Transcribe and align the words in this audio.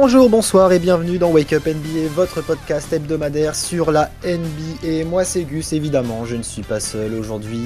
Bonjour, 0.00 0.30
bonsoir 0.30 0.70
et 0.72 0.78
bienvenue 0.78 1.18
dans 1.18 1.32
Wake 1.32 1.52
Up 1.52 1.66
NBA, 1.66 2.06
votre 2.14 2.40
podcast 2.40 2.92
hebdomadaire 2.92 3.56
sur 3.56 3.90
la 3.90 4.10
NBA. 4.24 5.04
Moi 5.04 5.24
c'est 5.24 5.42
Gus 5.42 5.72
évidemment, 5.72 6.24
je 6.24 6.36
ne 6.36 6.44
suis 6.44 6.62
pas 6.62 6.78
seul 6.78 7.14
aujourd'hui. 7.14 7.64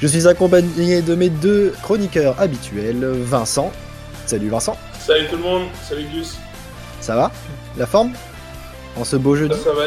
Je 0.00 0.06
suis 0.06 0.26
accompagné 0.26 1.02
de 1.02 1.14
mes 1.14 1.28
deux 1.28 1.74
chroniqueurs 1.82 2.40
habituels, 2.40 3.04
Vincent. 3.04 3.70
Salut 4.24 4.48
Vincent. 4.48 4.78
Salut 4.98 5.26
tout 5.28 5.36
le 5.36 5.42
monde, 5.42 5.64
salut 5.86 6.06
Gus. 6.10 6.38
Ça 7.02 7.14
va? 7.14 7.30
La 7.76 7.84
forme? 7.84 8.12
En 8.96 9.04
ce 9.04 9.16
beau 9.16 9.36
jeudi? 9.36 9.54
Ça, 9.62 9.74
va, 9.74 9.82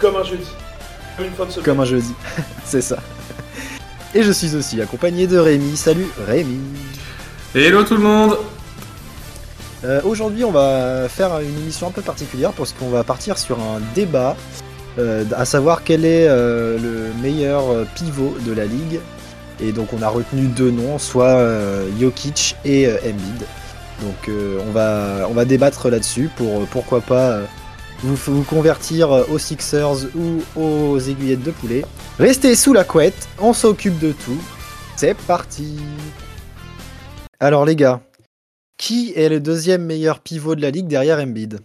comme 0.00 0.16
un 0.16 0.24
jeudi. 0.24 0.48
Comme 1.16 1.26
une 1.26 1.32
fin 1.34 1.46
de 1.46 1.50
semaine. 1.52 1.64
Comme 1.64 1.80
un 1.80 1.84
jeudi, 1.84 2.12
c'est 2.64 2.82
ça. 2.82 2.96
Et 4.16 4.24
je 4.24 4.32
suis 4.32 4.56
aussi 4.56 4.82
accompagné 4.82 5.28
de 5.28 5.38
Rémi. 5.38 5.76
Salut 5.76 6.08
Rémi. 6.26 6.58
Hello 7.54 7.84
tout 7.84 7.94
le 7.94 8.02
monde 8.02 8.36
Euh, 9.84 10.00
Aujourd'hui, 10.04 10.44
on 10.44 10.50
va 10.50 11.08
faire 11.08 11.38
une 11.40 11.58
émission 11.58 11.88
un 11.88 11.90
peu 11.90 12.02
particulière 12.02 12.52
parce 12.52 12.72
qu'on 12.72 12.88
va 12.88 13.04
partir 13.04 13.36
sur 13.36 13.60
un 13.60 13.80
débat, 13.94 14.34
euh, 14.98 15.24
à 15.36 15.44
savoir 15.44 15.84
quel 15.84 16.04
est 16.04 16.26
euh, 16.26 16.78
le 16.78 17.22
meilleur 17.22 17.86
pivot 17.94 18.34
de 18.46 18.52
la 18.52 18.64
ligue. 18.64 19.00
Et 19.60 19.72
donc, 19.72 19.92
on 19.92 20.02
a 20.02 20.08
retenu 20.08 20.46
deux 20.46 20.70
noms, 20.70 20.98
soit 20.98 21.38
Jokic 22.00 22.56
et 22.64 22.88
Embiid. 22.88 23.44
Donc, 24.02 24.28
on, 24.66 24.72
va, 24.72 25.28
on 25.30 25.32
va 25.32 25.44
débattre 25.44 25.88
là-dessus 25.88 26.28
pour 26.36 26.66
pourquoi 26.66 27.00
pas 27.00 27.38
vous, 28.02 28.16
vous 28.16 28.42
convertir 28.42 29.10
aux 29.30 29.38
Sixers 29.38 30.08
ou 30.16 30.42
aux 30.60 30.98
aiguillettes 30.98 31.44
de 31.44 31.52
poulet. 31.52 31.84
Restez 32.18 32.56
sous 32.56 32.72
la 32.72 32.82
couette, 32.82 33.28
on 33.38 33.52
s'occupe 33.52 34.00
de 34.00 34.10
tout. 34.10 34.42
C'est 34.96 35.14
parti 35.14 35.76
Alors, 37.38 37.64
les 37.64 37.76
gars. 37.76 38.00
Qui 38.76 39.12
est 39.14 39.28
le 39.28 39.40
deuxième 39.40 39.84
meilleur 39.84 40.20
pivot 40.20 40.54
de 40.54 40.62
la 40.62 40.70
ligue 40.70 40.88
derrière 40.88 41.18
Embiid? 41.18 41.60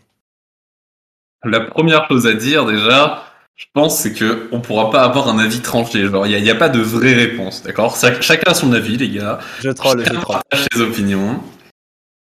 La 1.44 1.62
première 1.62 2.08
chose 2.08 2.28
à 2.28 2.34
dire 2.34 2.66
déjà, 2.66 3.24
je 3.56 3.66
pense, 3.74 4.00
c'est 4.00 4.14
que 4.14 4.48
on 4.52 4.62
pourra 4.62 4.90
pas 4.92 5.04
avoir 5.04 5.28
un 5.28 5.40
avis 5.40 5.62
tranché. 5.62 6.06
Genre, 6.06 6.28
il 6.28 6.42
n'y 6.44 6.50
a, 6.50 6.56
pas 6.56 6.70
de 6.70 6.80
vraie 6.80 7.14
réponse, 7.14 7.64
d'accord? 7.64 7.96
Chacun 8.22 8.52
a 8.52 8.54
son 8.54 8.74
avis, 8.74 8.98
les 8.98 9.10
gars. 9.10 9.40
Je 9.60 9.70
troll, 9.70 10.00
je 10.00 10.06
Chacun 10.06 10.20
troll. 10.20 10.36
partage 10.36 10.68
ses 10.72 10.82
opinions. 10.82 11.42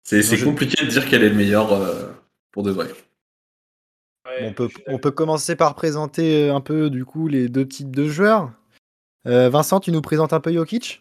C'est 0.04 0.22
Je- 0.22 0.44
compliqué 0.44 0.84
de 0.84 0.88
dire 0.90 1.08
quel 1.08 1.24
est 1.24 1.30
le 1.30 1.34
meilleur 1.34 1.72
euh, 1.72 2.04
pour 2.52 2.62
de 2.62 2.70
vrai. 2.70 2.86
Ouais, 4.26 4.42
On 4.42 4.52
peut, 4.52 4.68
je 4.68 4.74
suis 4.74 4.84
on 4.86 4.98
peut 4.98 5.10
commencer 5.10 5.56
par 5.56 5.74
présenter 5.74 6.48
euh, 6.48 6.54
un 6.54 6.60
peu 6.60 6.90
du 6.90 7.04
coup 7.04 7.26
les 7.26 7.48
deux 7.48 7.66
types 7.66 7.94
de 7.94 8.06
joueurs. 8.08 8.52
Euh, 9.26 9.48
Vincent, 9.48 9.80
tu 9.80 9.90
nous 9.90 10.02
présentes 10.02 10.32
un 10.32 10.40
peu 10.40 10.52
Jokic? 10.52 11.00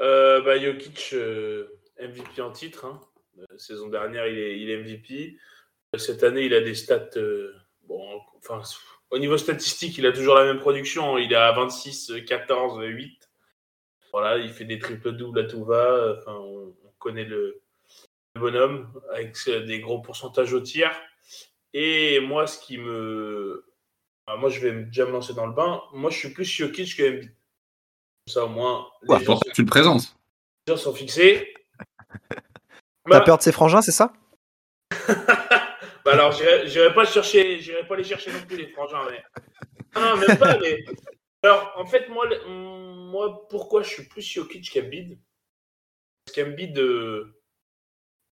Euh, 0.00 0.42
bah, 0.42 0.58
Jokic, 0.58 1.10
euh, 1.14 1.66
MVP 2.00 2.40
en 2.42 2.50
titre. 2.52 2.84
hein. 2.84 3.00
Euh, 3.38 3.44
saison 3.58 3.88
dernière, 3.88 4.26
il 4.26 4.38
est, 4.38 4.58
il 4.60 4.70
est 4.70 4.76
MVP. 4.78 5.36
Euh, 5.94 5.98
Cette 5.98 6.22
année, 6.24 6.44
il 6.44 6.54
a 6.54 6.60
des 6.60 6.74
stats. 6.74 7.10
euh, 7.16 7.54
bon, 7.84 8.20
enfin, 8.38 8.60
au 9.10 9.18
niveau 9.18 9.36
statistique, 9.38 9.98
il 9.98 10.06
a 10.06 10.12
toujours 10.12 10.34
la 10.34 10.44
même 10.44 10.58
production. 10.58 11.18
Il 11.18 11.32
est 11.32 11.36
à 11.36 11.52
26, 11.52 12.10
euh, 12.10 12.20
14, 12.20 12.78
euh, 12.80 12.86
8. 12.86 13.30
Voilà, 14.12 14.38
il 14.38 14.50
fait 14.52 14.64
des 14.64 14.78
triples 14.78 15.12
doubles 15.12 15.38
à 15.40 15.44
tout 15.44 15.64
va. 15.64 16.16
Enfin, 16.18 16.34
on, 16.34 16.74
on 16.84 16.92
connaît 16.98 17.24
le, 17.24 17.60
le 18.34 18.40
bonhomme 18.40 18.92
avec 19.12 19.36
des 19.66 19.80
gros 19.80 20.00
pourcentages 20.00 20.52
au 20.52 20.60
tir. 20.60 20.90
Et 21.72 22.18
moi, 22.20 22.46
ce 22.46 22.58
qui 22.60 22.78
me. 22.78 23.64
Moi, 24.38 24.48
je 24.48 24.60
vais 24.60 24.84
déjà 24.84 25.06
me 25.06 25.10
lancer 25.12 25.34
dans 25.34 25.46
le 25.46 25.52
bain. 25.52 25.82
Moi, 25.92 26.10
je 26.10 26.18
suis 26.18 26.28
plus 26.30 26.44
Jokic 26.44 26.96
que 26.96 27.02
Embiid. 27.08 27.34
Ça, 28.28 28.44
au 28.44 28.48
moins, 28.48 28.86
les 29.02 29.08
Ouais, 29.08 29.24
gens 29.24 29.40
tu 29.54 29.62
le 29.62 29.66
présentes. 29.66 30.14
gens 30.68 30.76
sont 30.76 30.94
fixés. 30.94 31.52
T'as 33.10 33.18
Bah, 33.18 33.20
peur 33.20 33.38
de 33.38 33.42
ses 33.42 33.52
frangins, 33.52 33.82
c'est 33.82 33.92
ça? 33.92 34.12
Bah 36.04 36.12
alors, 36.14 36.32
j'irai 36.32 36.94
pas 36.94 37.04
chercher, 37.04 37.60
j'irai 37.60 37.86
pas 37.86 37.94
les 37.94 38.04
chercher 38.04 38.32
non 38.32 38.40
plus 38.46 38.56
les 38.56 38.68
frangins, 38.68 39.04
mais 39.10 39.22
non, 39.94 40.16
non, 40.16 40.16
même 40.16 40.38
pas. 40.38 40.56
Mais 40.58 40.82
alors, 41.42 41.74
en 41.76 41.84
fait, 41.84 42.08
moi, 42.08 42.26
moi, 42.48 43.46
pourquoi 43.48 43.82
je 43.82 43.90
suis 43.90 44.04
plus 44.08 44.22
Jokic 44.22 44.70
qu'Embiid? 44.70 45.18
Parce 46.24 46.36
qu'Embiid 46.36 46.78
euh, 46.78 47.38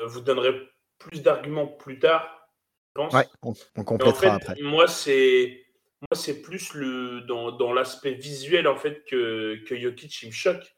vous 0.00 0.20
donnerait 0.22 0.58
plus 0.98 1.22
d'arguments 1.22 1.66
plus 1.66 1.98
tard, 1.98 2.48
je 2.96 3.02
pense. 3.02 3.12
Ouais, 3.12 3.26
on, 3.42 3.52
on 3.76 3.80
en 3.82 3.84
complétera 3.84 4.20
fait, 4.20 4.28
après. 4.50 4.62
moi, 4.62 4.88
c'est 4.88 5.66
moi, 6.10 6.16
c'est 6.18 6.40
plus 6.40 6.72
le 6.72 7.20
dans, 7.22 7.52
dans 7.52 7.72
l'aspect 7.74 8.12
visuel 8.14 8.66
en 8.66 8.76
fait 8.76 9.04
que 9.04 9.56
que 9.66 9.76
Jokic 9.78 10.22
il 10.22 10.28
me 10.28 10.32
choque 10.32 10.74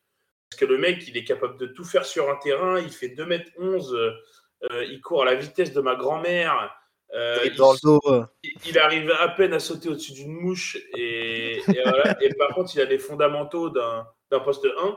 que 0.56 0.65
le 0.65 0.78
mec, 0.78 1.06
il 1.09 1.16
est 1.16 1.25
capable 1.25 1.59
de 1.59 1.66
tout 1.66 1.84
faire 1.84 2.05
sur 2.05 2.28
un 2.31 2.37
terrain. 2.37 2.81
Il 2.81 2.91
fait 2.91 3.09
2m11, 3.09 3.94
euh, 3.94 4.84
il 4.91 5.00
court 5.00 5.22
à 5.22 5.25
la 5.27 5.34
vitesse 5.34 5.72
de 5.72 5.81
ma 5.81 5.94
grand-mère. 5.94 6.75
euh, 7.15 7.38
Et 7.44 7.49
il, 7.49 7.56
dans 7.56 7.72
le 7.72 7.78
dos, 7.83 8.00
euh, 8.06 8.25
il- 8.44 8.53
il 8.69 8.78
arrive 8.78 9.11
à 9.19 9.28
peine 9.28 9.53
à 9.53 9.59
sauter 9.59 9.88
au-dessus 9.88 10.12
d'une 10.12 10.33
mouche 10.33 10.77
et, 10.97 11.56
et 11.59 11.83
voilà. 11.84 12.16
Et 12.22 12.33
par 12.34 12.49
contre, 12.55 12.72
il 12.75 12.81
a 12.81 12.84
les 12.84 12.99
fondamentaux 12.99 13.71
d'un 13.71 14.06
poste 14.44 14.66
1. 14.66 14.97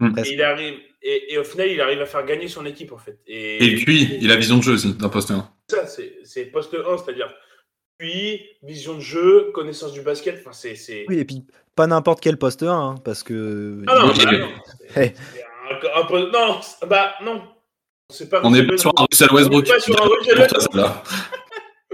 Mm. 0.00 0.18
Et, 0.18 0.32
il 0.32 0.42
arrive, 0.42 0.78
et, 1.02 1.32
et 1.34 1.38
au 1.38 1.44
final, 1.44 1.68
il 1.68 1.80
arrive 1.80 2.00
à 2.00 2.06
faire 2.06 2.24
gagner 2.24 2.48
son 2.48 2.64
équipe 2.64 2.92
en 2.92 2.98
fait. 2.98 3.18
Et 3.26 3.76
puis, 3.84 4.18
il 4.20 4.30
a 4.30 4.36
vision 4.36 4.56
de 4.58 4.62
jeu 4.62 4.72
aussi, 4.74 4.94
d'un 4.94 5.08
poste 5.10 5.30
1. 5.30 5.48
ça, 5.68 5.86
c'est 5.86 6.46
poste 6.46 6.74
1, 6.74 6.98
c'est-à-dire 6.98 7.32
puis, 7.98 8.40
vision 8.62 8.94
de 8.94 9.00
jeu, 9.00 9.50
connaissance 9.52 9.92
du 9.92 10.00
basket. 10.00 10.38
Enfin, 10.40 10.52
c'est- 10.52 11.04
Oui, 11.06 11.18
et 11.18 11.24
puis 11.26 11.44
pas 11.80 11.86
n'importe 11.86 12.20
quel 12.20 12.36
poste 12.36 12.62
1, 12.62 12.68
hein, 12.70 12.94
parce 13.04 13.22
que. 13.22 13.82
Ah 13.86 13.98
non, 14.00 14.08
bah 14.14 14.30
non, 14.34 15.08
un- 15.94 16.30
non, 16.30 16.60
bah 16.86 17.14
non. 17.22 17.42
Pas 18.30 18.40
On 18.44 18.52
est 18.52 18.60
Russell 18.60 18.66
pas 18.68 18.76
sur 18.76 18.92
un. 18.98 19.06
Russell 19.10 19.32
Westbrook. 19.32 19.64
On 19.64 19.70
est 19.70 19.72
pas 19.72 19.80
sur 19.80 20.02
un 20.02 20.06
Russell 20.08 20.36
Pour 20.36 20.46
toi, 20.48 20.58
Westbrook. 20.58 20.72
celle-là. 20.72 21.02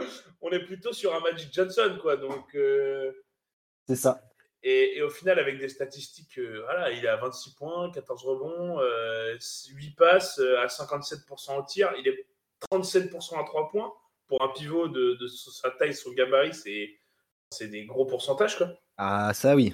On 0.41 0.51
est 0.51 0.65
plutôt 0.65 0.93
sur 0.93 1.15
un 1.15 1.21
Magic 1.21 1.53
Johnson, 1.53 1.99
quoi. 2.03 2.17
Donc, 2.17 2.55
euh, 2.57 3.13
C'est 3.89 3.95
ça. 3.97 4.23
et, 4.65 4.97
et 4.99 5.03
au 5.03 5.11
final, 5.11 5.39
avec 5.39 5.59
des 5.59 5.69
statistiques, 5.69 6.39
euh, 6.39 6.63
voilà, 6.65 6.91
il 6.91 7.05
est 7.05 7.09
à 7.09 7.17
26 7.17 7.55
points, 7.55 7.91
14 7.93 8.25
rebonds, 8.25 8.81
euh, 8.81 9.37
8 9.73 9.91
passes, 9.97 10.39
euh, 10.41 10.59
à 10.61 10.67
57% 10.69 11.59
au 11.59 11.63
tir. 11.65 11.93
Il 11.99 12.09
est 12.09 12.27
37% 12.73 13.41
à 13.41 13.45
3 13.45 13.69
points. 13.69 13.93
Pour 14.29 14.43
un 14.43 14.49
pivot 14.49 14.89
de, 14.89 15.15
de 15.21 15.27
sa 15.29 15.71
taille, 15.71 15.95
son 15.95 16.11
gabarit, 16.13 16.53
c'est 16.55 16.91
c'est 17.53 17.69
des 17.69 17.85
gros 17.87 18.07
pourcentages, 18.07 18.57
quoi. 18.59 18.69
Ah, 18.99 19.33
ça 19.35 19.55
oui. 19.55 19.73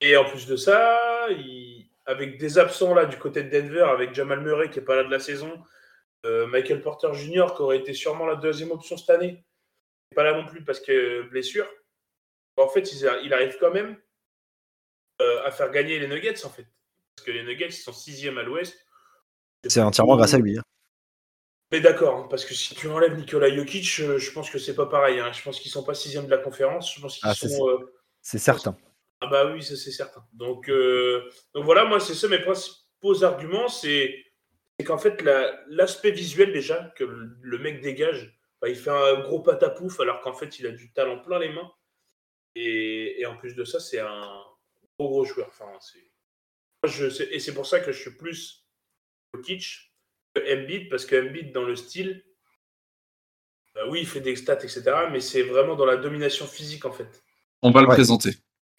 Et 0.00 0.16
en 0.16 0.24
plus 0.24 0.46
de 0.46 0.56
ça, 0.56 0.98
il- 1.30 1.88
avec 2.04 2.38
des 2.38 2.58
absents 2.58 2.94
là 2.94 3.06
du 3.06 3.18
côté 3.18 3.42
de 3.42 3.50
Denver, 3.50 3.82
avec 3.90 4.14
Jamal 4.14 4.40
Murray 4.40 4.70
qui 4.70 4.78
est 4.78 4.82
pas 4.82 4.94
là 4.96 5.04
de 5.04 5.10
la 5.10 5.18
saison, 5.18 5.52
euh, 6.24 6.46
Michael 6.46 6.80
Porter 6.80 7.12
Jr. 7.14 7.46
qui 7.56 7.62
aurait 7.62 7.78
été 7.78 7.92
sûrement 7.94 8.26
la 8.26 8.36
deuxième 8.36 8.70
option 8.70 8.96
cette 8.96 9.10
année, 9.10 9.44
pas 10.14 10.22
là 10.22 10.34
non 10.34 10.46
plus 10.46 10.62
parce 10.64 10.80
que 10.80 11.22
blessure. 11.22 11.66
En 12.56 12.68
fait, 12.68 12.92
il, 12.92 13.34
arrive 13.34 13.56
quand 13.58 13.72
même 13.72 13.98
euh, 15.20 15.44
à 15.44 15.50
faire 15.50 15.70
gagner 15.70 15.98
les 15.98 16.06
Nuggets 16.08 16.44
en 16.46 16.50
fait, 16.50 16.66
parce 17.16 17.26
que 17.26 17.32
les 17.32 17.42
Nuggets 17.42 17.66
ils 17.68 17.72
sont 17.72 17.92
sixième 17.92 18.38
à 18.38 18.42
l'Ouest. 18.42 18.78
C'est 19.66 19.80
entièrement 19.80 20.16
grâce 20.16 20.34
à 20.34 20.38
lui. 20.38 20.58
hein. 20.58 20.62
Mais 21.72 21.80
d'accord, 21.80 22.16
hein, 22.16 22.26
parce 22.30 22.44
que 22.44 22.54
si 22.54 22.74
tu 22.76 22.86
enlèves 22.88 23.16
Nikola 23.16 23.52
Jokic, 23.54 23.98
euh, 24.00 24.18
je 24.18 24.30
pense 24.30 24.48
que 24.48 24.58
c'est 24.58 24.76
pas 24.76 24.86
pareil. 24.86 25.18
hein. 25.18 25.32
Je 25.32 25.42
pense 25.42 25.58
qu'ils 25.58 25.72
sont 25.72 25.82
pas 25.82 25.94
sixième 25.94 26.26
de 26.26 26.30
la 26.30 26.38
conférence. 26.38 26.94
Je 26.94 27.00
pense 27.00 27.18
qu'ils 27.18 27.28
Ah, 27.28 27.34
sont 27.34 27.68
euh, 27.68 27.92
C'est 28.26 28.38
certain. 28.38 28.76
Ah 29.20 29.28
bah 29.28 29.46
oui, 29.52 29.62
c'est 29.62 29.76
certain. 29.76 30.26
Donc, 30.32 30.68
euh, 30.68 31.30
donc 31.54 31.64
voilà, 31.64 31.84
moi 31.84 32.00
c'est 32.00 32.16
ça 32.16 32.26
mes 32.26 32.40
principaux 32.40 33.22
arguments, 33.22 33.68
c'est 33.68 34.20
qu'en 34.84 34.98
fait 34.98 35.22
la- 35.22 35.56
l'aspect 35.68 36.10
visuel 36.10 36.52
déjà 36.52 36.92
que 36.96 37.04
le, 37.04 37.58
mec 37.58 37.80
dégage, 37.82 38.36
bah, 38.60 38.68
il 38.68 38.74
fait 38.74 38.90
un 38.90 39.20
gros 39.20 39.42
patapouf 39.42 40.00
alors 40.00 40.22
qu'en 40.22 40.32
fait 40.32 40.58
il 40.58 40.66
a 40.66 40.72
du 40.72 40.92
talent 40.92 41.20
plein 41.20 41.38
les 41.38 41.50
mains. 41.50 41.70
Et, 42.56 43.24
en 43.26 43.36
plus 43.36 43.54
de 43.54 43.64
ça, 43.64 43.78
c'est 43.78 44.00
un 44.00 44.42
gros 44.98 45.08
gros 45.08 45.24
joueur. 45.24 45.46
Enfin, 45.46 45.70
et 47.30 47.38
c'est 47.38 47.54
pour 47.54 47.66
ça 47.66 47.78
que 47.78 47.92
je 47.92 48.00
suis 48.00 48.16
plus 48.16 48.66
Jokic 49.32 49.92
que 50.34 50.40
Embiid 50.52 50.90
parce 50.90 51.06
que 51.06 51.14
Embiid 51.14 51.52
dans 51.52 51.62
le 51.62 51.76
style, 51.76 52.24
bah 53.72 53.86
oui, 53.88 54.00
il 54.00 54.06
fait 54.08 54.20
des 54.20 54.34
stats 54.34 54.64
etc. 54.64 54.82
Mais 55.12 55.20
c'est 55.20 55.42
vraiment 55.42 55.76
dans 55.76 55.86
la 55.86 55.96
domination 55.96 56.48
physique 56.48 56.86
en 56.86 56.92
fait. 56.92 57.22
On 57.66 57.70
va 57.72 57.80
le 57.82 57.88
Ouais. 57.88 57.94
présenter. 57.94 58.36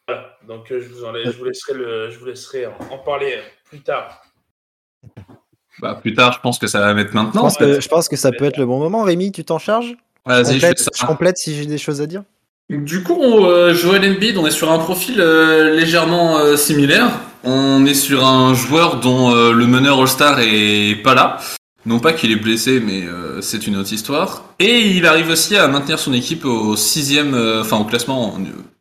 Voilà, 0.08 0.38
donc 0.48 0.72
euh, 0.72 0.80
je, 0.82 0.88
vous 0.94 1.04
en 1.04 1.12
laisse- 1.12 1.32
je 1.34 1.38
vous 1.38 1.44
laisserai, 1.46 1.74
le, 1.74 2.10
je 2.10 2.18
vous 2.18 2.26
laisserai 2.26 2.68
en, 2.68 2.78
en 2.94 2.98
parler 3.00 3.34
euh, 3.38 3.42
plus 3.66 3.82
tard. 3.82 4.22
Bah, 5.82 5.98
plus 6.02 6.14
tard, 6.14 6.32
je 6.34 6.40
pense 6.40 6.58
que 6.58 6.68
ça 6.68 6.80
va 6.80 6.94
mettre 6.94 7.12
Je 7.12 7.16
maintenant. 7.18 7.42
pense, 7.42 7.58
que, 7.58 7.80
je 7.82 7.88
pense 7.90 8.08
que 8.10 8.16
ça 8.16 8.32
peut 8.32 8.46
être 8.46 8.58
le 8.58 8.66
bon 8.66 8.80
moment. 8.80 9.04
Rémi, 9.04 9.32
tu 9.32 9.44
t'en 9.44 9.60
charges? 9.60 9.94
Je 10.26 10.32
Vas-y, 10.32 10.46
je 10.56 10.60
fais 10.60 10.68
complète, 10.70 10.80
ça. 10.80 10.92
je 10.96 11.06
complète 11.06 11.38
si 11.38 11.56
j'ai 11.56 11.66
des 11.66 11.78
choses 11.78 12.02
à 12.02 12.06
dire. 12.08 12.24
Du 12.70 13.04
coup, 13.04 13.14
on, 13.22 13.46
euh, 13.46 13.74
Joel 13.74 14.10
Embiid, 14.10 14.38
on 14.38 14.46
est 14.48 14.52
sur 14.52 14.72
un 14.72 14.80
profil 14.80 15.22
euh, 15.22 15.76
légèrement 15.76 16.38
euh, 16.40 16.56
similaire. 16.58 17.10
On 17.44 17.86
est 17.86 17.94
sur 17.94 18.26
un 18.26 18.54
joueur 18.54 19.00
dont 19.00 19.32
euh, 19.34 19.52
le 19.54 19.68
meneur 19.68 20.00
All-Star 20.02 20.40
est 20.40 20.96
pas 21.04 21.14
là. 21.14 21.38
Non 21.86 22.00
pas 22.00 22.12
qu'il 22.12 22.32
est 22.32 22.36
blessé, 22.38 22.82
mais 22.82 23.04
euh, 23.04 23.42
c'est 23.42 23.68
une 23.68 23.78
autre 23.78 23.94
histoire. 23.94 24.44
Et 24.60 24.80
il 24.82 25.06
arrive 25.06 25.30
aussi 25.30 25.56
à 25.56 25.68
maintenir 25.70 26.00
son 26.00 26.12
équipe 26.12 26.44
au 26.44 26.76
sixième, 26.76 27.34
euh, 27.36 27.62
enfin 27.62 27.78
au 27.78 27.86
classement. 27.86 28.38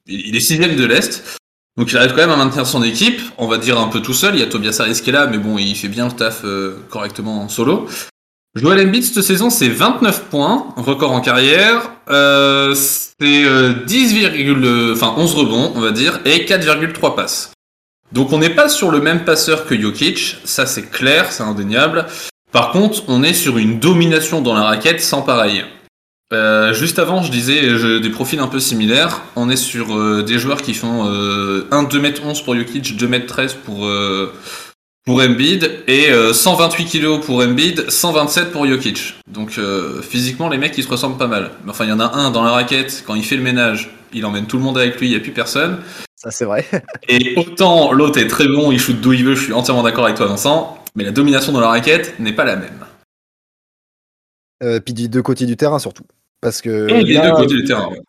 Il 0.07 0.37
est 0.37 0.41
sixième 0.41 0.77
de 0.77 0.85
l'est. 0.85 1.39
Donc 1.77 1.93
il 1.93 1.97
arrive 1.99 2.11
quand 2.11 2.17
même 2.17 2.31
à 2.31 2.37
maintenir 2.37 2.67
son 2.67 2.83
équipe. 2.83 3.21
On 3.39 3.47
va 3.47 3.59
dire 3.59 3.79
un 3.79 3.89
peu 3.89 4.01
tout 4.01 4.15
seul. 4.15 4.35
Il 4.35 4.41
y 4.41 4.43
a 4.43 4.47
Tobias 4.47 4.77
Harris 4.81 5.01
qui 5.03 5.11
est 5.11 5.13
là, 5.13 5.27
mais 5.27 5.39
bon, 5.39 5.59
il 5.59 5.75
fait 5.77 5.89
bien 5.89 6.07
le 6.07 6.13
taf 6.13 6.43
euh, 6.45 6.79
correctement 6.89 7.43
en 7.43 7.49
solo. 7.49 7.87
Joel 8.55 8.87
Embiid 8.87 9.05
cette 9.05 9.23
saison, 9.23 9.51
c'est 9.51 9.69
29 9.69 10.25
points, 10.31 10.69
record 10.77 11.13
en 11.13 11.21
carrière. 11.21 11.91
Euh, 12.09 12.75
c'est 12.75 13.45
10, 13.87 14.93
enfin 14.95 15.15
11 15.19 15.35
rebonds, 15.35 15.73
on 15.75 15.81
va 15.81 15.91
dire, 15.91 16.21
et 16.25 16.47
4,3 16.47 17.15
passes. 17.15 17.53
Donc 18.13 18.33
on 18.33 18.39
n'est 18.39 18.55
pas 18.55 18.69
sur 18.69 18.91
le 18.91 19.01
même 19.01 19.25
passeur 19.25 19.67
que 19.67 19.79
Jokic, 19.79 20.39
ça 20.45 20.65
c'est 20.65 20.91
clair, 20.91 21.33
c'est 21.33 21.43
indéniable. 21.43 22.07
Par 22.53 22.71
contre, 22.71 23.03
on 23.09 23.23
est 23.23 23.35
sur 23.35 23.59
une 23.59 23.79
domination 23.79 24.41
dans 24.41 24.55
la 24.55 24.63
raquette 24.63 25.03
sans 25.03 25.23
pareil. 25.23 25.65
Euh, 26.33 26.73
juste 26.73 26.99
avant, 26.99 27.23
je 27.23 27.31
disais 27.31 28.01
des 28.01 28.11
profils 28.11 28.41
un 28.41 28.49
peu 28.49 28.59
similaires. 28.59 29.23
On 29.37 29.49
est 29.49 29.57
sur 29.57 29.97
euh, 29.97 30.25
des 30.25 30.39
joueurs 30.39 30.61
qui 30.61 30.75
font 30.75 31.09
euh, 31.09 31.69
1 31.71 31.85
2m11 31.85 32.45
pour 32.45 32.57
Jokic, 32.57 32.99
2m13 32.99 33.55
pour 33.65 33.87
euh, 33.87 34.33
pour 35.05 35.21
Embiid 35.21 35.85
et 35.87 36.09
128 36.33 36.87
kg 36.87 37.21
pour 37.21 37.41
Embiid, 37.41 37.89
127 37.89 38.51
pour 38.51 38.67
Jokic. 38.67 39.15
Donc 39.31 39.61
physiquement, 40.03 40.49
les 40.49 40.59
mecs 40.59 40.77
ils 40.77 40.83
se 40.83 40.89
ressemblent 40.89 41.17
pas 41.17 41.29
mal. 41.29 41.53
Enfin, 41.69 41.85
il 41.85 41.91
y 41.91 41.93
en 41.93 42.01
a 42.01 42.13
un 42.17 42.33
dans 42.33 42.43
la 42.43 42.51
raquette 42.51 43.05
quand 43.07 43.15
il 43.15 43.23
fait 43.23 43.37
le 43.37 43.43
ménage, 43.45 43.89
il 44.13 44.27
emmène 44.27 44.47
tout 44.47 44.57
le 44.57 44.65
monde 44.65 44.77
avec 44.77 44.99
lui, 44.99 45.07
il 45.07 45.13
y 45.13 45.17
a 45.17 45.21
plus 45.21 45.31
personne. 45.31 45.79
Ça 46.17 46.33
c'est 46.33 46.45
vrai. 46.45 46.67
et 47.09 47.35
autant 47.37 47.93
l'autre 47.93 48.19
est 48.19 48.27
très 48.27 48.49
bon, 48.49 48.73
il 48.73 48.81
shoot 48.81 49.01
d'où 49.01 49.13
il 49.13 49.25
veut. 49.25 49.37
Je 49.37 49.45
suis 49.45 49.53
entièrement 49.53 49.85
d'accord 49.85 50.07
avec 50.07 50.17
toi, 50.17 50.27
Vincent. 50.27 50.77
Mais 50.97 51.05
la 51.05 51.13
domination 51.13 51.53
dans 51.53 51.61
la 51.61 51.69
raquette 51.69 52.19
n'est 52.19 52.33
pas 52.33 52.45
la 52.45 52.57
même. 52.57 52.85
Euh, 54.63 54.81
puis 54.81 54.95
des 54.95 55.09
deux 55.09 55.23
côtés 55.23 55.47
du 55.47 55.57
terrain 55.57 55.79
surtout. 55.79 56.05
Parce 56.41 56.61
que, 56.61 56.87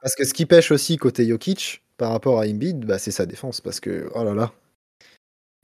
Parce 0.01 0.15
que 0.15 0.25
ce 0.25 0.33
qui 0.33 0.45
pêche 0.45 0.71
aussi 0.71 0.97
côté 0.97 1.27
Jokic 1.27 1.81
par 1.97 2.11
rapport 2.11 2.39
à 2.39 2.45
Embiid, 2.45 2.85
bah, 2.85 2.99
c'est 2.99 3.11
sa 3.11 3.25
défense. 3.25 3.61
Parce 3.61 3.79
que, 3.79 4.09
oh 4.13 4.23
là 4.23 4.33
là, 4.33 4.51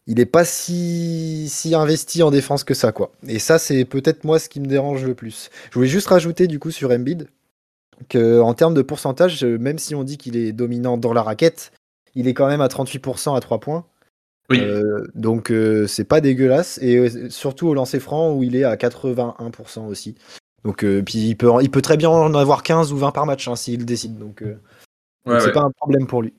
il 0.07 0.19
est 0.19 0.25
pas 0.25 0.45
si, 0.45 1.47
si 1.49 1.75
investi 1.75 2.23
en 2.23 2.31
défense 2.31 2.63
que 2.63 2.73
ça, 2.73 2.91
quoi. 2.91 3.11
Et 3.27 3.39
ça, 3.39 3.59
c'est 3.59 3.85
peut-être 3.85 4.23
moi 4.23 4.39
ce 4.39 4.49
qui 4.49 4.59
me 4.59 4.65
dérange 4.65 5.05
le 5.05 5.13
plus. 5.13 5.49
Je 5.69 5.75
voulais 5.75 5.87
juste 5.87 6.07
rajouter 6.07 6.47
du 6.47 6.59
coup 6.59 6.71
sur 6.71 6.91
Embiid 6.91 7.27
que 8.09 8.39
en 8.41 8.53
termes 8.53 8.73
de 8.73 8.81
pourcentage, 8.81 9.43
même 9.43 9.77
si 9.77 9.95
on 9.95 10.03
dit 10.03 10.17
qu'il 10.17 10.35
est 10.35 10.51
dominant 10.51 10.97
dans 10.97 11.13
la 11.13 11.21
raquette, 11.21 11.71
il 12.15 12.27
est 12.27 12.33
quand 12.33 12.47
même 12.47 12.61
à 12.61 12.67
38% 12.67 13.35
à 13.35 13.39
3 13.39 13.59
points. 13.59 13.85
Oui. 14.49 14.59
Euh, 14.59 15.07
donc 15.15 15.51
euh, 15.51 15.87
c'est 15.87 16.03
pas 16.03 16.19
dégueulasse 16.19 16.77
et 16.81 16.97
euh, 16.97 17.29
surtout 17.29 17.67
au 17.67 17.73
lancer 17.73 17.99
franc 18.01 18.33
où 18.33 18.43
il 18.43 18.57
est 18.57 18.65
à 18.65 18.75
81% 18.75 19.87
aussi. 19.87 20.15
Donc, 20.63 20.83
euh, 20.83 21.01
puis 21.03 21.19
il 21.19 21.35
peut, 21.35 21.51
il 21.61 21.69
peut 21.69 21.81
très 21.81 21.97
bien 21.97 22.09
en 22.09 22.33
avoir 22.33 22.63
15 22.63 22.93
ou 22.93 22.97
20 22.97 23.11
par 23.11 23.25
match 23.25 23.47
hein, 23.47 23.55
s'il 23.55 23.85
décide. 23.85 24.17
Donc, 24.17 24.41
euh, 24.41 24.59
c'est 25.39 25.51
pas 25.51 25.61
un 25.61 25.71
problème 25.71 26.07
pour 26.07 26.21
lui. 26.21 26.33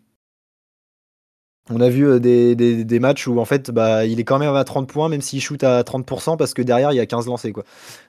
On 1.71 1.81
a 1.81 1.89
vu 1.89 2.07
euh, 2.07 2.21
des, 2.21 2.55
des, 2.55 3.01
matchs 3.01 3.27
où 3.27 3.41
en 3.41 3.47
fait 3.47 3.71
bah, 3.71 4.05
il 4.05 4.21
est 4.21 4.25
quand 4.25 4.39
même 4.39 4.55
à 4.55 4.65
30 4.65 4.87
points, 4.87 5.09
même 5.09 5.23
s'il 5.23 5.41
shoot 5.41 5.63
à 5.65 5.83
30%, 5.83 6.37
parce 6.37 6.53
que 6.53 6.61
derrière 6.61 6.93
il 6.93 6.97
y 6.97 7.01
a 7.01 7.07
15 7.07 7.27
lancés. 7.27 7.53
Quoi. 7.53 7.65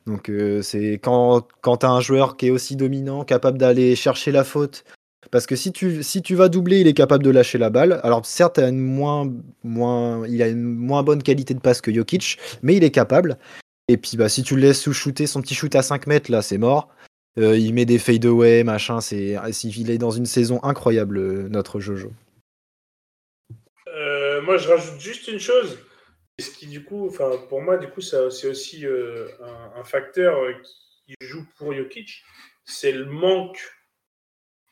Donc 0.07 0.29
c'est 0.61 0.93
quand, 1.01 1.47
quand 1.61 1.77
tu 1.77 1.85
as 1.85 1.89
un 1.89 2.01
joueur 2.01 2.35
qui 2.35 2.47
est 2.47 2.51
aussi 2.51 2.75
dominant, 2.75 3.23
capable 3.23 3.57
d'aller 3.57 3.95
chercher 3.95 4.31
la 4.31 4.43
faute. 4.43 4.83
Parce 5.31 5.47
que 5.47 5.55
si 5.55 5.71
tu, 5.71 6.03
si 6.03 6.21
tu 6.21 6.35
vas 6.35 6.49
doubler, 6.49 6.81
il 6.81 6.87
est 6.87 6.93
capable 6.93 7.23
de 7.23 7.29
lâcher 7.29 7.57
la 7.57 7.69
balle. 7.69 7.99
Alors 8.03 8.25
certes, 8.25 8.59
une 8.59 8.79
moins, 8.79 9.31
moins, 9.63 10.27
il 10.27 10.41
a 10.43 10.47
une 10.47 10.61
moins 10.61 11.01
bonne 11.01 11.23
qualité 11.23 11.53
de 11.53 11.59
passe 11.59 11.81
que 11.81 11.93
Jokic, 11.93 12.37
mais 12.61 12.75
il 12.75 12.83
est 12.83 12.91
capable. 12.91 13.37
Et 13.87 13.97
puis 13.97 14.17
bah 14.17 14.29
si 14.29 14.43
tu 14.43 14.55
le 14.55 14.61
laisses 14.61 14.81
sous-shooter 14.81 15.27
son 15.27 15.41
petit 15.41 15.53
shoot 15.53 15.73
à 15.75 15.83
5 15.83 16.07
mètres, 16.07 16.31
là 16.31 16.41
c'est 16.41 16.57
mort. 16.57 16.89
Euh, 17.37 17.57
il 17.57 17.73
met 17.73 17.85
des 17.85 17.99
fade 17.99 18.25
away, 18.25 18.63
machin, 18.63 19.01
c'est 19.01 19.35
il 19.63 19.91
est 19.91 19.97
dans 19.97 20.11
une 20.11 20.25
saison 20.25 20.63
incroyable 20.63 21.17
euh, 21.17 21.49
notre 21.49 21.79
Jojo. 21.79 22.11
Euh, 23.87 24.41
moi 24.41 24.57
je 24.57 24.67
rajoute 24.69 24.99
juste 24.99 25.27
une 25.27 25.39
chose, 25.39 25.77
ce 26.39 26.49
qui 26.49 26.67
du 26.67 26.83
coup, 26.83 27.07
enfin 27.07 27.31
pour 27.49 27.61
moi 27.61 27.77
du 27.77 27.87
coup 27.87 28.01
c'est 28.01 28.47
aussi 28.47 28.85
un, 28.85 29.83
facteur 29.83 30.35
qui 31.05 31.13
joue 31.21 31.45
pour 31.57 31.73
Jokic, 31.73 32.23
c'est 32.63 32.91
le 32.91 33.05
manque 33.05 33.61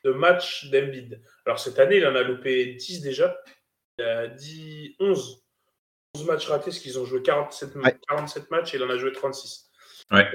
de 0.03 0.11
matchs 0.11 0.69
d'Embiid. 0.71 1.21
Alors 1.45 1.59
cette 1.59 1.79
année 1.79 1.97
il 1.97 2.07
en 2.07 2.15
a 2.15 2.23
loupé 2.23 2.73
10 2.73 3.01
déjà, 3.01 3.37
il 3.99 4.05
a 4.05 4.27
dit 4.27 4.95
11 4.99 5.42
11 6.15 6.25
matchs 6.25 6.47
ratés, 6.47 6.65
parce 6.65 6.79
qu'ils 6.79 6.99
ont 6.99 7.05
joué 7.05 7.21
47, 7.23 7.73
47 8.07 8.51
matchs 8.51 8.73
et 8.73 8.77
il 8.77 8.83
en 8.83 8.89
a 8.89 8.97
joué 8.97 9.11
36. 9.11 9.69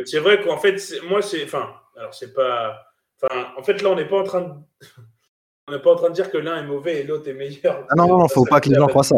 C'est 0.04 0.19
vrai 0.19 0.42
qu'en 0.42 0.58
fait, 0.58 0.80
moi, 1.08 1.22
c'est. 1.22 1.44
Enfin, 1.44 1.72
alors, 1.96 2.14
c'est 2.14 2.34
pas. 2.34 2.84
Enfin, 3.20 3.52
en 3.56 3.62
fait, 3.62 3.80
là, 3.82 3.90
on 3.90 3.96
n'est 3.96 4.08
pas 4.08 4.19
en 4.19 4.25
train 4.25 4.40
de. 4.40 4.54
on 5.69 5.72
n'est 5.72 5.78
pas 5.78 5.92
en 5.92 5.96
train 5.96 6.08
de 6.08 6.14
dire 6.14 6.30
que 6.30 6.38
l'un 6.38 6.58
est 6.58 6.66
mauvais 6.66 7.00
et 7.00 7.02
l'autre 7.04 7.28
est 7.28 7.34
meilleur. 7.34 7.86
Ah 7.90 7.94
non, 7.96 8.06
non, 8.08 8.28
faut 8.28 8.44
pas 8.44 8.60
qu'ils 8.60 8.80
en 8.80 8.86
croient 8.86 9.04
ça. 9.04 9.16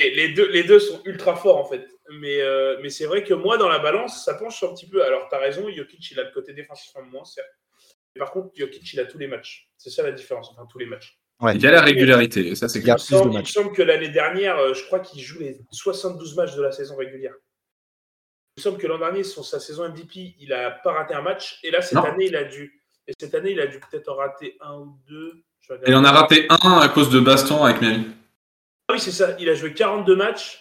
Et 0.00 0.10
les, 0.10 0.28
deux, 0.32 0.50
les 0.50 0.64
deux 0.64 0.80
sont 0.80 1.00
ultra 1.04 1.36
forts, 1.36 1.58
en 1.58 1.64
fait. 1.64 1.86
Mais, 2.10 2.40
euh, 2.40 2.78
mais 2.82 2.90
c'est 2.90 3.06
vrai 3.06 3.24
que 3.24 3.34
moi, 3.34 3.56
dans 3.56 3.68
la 3.68 3.78
balance, 3.78 4.24
ça 4.24 4.34
penche 4.34 4.62
un 4.62 4.74
petit 4.74 4.88
peu. 4.88 5.04
Alors, 5.04 5.28
tu 5.28 5.34
as 5.34 5.38
raison, 5.38 5.68
Jokic, 5.70 6.10
il 6.10 6.20
a 6.20 6.24
le 6.24 6.30
côté 6.30 6.52
défensif 6.52 6.94
en 6.96 7.02
moins, 7.02 7.24
certes. 7.24 7.48
Mais 8.14 8.18
par 8.18 8.32
contre, 8.32 8.50
Jokic, 8.54 8.92
il 8.92 9.00
a 9.00 9.06
tous 9.06 9.18
les 9.18 9.26
matchs. 9.26 9.70
C'est 9.78 9.90
ça 9.90 10.02
la 10.02 10.12
différence, 10.12 10.50
enfin, 10.50 10.66
tous 10.70 10.78
les 10.78 10.86
matchs. 10.86 11.18
Il 11.50 11.60
y 11.60 11.66
a 11.66 11.72
la 11.72 11.82
régularité, 11.82 12.54
ça 12.54 12.68
c'est 12.68 12.82
clair. 12.82 12.96
Il, 13.10 13.16
il, 13.32 13.38
me 13.40 13.44
semble 13.44 13.72
que 13.72 13.82
l'année 13.82 14.10
dernière, 14.10 14.56
euh, 14.58 14.74
je 14.74 14.84
crois 14.84 15.00
qu'il 15.00 15.20
joue 15.20 15.40
les 15.40 15.58
72 15.72 16.36
matchs 16.36 16.54
de 16.54 16.62
la 16.62 16.70
saison 16.70 16.94
régulière. 16.96 17.34
Il 18.56 18.60
me 18.60 18.62
semble 18.62 18.78
que 18.78 18.86
l'an 18.86 18.98
dernier, 18.98 19.24
sur 19.24 19.44
sa 19.44 19.58
saison 19.58 19.88
MVP, 19.88 20.36
il 20.38 20.50
n'a 20.50 20.70
pas 20.70 20.92
raté 20.92 21.14
un 21.14 21.22
match. 21.22 21.58
Et 21.62 21.70
là, 21.70 21.82
cette 21.82 21.98
année, 21.98 22.26
il 22.26 22.36
a 22.36 22.44
dû. 22.44 22.82
Et 23.08 23.12
cette 23.18 23.34
année, 23.34 23.52
il 23.52 23.60
a 23.60 23.66
dû 23.66 23.80
peut-être 23.80 24.08
en 24.08 24.16
rater 24.16 24.56
un 24.60 24.74
ou 24.74 24.98
deux. 25.08 25.42
Il 25.86 25.94
en 25.94 26.04
a 26.04 26.12
raté 26.12 26.46
un 26.48 26.78
à 26.78 26.88
cause 26.88 27.10
de 27.10 27.18
baston 27.18 27.64
avec 27.64 27.80
Miami. 27.80 28.14
Ah 28.88 28.92
oui, 28.92 29.00
c'est 29.00 29.10
ça. 29.10 29.36
Il 29.38 29.48
a 29.48 29.54
joué 29.54 29.72
42 29.72 30.14
matchs. 30.14 30.60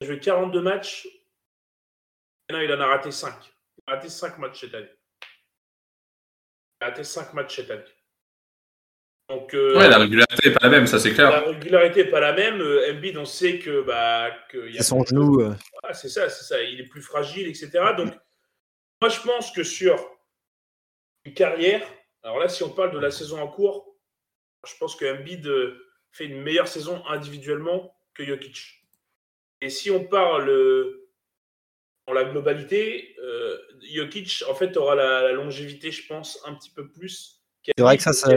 Il 0.00 0.04
a 0.04 0.06
joué 0.08 0.18
42 0.18 0.60
matchs. 0.60 1.06
Et 2.48 2.52
non, 2.52 2.60
il 2.60 2.72
en 2.72 2.80
a 2.80 2.86
raté 2.86 3.10
5. 3.10 3.32
Il 3.76 3.92
a 3.92 3.96
raté 3.96 4.08
5 4.08 4.38
matchs 4.38 4.60
cette 4.60 4.74
année. 4.74 4.90
Il 6.80 6.84
a 6.84 6.86
raté 6.88 7.04
5 7.04 7.32
matchs 7.32 7.56
cette 7.56 7.70
année. 7.70 7.84
Donc, 9.32 9.54
euh, 9.54 9.78
ouais, 9.78 9.88
la 9.88 9.96
régularité 9.96 10.50
n'est 10.50 10.54
pas 10.54 10.64
la 10.64 10.68
même, 10.68 10.86
ça 10.86 10.98
c'est 10.98 11.14
clair. 11.14 11.30
La 11.30 11.40
régularité 11.40 12.04
n'est 12.04 12.10
pas 12.10 12.20
la 12.20 12.34
même. 12.34 12.60
Euh, 12.60 12.92
Embiid, 12.92 13.16
on 13.16 13.24
sait 13.24 13.58
que. 13.58 13.80
Bah, 13.80 14.30
que 14.50 14.70
c'est 14.72 14.82
son 14.82 15.02
genou. 15.04 15.40
Euh. 15.40 15.54
c'est 15.94 16.10
ça, 16.10 16.28
c'est 16.28 16.44
ça. 16.44 16.62
Il 16.62 16.78
est 16.80 16.86
plus 16.86 17.00
fragile, 17.00 17.48
etc. 17.48 17.70
Donc, 17.96 18.12
moi, 19.00 19.08
je 19.08 19.20
pense 19.22 19.50
que 19.50 19.62
sur 19.62 19.98
une 21.24 21.32
carrière, 21.32 21.82
alors 22.22 22.40
là, 22.40 22.48
si 22.50 22.62
on 22.62 22.68
parle 22.68 22.92
de 22.92 22.98
la 22.98 23.10
saison 23.10 23.40
en 23.40 23.48
cours, 23.48 23.96
je 24.66 24.74
pense 24.78 24.96
que 24.96 25.06
Embiid 25.06 25.50
fait 26.10 26.26
une 26.26 26.42
meilleure 26.42 26.68
saison 26.68 27.02
individuellement 27.06 27.96
que 28.12 28.26
Jokic. 28.26 28.84
Et 29.62 29.70
si 29.70 29.90
on 29.90 30.04
parle 30.04 30.50
en 32.06 32.12
la 32.12 32.24
globalité, 32.24 33.16
Jokic, 33.94 34.44
en 34.46 34.54
fait, 34.54 34.76
aura 34.76 34.94
la, 34.94 35.22
la, 35.22 35.32
longévité, 35.32 35.90
je 35.90 36.06
pense, 36.06 36.38
un 36.44 36.52
petit 36.54 36.70
peu 36.70 36.86
plus 36.86 37.41
c'est 37.64 37.82
vrai 37.82 37.96
que 37.96 38.02
ça, 38.02 38.12
ça 38.12 38.28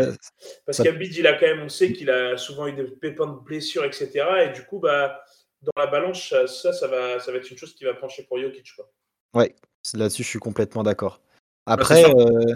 parce 0.65 0.81
qu'Abid, 0.81 1.15
il 1.15 1.25
a 1.27 1.33
quand 1.33 1.47
même, 1.47 1.63
on 1.63 1.69
sait 1.69 1.91
qu'il 1.93 2.09
a 2.09 2.37
souvent 2.37 2.67
eu 2.67 2.73
des 2.73 2.83
pépins 2.83 3.27
de 3.27 3.39
blessures, 3.39 3.83
etc. 3.83 4.09
Et 4.45 4.53
du 4.53 4.63
coup, 4.63 4.79
bah, 4.79 5.23
dans 5.61 5.71
la 5.77 5.87
balance, 5.87 6.33
ça, 6.47 6.73
ça 6.73 6.87
va, 6.87 7.19
ça 7.19 7.31
va 7.31 7.37
être 7.37 7.49
une 7.49 7.57
chose 7.57 7.73
qui 7.73 7.85
va 7.85 7.93
pencher 7.93 8.23
pour 8.23 8.39
Jokic. 8.39 8.73
Quoi. 8.75 8.89
Ouais, 9.33 9.55
là-dessus, 9.93 10.23
je 10.23 10.29
suis 10.29 10.39
complètement 10.39 10.83
d'accord. 10.83 11.21
Après, 11.65 12.03
euh, 12.15 12.55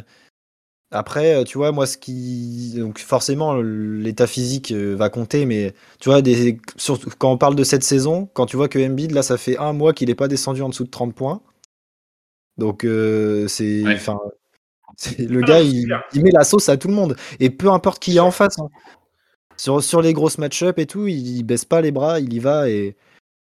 après, 0.91 1.43
tu 1.43 1.57
vois, 1.57 1.71
moi, 1.71 1.85
ce 1.85 1.97
qui, 1.97 2.73
donc 2.77 2.99
forcément, 2.99 3.61
l'état 3.61 4.27
physique 4.27 4.71
euh, 4.71 4.95
va 4.95 5.09
compter, 5.09 5.45
mais 5.45 5.73
tu 5.99 6.09
vois, 6.09 6.21
des... 6.21 6.59
Surtout, 6.77 7.09
quand 7.17 7.31
on 7.31 7.37
parle 7.37 7.55
de 7.55 7.63
cette 7.63 7.83
saison, 7.83 8.27
quand 8.33 8.45
tu 8.45 8.55
vois 8.55 8.69
que 8.69 8.79
Embiid, 8.79 9.11
là, 9.11 9.23
ça 9.23 9.37
fait 9.37 9.57
un 9.57 9.73
mois 9.73 9.93
qu'il 9.93 10.09
n'est 10.09 10.15
pas 10.15 10.27
descendu 10.27 10.61
en 10.61 10.69
dessous 10.69 10.85
de 10.85 10.89
30 10.89 11.13
points. 11.13 11.41
Donc, 12.57 12.83
euh, 12.85 13.47
c'est, 13.47 13.83
enfin, 13.87 14.19
le 15.17 15.41
gars, 15.41 15.61
il, 15.61 15.87
met 16.15 16.31
la 16.31 16.43
sauce 16.43 16.69
à 16.69 16.77
tout 16.77 16.87
le 16.87 16.93
monde. 16.93 17.15
Et 17.39 17.49
peu 17.49 17.69
importe 17.71 17.99
qui 17.99 18.17
est 18.17 18.21
en 18.21 18.31
face. 18.31 18.59
Hein. 18.59 18.67
Sur, 19.57 19.83
sur 19.83 20.01
les 20.01 20.13
grosses 20.13 20.37
match-up 20.37 20.79
et 20.79 20.85
tout, 20.85 21.07
il, 21.07 21.43
baisse 21.43 21.65
pas 21.65 21.81
les 21.81 21.91
bras, 21.91 22.19
il 22.19 22.33
y 22.33 22.39
va. 22.39 22.69
Et, 22.69 22.95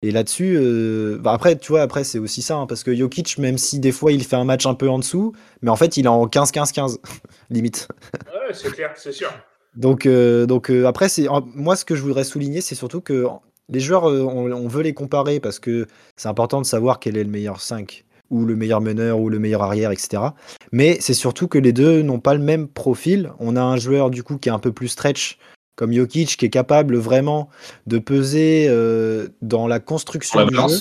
et 0.02 0.12
là-dessus, 0.12 0.56
euh, 0.58 1.18
bah 1.20 1.34
après, 1.34 1.58
tu 1.58 1.72
vois, 1.72 1.82
après, 1.82 2.04
c'est 2.04 2.20
aussi 2.20 2.42
ça. 2.42 2.56
Hein, 2.56 2.68
parce 2.68 2.84
que 2.84 2.96
Jokic, 2.96 3.38
même 3.38 3.58
si 3.58 3.80
des 3.80 3.92
fois 3.92 4.12
il 4.12 4.24
fait 4.24 4.36
un 4.36 4.46
match 4.46 4.66
un 4.66 4.76
peu 4.76 4.90
en 4.90 5.00
dessous, 5.00 5.34
mais 5.62 5.70
en 5.70 5.76
fait, 5.76 5.98
il 5.98 6.06
est 6.06 6.10
en 6.10 6.26
15-15-15, 6.26 7.00
limite. 7.50 7.88
Ouais, 8.14 8.54
c'est 8.54 8.72
clair, 8.72 8.94
c'est 8.96 9.12
sûr. 9.12 9.30
Donc, 9.76 10.06
euh, 10.06 10.46
donc 10.46 10.70
euh, 10.72 10.86
après, 10.86 11.10
c'est 11.10 11.28
moi, 11.54 11.76
ce 11.76 11.84
que 11.84 11.96
je 11.96 12.02
voudrais 12.02 12.24
souligner, 12.24 12.62
c'est 12.62 12.76
surtout 12.76 13.02
que 13.02 13.26
les 13.68 13.80
joueurs, 13.80 14.06
on, 14.06 14.52
on, 14.52 14.68
veut 14.68 14.84
les 14.84 14.94
comparer 14.94 15.42
parce 15.42 15.60
que 15.60 15.88
c'est 16.16 16.30
important 16.30 16.62
de 16.62 16.66
savoir 16.66 17.00
quel 17.00 17.18
est 17.18 17.24
le 17.24 17.30
meilleur 17.30 17.60
5 17.60 18.06
ou 18.30 18.46
le 18.46 18.56
meilleur 18.56 18.82
meneur 18.82 19.20
ou 19.20 19.30
le 19.30 19.40
meilleur 19.40 19.64
arrière, 19.64 19.92
etc. 19.92 20.24
Mais 20.72 20.98
c'est 21.00 21.14
surtout 21.14 21.48
que 21.48 21.58
les 21.58 21.74
deux 21.74 22.02
n'ont 22.02 22.20
pas 22.20 22.34
le 22.34 22.42
même 22.42 22.68
profil. 22.68 23.32
On 23.40 23.56
a 23.56 23.62
un 23.62 23.78
joueur 23.78 24.10
du 24.10 24.24
coup 24.24 24.38
qui 24.38 24.50
est 24.50 24.52
un 24.52 24.60
peu 24.60 24.72
plus 24.72 24.88
stretch, 24.90 25.38
comme 25.76 25.94
Jokic, 25.94 26.38
qui 26.38 26.46
est 26.46 26.50
capable 26.50 26.96
vraiment 26.98 27.50
de 27.88 28.00
peser 28.00 28.68
euh, 28.70 29.28
dans 29.42 29.68
la 29.68 29.80
construction 29.80 30.46
du 30.46 30.56
jeu. 30.56 30.80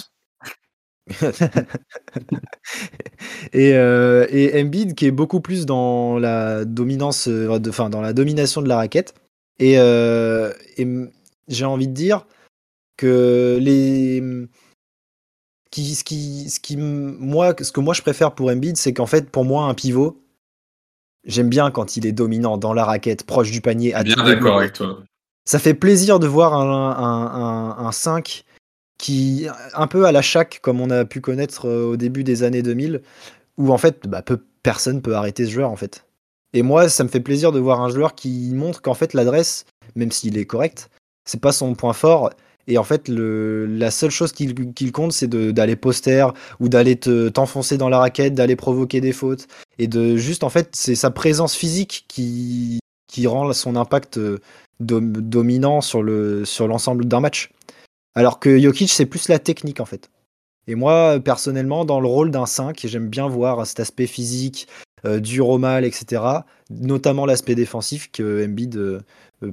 et, 3.53 3.75
euh, 3.75 4.27
et 4.31 4.59
Embiid 4.63 4.95
qui 4.95 5.05
est 5.05 5.11
beaucoup 5.11 5.41
plus 5.41 5.67
dans 5.67 6.19
la 6.19 6.65
dominance, 6.65 7.29
euh, 7.29 7.61
enfin 7.69 7.91
dans 7.91 8.01
la 8.01 8.15
domination 8.15 8.63
de 8.63 8.69
la 8.69 8.77
raquette. 8.77 9.15
Et, 9.59 9.75
et 9.75 10.89
j'ai 11.47 11.65
envie 11.65 11.87
de 11.87 11.93
dire 11.93 12.27
que 12.97 13.59
les 13.61 14.21
qui, 15.75 15.97
ce 15.97 16.05
qui, 16.05 16.51
ce 16.51 16.61
qui, 16.61 16.77
moi, 16.77 17.53
ce 17.61 17.73
que 17.73 17.81
moi 17.81 17.95
je 17.95 18.03
préfère 18.03 18.33
pour 18.33 18.49
Embiid, 18.49 18.77
c'est 18.77 18.93
qu'en 18.93 19.07
fait, 19.07 19.29
pour 19.29 19.45
moi, 19.45 19.65
un 19.65 19.75
pivot, 19.75 20.23
j'aime 21.25 21.49
bien 21.49 21.73
quand 21.73 21.97
il 21.97 22.07
est 22.07 22.13
dominant 22.13 22.59
dans 22.59 22.73
la 22.73 22.85
raquette, 22.85 23.27
proche 23.27 23.51
du 23.51 23.61
panier. 23.61 23.93
À 23.93 24.05
Bien 24.05 24.15
d'accord 24.15 24.59
avec 24.59 24.75
toi. 24.75 25.01
Ça 25.45 25.59
fait 25.59 25.75
plaisir 25.75 26.21
de 26.21 26.29
voir 26.29 26.55
un, 26.55 27.77
un, 27.81 27.87
un, 27.87 27.93
5 27.93 28.45
qui, 28.99 29.49
un 29.75 29.87
peu 29.89 30.07
à 30.07 30.13
la 30.13 30.23
chaque, 30.23 30.61
comme 30.63 30.81
on 30.81 30.91
a 30.91 31.05
pu 31.05 31.21
connaître 31.21 31.69
euh, 31.69 31.85
au 31.87 31.97
début 31.97 32.23
des 32.23 32.45
années 32.45 32.63
2000, 32.63 33.03
où 33.59 33.73
en 33.73 33.79
fait, 33.79 34.07
bah, 34.07 34.23
peu, 34.23 34.39
personne 34.63 35.03
peut 35.03 35.17
arrêter 35.17 35.45
ce 35.45 35.51
joueur 35.51 35.71
en 35.71 35.77
fait. 35.77 36.07
Et 36.53 36.63
moi, 36.63 36.89
ça 36.89 37.03
me 37.03 37.09
fait 37.09 37.21
plaisir 37.21 37.51
de 37.51 37.59
voir 37.59 37.81
un 37.81 37.91
joueur 37.91 38.15
qui 38.15 38.53
montre 38.55 38.81
qu'en 38.81 38.95
fait 38.95 39.13
l'adresse, 39.13 39.67
même 39.97 40.13
s'il 40.13 40.39
est 40.39 40.47
correct, 40.47 40.89
c'est 41.25 41.41
pas 41.41 41.53
son 41.53 41.75
point 41.75 41.95
fort. 41.95 42.31
Et 42.67 42.79
en 42.79 42.85
fait, 42.85 43.09
la 43.09 43.91
seule 43.91 44.11
chose 44.11 44.33
qu'il 44.33 44.93
compte, 44.93 45.13
c'est 45.13 45.29
d'aller 45.29 45.77
poster 45.77 46.33
ou 46.61 46.69
d'aller 46.69 46.97
t'enfoncer 46.97 47.77
dans 47.77 47.89
la 47.89 47.99
raquette, 47.99 48.35
d'aller 48.35 48.57
provoquer 48.57 49.01
des 49.01 49.13
fautes. 49.13 49.47
Et 49.79 49.87
de 49.87 50.17
juste, 50.17 50.45
en 50.45 50.51
fait, 50.51 50.71
c'est 50.73 50.95
sa 50.95 51.11
présence 51.11 51.55
physique 51.55 52.05
qui, 52.09 52.81
rend 53.27 53.53
son 53.53 53.77
impact 53.77 54.19
euh, 54.19 54.41
dominant 54.81 55.81
sur 55.81 56.03
l'ensemble 56.03 57.05
d'un 57.05 57.21
match. 57.21 57.51
Alors 58.15 58.41
que 58.41 58.59
Jokic, 58.59 58.91
c'est 58.91 59.07
plus 59.07 59.29
la 59.29 59.39
technique, 59.39 59.81
en 59.81 59.85
fait. 59.85 60.11
Et 60.67 60.75
moi, 60.75 61.21
personnellement, 61.21 61.85
dans 61.85 62.01
le 62.01 62.09
rôle 62.09 62.31
d'un 62.31 62.47
5, 62.47 62.81
j'aime 62.85 63.09
bien 63.09 63.29
voir 63.29 63.67
cet 63.67 63.81
aspect 63.81 64.07
physique, 64.07 64.67
euh, 65.05 65.21
dur 65.21 65.49
au 65.49 65.59
mal, 65.59 65.85
etc. 65.85 66.23
Notamment 66.71 67.27
l'aspect 67.27 67.55
défensif 67.55 68.11
que 68.11 68.45
Embiid 68.45 68.77
euh, 68.77 69.01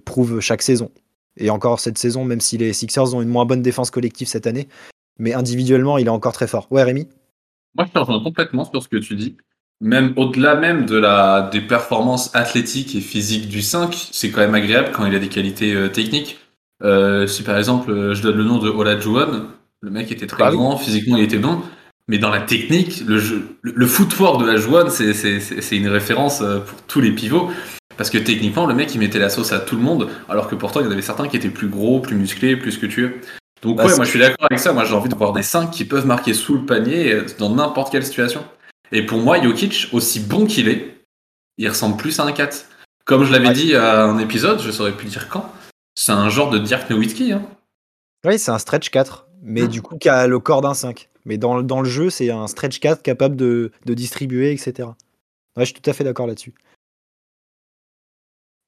prouve 0.05 0.39
chaque 0.39 0.61
saison. 0.61 0.89
Et 1.37 1.49
encore 1.49 1.79
cette 1.79 1.97
saison, 1.97 2.25
même 2.25 2.41
si 2.41 2.57
les 2.57 2.73
Sixers 2.73 3.15
ont 3.15 3.21
une 3.21 3.29
moins 3.29 3.45
bonne 3.45 3.61
défense 3.61 3.91
collective 3.91 4.27
cette 4.27 4.47
année, 4.47 4.67
mais 5.17 5.33
individuellement, 5.33 5.97
il 5.97 6.07
est 6.07 6.09
encore 6.11 6.33
très 6.33 6.47
fort. 6.47 6.67
Ouais, 6.71 6.83
Rémi? 6.83 7.07
Moi, 7.75 7.85
je 7.87 7.91
te 7.91 7.99
rejoins 7.99 8.23
complètement 8.23 8.65
sur 8.65 8.81
ce 8.81 8.89
que 8.89 8.97
tu 8.97 9.15
dis. 9.15 9.37
Même 9.79 10.13
au-delà 10.15 10.55
même 10.55 10.85
de 10.85 10.97
la, 10.97 11.49
des 11.51 11.61
performances 11.61 12.29
athlétiques 12.35 12.95
et 12.95 13.01
physiques 13.01 13.47
du 13.47 13.61
5, 13.61 14.09
c'est 14.11 14.29
quand 14.29 14.41
même 14.41 14.53
agréable 14.53 14.89
quand 14.91 15.05
il 15.05 15.15
a 15.15 15.19
des 15.19 15.29
qualités 15.29 15.73
euh, 15.73 15.89
techniques. 15.89 16.37
Euh, 16.83 17.25
si 17.25 17.41
par 17.43 17.57
exemple, 17.57 17.89
euh, 17.91 18.13
je 18.13 18.21
donne 18.21 18.37
le 18.37 18.43
nom 18.43 18.59
de 18.59 18.69
Olajuwon, 18.69 19.47
le 19.81 19.89
mec 19.89 20.11
était 20.11 20.27
très 20.27 20.43
bah 20.43 20.51
grand, 20.51 20.77
physiquement 20.77 21.17
il 21.17 21.23
était 21.23 21.39
bon, 21.39 21.61
mais 22.07 22.19
dans 22.19 22.29
la 22.29 22.41
technique, 22.41 23.03
le, 23.07 23.17
jeu, 23.17 23.57
le, 23.63 23.87
footwork 23.87 24.41
de 24.41 24.45
la 24.45 24.57
Juan, 24.57 24.89
c'est 24.91 25.77
une 25.77 25.87
référence 25.87 26.39
pour 26.39 26.81
tous 26.87 27.01
les 27.01 27.11
pivots. 27.11 27.49
Parce 28.01 28.09
que 28.09 28.17
techniquement, 28.17 28.65
le 28.65 28.73
mec, 28.73 28.95
il 28.95 28.97
mettait 28.97 29.19
la 29.19 29.29
sauce 29.29 29.51
à 29.51 29.59
tout 29.59 29.75
le 29.75 29.83
monde, 29.83 30.09
alors 30.27 30.47
que 30.47 30.55
pourtant, 30.55 30.79
il 30.79 30.87
y 30.87 30.89
en 30.89 30.91
avait 30.91 31.03
certains 31.03 31.27
qui 31.27 31.37
étaient 31.37 31.51
plus 31.51 31.67
gros, 31.67 31.99
plus 31.99 32.15
musclés, 32.15 32.55
plus 32.55 32.79
que 32.79 32.87
tu 32.87 33.21
Donc 33.61 33.77
bah, 33.77 33.85
ouais, 33.85 33.95
moi 33.95 34.05
je 34.05 34.09
suis 34.09 34.17
d'accord 34.17 34.47
avec 34.49 34.57
ça. 34.57 34.73
Moi 34.73 34.85
j'ai 34.85 34.95
envie 34.95 35.07
de 35.07 35.13
voir 35.13 35.33
des 35.33 35.43
5 35.43 35.69
qui 35.69 35.85
peuvent 35.85 36.07
marquer 36.07 36.33
sous 36.33 36.55
le 36.55 36.65
panier 36.65 37.13
euh, 37.13 37.27
dans 37.37 37.51
n'importe 37.53 37.91
quelle 37.91 38.03
situation. 38.03 38.43
Et 38.91 39.05
pour 39.05 39.19
moi, 39.19 39.39
Jokic, 39.39 39.89
aussi 39.91 40.19
bon 40.19 40.47
qu'il 40.47 40.67
est, 40.67 40.97
il 41.59 41.69
ressemble 41.69 41.95
plus 41.95 42.19
à 42.19 42.23
un 42.23 42.31
4. 42.31 42.65
Comme 43.05 43.23
je 43.23 43.31
l'avais 43.31 43.53
dit 43.53 43.75
à 43.75 44.05
un 44.05 44.17
épisode, 44.17 44.59
je 44.63 44.71
saurais 44.71 44.97
plus 44.97 45.07
dire 45.07 45.29
quand, 45.29 45.53
c'est 45.93 46.11
un 46.11 46.29
genre 46.29 46.49
de 46.49 46.57
Dirk 46.57 46.89
Nowitzki. 46.89 47.33
Hein. 47.33 47.43
Oui, 48.25 48.39
c'est 48.39 48.49
un 48.49 48.57
stretch 48.57 48.89
4, 48.89 49.27
mais 49.43 49.61
hmm. 49.61 49.67
du 49.67 49.83
coup 49.83 49.99
qui 49.99 50.09
a 50.09 50.25
le 50.25 50.39
corps 50.39 50.61
d'un 50.61 50.73
5. 50.73 51.07
Mais 51.25 51.37
dans, 51.37 51.61
dans 51.61 51.81
le 51.81 51.87
jeu, 51.87 52.09
c'est 52.09 52.31
un 52.31 52.47
stretch 52.47 52.79
4 52.79 53.03
capable 53.03 53.35
de, 53.35 53.71
de 53.85 53.93
distribuer, 53.93 54.51
etc. 54.53 54.89
Ouais, 55.55 55.65
je 55.65 55.65
suis 55.65 55.75
tout 55.75 55.87
à 55.87 55.93
fait 55.93 56.03
d'accord 56.03 56.25
là-dessus. 56.25 56.55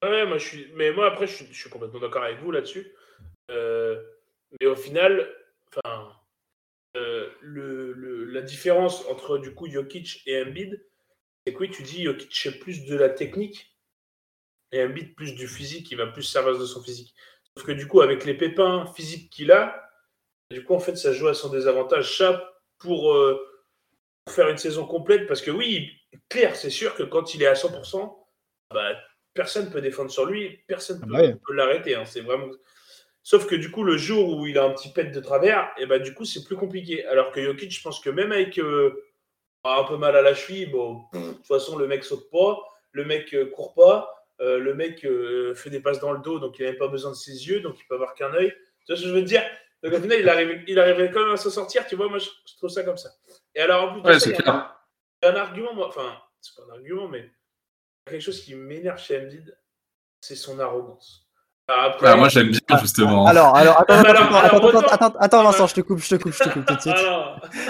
Ouais, 0.04 0.26
moi 0.26 0.38
je 0.38 0.46
suis. 0.46 0.68
Mais 0.74 0.92
moi 0.92 1.08
après, 1.08 1.28
je 1.28 1.46
suis, 1.46 1.70
complètement 1.70 2.00
d'accord 2.00 2.24
avec 2.24 2.40
vous 2.40 2.52
là-dessus. 2.52 2.94
Euh, 3.52 4.04
mais 4.60 4.68
au 4.68 4.76
final, 4.76 5.34
euh, 6.96 7.30
le, 7.42 8.26
la 8.26 8.42
différence 8.42 9.06
entre 9.08 9.38
du 9.38 9.54
coup 9.54 9.70
Jokic 9.70 10.22
et 10.26 10.44
Embiid, 10.44 10.86
c'est 11.46 11.54
que 11.54 11.60
oui, 11.60 11.72
tu 11.72 11.84
dis 11.84 12.04
Jokic 12.04 12.36
c'est 12.36 12.60
plus 12.60 12.86
de 12.86 12.96
la 12.96 13.10
technique 13.10 13.76
et 14.72 14.84
Embiid 14.84 15.16
plus 15.16 15.36
du 15.36 15.48
physique, 15.48 15.90
il 15.92 15.98
va 15.98 16.08
plus 16.08 16.24
servir 16.24 16.58
de 16.58 16.66
son 16.66 16.84
physique. 16.84 17.16
Sauf 17.56 17.68
que 17.68 17.72
du 17.72 17.88
coup, 17.88 18.02
avec 18.02 18.26
les 18.26 18.34
pépins 18.34 18.86
physiques 18.96 19.30
qu'il 19.30 19.52
a, 19.52 19.90
du 20.52 20.64
coup, 20.64 20.74
en 20.74 20.80
fait, 20.80 20.96
ça 20.96 21.14
joue 21.14 21.28
à 21.28 21.34
son 21.34 21.50
désavantage. 21.50 22.18
Ça, 22.18 22.54
pour, 22.80 23.14
euh, 23.14 23.40
pour 24.26 24.36
faire 24.36 24.50
une 24.50 24.58
saison 24.58 24.86
complète, 24.86 25.28
parce 25.28 25.42
que 25.42 25.52
oui, 25.52 25.92
clair, 26.30 26.56
c'est 26.56 26.70
sûr 26.70 26.96
que 26.96 27.04
quand 27.04 27.36
il 27.36 27.44
est 27.44 27.48
à 27.48 27.56
100%, 27.56 28.28
bah, 28.72 28.96
personne 29.34 29.66
ne 29.66 29.70
peut 29.72 29.82
défendre 29.82 30.12
sur 30.12 30.26
lui, 30.26 30.60
personne 30.68 31.02
ne 31.06 31.16
ah 31.16 31.38
peut, 31.46 31.54
l'arrêter. 31.54 31.96
Hein, 31.96 32.06
c'est 32.06 32.22
vraiment. 32.22 32.48
Sauf 33.22 33.48
que 33.48 33.56
du 33.56 33.72
coup, 33.72 33.84
le 33.84 33.98
jour 33.98 34.38
où 34.38 34.46
il 34.48 34.58
a 34.58 34.66
un 34.66 34.72
petit 34.72 34.92
pet 34.92 35.06
de 35.06 35.20
travers, 35.20 35.72
et 35.78 35.84
eh 35.84 35.86
ben, 35.86 36.02
du 36.02 36.14
coup, 36.14 36.26
c'est 36.26 36.44
plus 36.44 36.58
compliqué. 36.58 37.06
Alors 37.06 37.32
que 37.32 37.42
Jokic, 37.42 37.72
je 37.72 37.82
pense 37.82 38.02
que 38.02 38.10
même 38.10 38.32
avec 38.32 38.58
euh, 38.60 39.02
un 39.64 39.84
peu 39.86 39.98
mal 39.98 40.16
à 40.16 40.22
la 40.22 40.36
cheville, 40.36 40.66
bon, 40.66 41.04
de 41.14 41.32
toute 41.34 41.48
façon, 41.48 41.78
le 41.78 41.88
mec 41.88 42.04
saute 42.04 42.30
pas, 42.30 42.60
le 42.92 43.06
mec 43.06 43.34
euh, 43.34 43.46
court 43.46 43.74
pas, 43.74 44.14
euh, 44.42 44.60
le 44.60 44.74
mec 44.74 45.08
fait 45.56 45.70
des 45.70 45.80
passes 45.80 46.00
dans 46.00 46.12
le 46.12 46.20
dos, 46.20 46.40
donc 46.40 46.60
il 46.60 46.66
n'a 46.66 46.72
même 46.72 46.80
pas 46.80 46.90
besoin 46.90 47.12
de 47.12 47.16
ses 47.16 47.48
yeux, 47.48 47.62
donc 47.62 47.78
il 47.80 47.86
peut 47.88 47.96
avoir 47.96 48.14
qu'un 48.14 48.34
œil. 48.34 48.54
Tu 48.86 48.92
vois 48.92 48.98
ce 48.98 49.04
que 49.04 49.08
je 49.08 49.14
veux 49.14 49.22
dire? 49.22 49.44
Donc 49.82 49.94
au 49.94 50.02
final, 50.02 50.20
il 50.20 50.30
arrive, 50.30 50.64
il 50.68 50.80
arrive 50.80 51.12
quand 51.14 51.22
même 51.22 51.34
à 51.34 51.38
s'en 51.38 51.50
sortir, 51.50 51.86
tu 51.88 51.96
vois, 51.96 52.10
moi 52.10 52.18
je, 52.18 52.30
trouve 52.58 52.70
ça 52.70 52.84
comme 52.84 52.98
ça. 52.98 53.10
Et 53.56 53.62
alors 53.62 53.84
en 53.84 54.02
plus, 54.02 54.26
y 54.26 54.34
a 54.46 54.76
un, 55.24 55.36
argument, 55.36 55.74
moi, 55.74 55.88
enfin, 55.88 56.18
c'est 56.42 56.56
pas 56.56 56.64
un 56.70 56.74
argument, 56.76 57.08
mais 57.08 57.30
quelque 58.06 58.22
chose 58.22 58.42
qui 58.42 58.56
m'énerve 58.56 59.00
chez 59.00 59.20
Embiid, 59.20 59.58
c'est 60.22 60.36
son 60.36 60.60
arrogance. 60.60 61.24
Après, 61.68 62.10
ah, 62.10 62.18
moi 62.18 62.28
j'aime 62.28 62.52
bien 62.52 62.78
justement. 62.80 63.26
Alors, 63.26 63.56
alors, 63.56 63.80
attends, 63.80 63.94
attends, 63.94 64.38
attends, 64.38 64.80
attends, 64.80 65.16
attends, 65.18 65.44
Vincent, 65.44 65.68
je 65.68 65.76
te 65.76 65.82
coupe, 65.82 66.00
je 66.00 66.10
te 66.10 66.16
coupe, 66.16 66.34
je 66.34 66.44
te 66.44 66.50
coupe 66.50 66.66
tout 66.66 66.76
de 66.76 66.82
suite. 66.82 66.96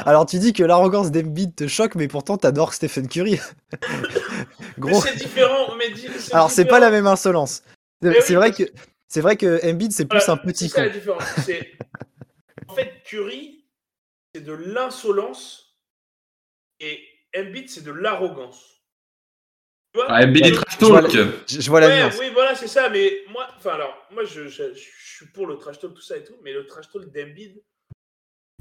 Alors, 0.05 0.25
tu 0.25 0.39
dis 0.39 0.51
que 0.51 0.63
l'arrogance 0.63 1.11
d'Embiid 1.11 1.53
te 1.55 1.67
choque, 1.67 1.93
mais 1.93 2.07
pourtant 2.07 2.37
t'adores 2.37 2.73
Stephen 2.73 3.07
Curry. 3.07 3.39
Gros. 4.79 4.99
c'est 4.99 5.15
différent, 5.15 5.75
mais 5.77 5.93
Alors, 6.31 6.49
c'est 6.49 6.65
pas 6.65 6.79
la 6.79 6.89
même 6.89 7.05
insolence. 7.05 7.61
C'est 8.01 8.33
vrai 8.33 8.51
que 8.51 8.63
c'est 9.07 9.21
vrai 9.21 9.37
que 9.37 9.63
Embiid 9.63 9.91
c'est 9.91 10.05
plus 10.05 10.27
un 10.27 10.37
petit 10.37 10.71
con. 10.71 10.81
en 12.67 12.73
fait, 12.73 13.03
Curry, 13.05 13.63
c'est 14.33 14.41
de 14.41 14.53
l'insolence 14.53 15.77
et 16.79 16.99
Embiid, 17.37 17.69
c'est 17.69 17.83
de 17.83 17.91
l'arrogance. 17.91 18.72
Ah, 20.07 20.25
trash 20.25 20.77
talk. 20.79 21.11
Je, 21.47 21.69
vois, 21.69 21.79
la 21.79 22.07
Oui, 22.09 22.29
voilà, 22.33 22.55
c'est 22.55 22.67
ça. 22.67 22.89
Mais 22.89 23.11
moi, 23.31 23.47
enfin, 23.57 23.71
alors, 23.71 24.07
moi, 24.11 24.23
je, 24.23 24.47
je, 24.47 24.63
suis 24.73 25.27
pour 25.27 25.45
le 25.45 25.57
trash 25.57 25.79
talk, 25.79 25.93
tout 25.93 26.01
ça 26.01 26.17
et 26.17 26.23
tout. 26.23 26.35
Mais 26.43 26.51
le 26.51 26.65
trash 26.65 26.89
talk 26.91 27.11
d'Embiid, 27.11 27.61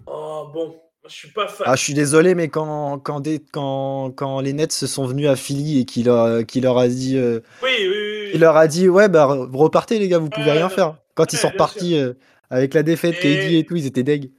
oh, 0.06 0.50
bon, 0.52 0.78
je 1.08 1.14
suis 1.14 1.30
pas 1.30 1.48
fan. 1.48 1.66
Ah, 1.68 1.74
je 1.74 1.82
suis 1.82 1.94
désolé, 1.94 2.34
mais 2.34 2.48
quand, 2.48 2.98
quand, 2.98 3.20
des, 3.20 3.40
quand, 3.40 4.12
quand 4.14 4.40
les 4.40 4.52
Nets 4.52 4.72
se 4.72 4.86
sont 4.86 5.06
venus 5.06 5.28
à 5.28 5.36
Philly 5.36 5.80
et 5.80 5.84
qu'il 5.84 6.06
leur, 6.06 6.42
leur 6.54 6.78
a 6.78 6.88
dit. 6.88 7.16
Euh, 7.16 7.40
oui, 7.62 7.70
oui, 7.80 7.88
oui, 7.88 8.30
Il 8.34 8.40
leur 8.40 8.56
a 8.56 8.66
dit, 8.66 8.88
ouais, 8.88 9.08
bah, 9.08 9.26
repartez, 9.26 9.98
les 9.98 10.08
gars, 10.08 10.18
vous 10.18 10.30
pouvez 10.30 10.52
rien 10.52 10.68
faire. 10.68 10.98
Quand 11.14 11.32
ils 11.32 11.38
sont 11.38 11.50
repartis 11.50 11.98
euh, 11.98 12.14
avec 12.50 12.74
la 12.74 12.82
défaite, 12.82 13.24
et... 13.24 13.58
et 13.58 13.64
tout, 13.64 13.76
ils 13.76 13.86
étaient 13.86 14.02
deg. 14.02 14.30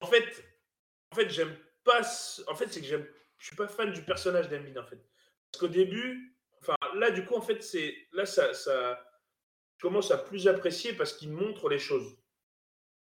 En 0.00 0.06
fait, 0.06 0.24
en 1.12 1.16
fait 1.16 1.30
j'aime 1.30 1.54
pas. 1.84 2.00
En 2.48 2.54
fait, 2.54 2.66
c'est 2.70 2.80
que 2.80 2.86
j'aime. 2.86 3.04
Je 3.38 3.46
suis 3.46 3.56
pas 3.56 3.68
fan 3.68 3.92
du 3.92 4.02
personnage 4.02 4.48
d'Embiid, 4.48 4.78
en 4.78 4.84
fait. 4.84 4.98
Parce 5.52 5.60
qu'au 5.60 5.68
début, 5.68 6.36
enfin 6.60 6.76
là 6.96 7.10
du 7.10 7.24
coup 7.24 7.34
en 7.34 7.40
fait 7.40 7.62
c'est 7.62 7.94
là 8.12 8.26
ça, 8.26 8.52
ça 8.54 8.98
je 9.78 9.86
commence 9.86 10.10
à 10.10 10.18
plus 10.18 10.48
apprécier 10.48 10.92
parce 10.92 11.12
qu'il 11.12 11.30
montre 11.30 11.68
les 11.68 11.78
choses. 11.78 12.16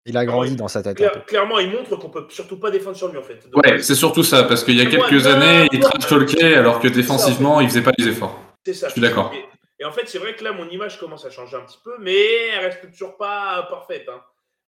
Il 0.07 0.17
a 0.17 0.27
grandi 0.27 0.55
dans 0.57 0.69
sa 0.69 0.83
tête. 0.83 0.99
clairement, 1.27 1.59
il 1.59 1.71
montre 1.71 1.97
qu'on 1.97 2.11
peut 2.11 2.27
surtout 2.29 2.59
pas 2.59 2.71
défendre 2.71 2.97
sur 2.97 3.09
lui 3.09 3.19
en 3.19 3.23
fait. 3.23 3.47
ouais, 3.55 3.81
c'est 3.81 3.95
surtout 3.95 4.23
ça 4.23 4.45
parce 4.45 4.65
qu'il 4.65 4.77
y 4.77 4.83
a 4.83 4.87
quelques 4.87 5.27
années, 5.27 5.67
il 5.73 5.81
trash 5.81 6.07
talkait 6.07 6.55
alors 6.55 6.81
que 6.81 6.89
défensivement, 6.89 7.61
il 7.61 7.69
faisait 7.69 7.83
pas 7.83 7.93
les 7.97 8.09
efforts. 8.09 8.39
C'est 8.67 8.75
ça. 8.75 8.89
Je 8.89 8.93
suis 8.93 9.01
d'accord. 9.01 9.33
Et, 9.79 9.85
en 9.85 9.93
fait, 9.93 10.09
c'est 10.09 10.19
vrai 10.19 10.37
que 10.37 10.45
là, 10.45 10.53
mon 10.53 10.69
image 10.69 10.99
commence 10.99 11.25
à 11.25 11.31
changer 11.31 11.57
un 11.57 11.63
petit 11.63 11.79
peu, 11.85 11.97
mais 11.99 12.49
elle 12.49 12.67
reste 12.67 12.91
toujours 12.91 13.17
pas 13.17 13.67
parfaite. 13.69 14.09
Hein. 14.09 14.23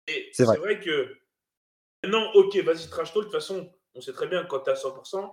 Et 0.06 0.28
c'est 0.32 0.44
vrai. 0.44 0.78
que 0.78 1.16
non, 2.06 2.30
ok, 2.34 2.56
vas-y 2.58 2.88
trash 2.88 3.12
talk. 3.12 3.24
De 3.24 3.30
toute 3.30 3.32
façon, 3.32 3.72
on 3.94 4.00
sait 4.00 4.12
très 4.12 4.26
bien 4.26 4.44
quand 4.44 4.60
tu 4.60 4.70
à 4.70 4.74
100%, 4.74 5.32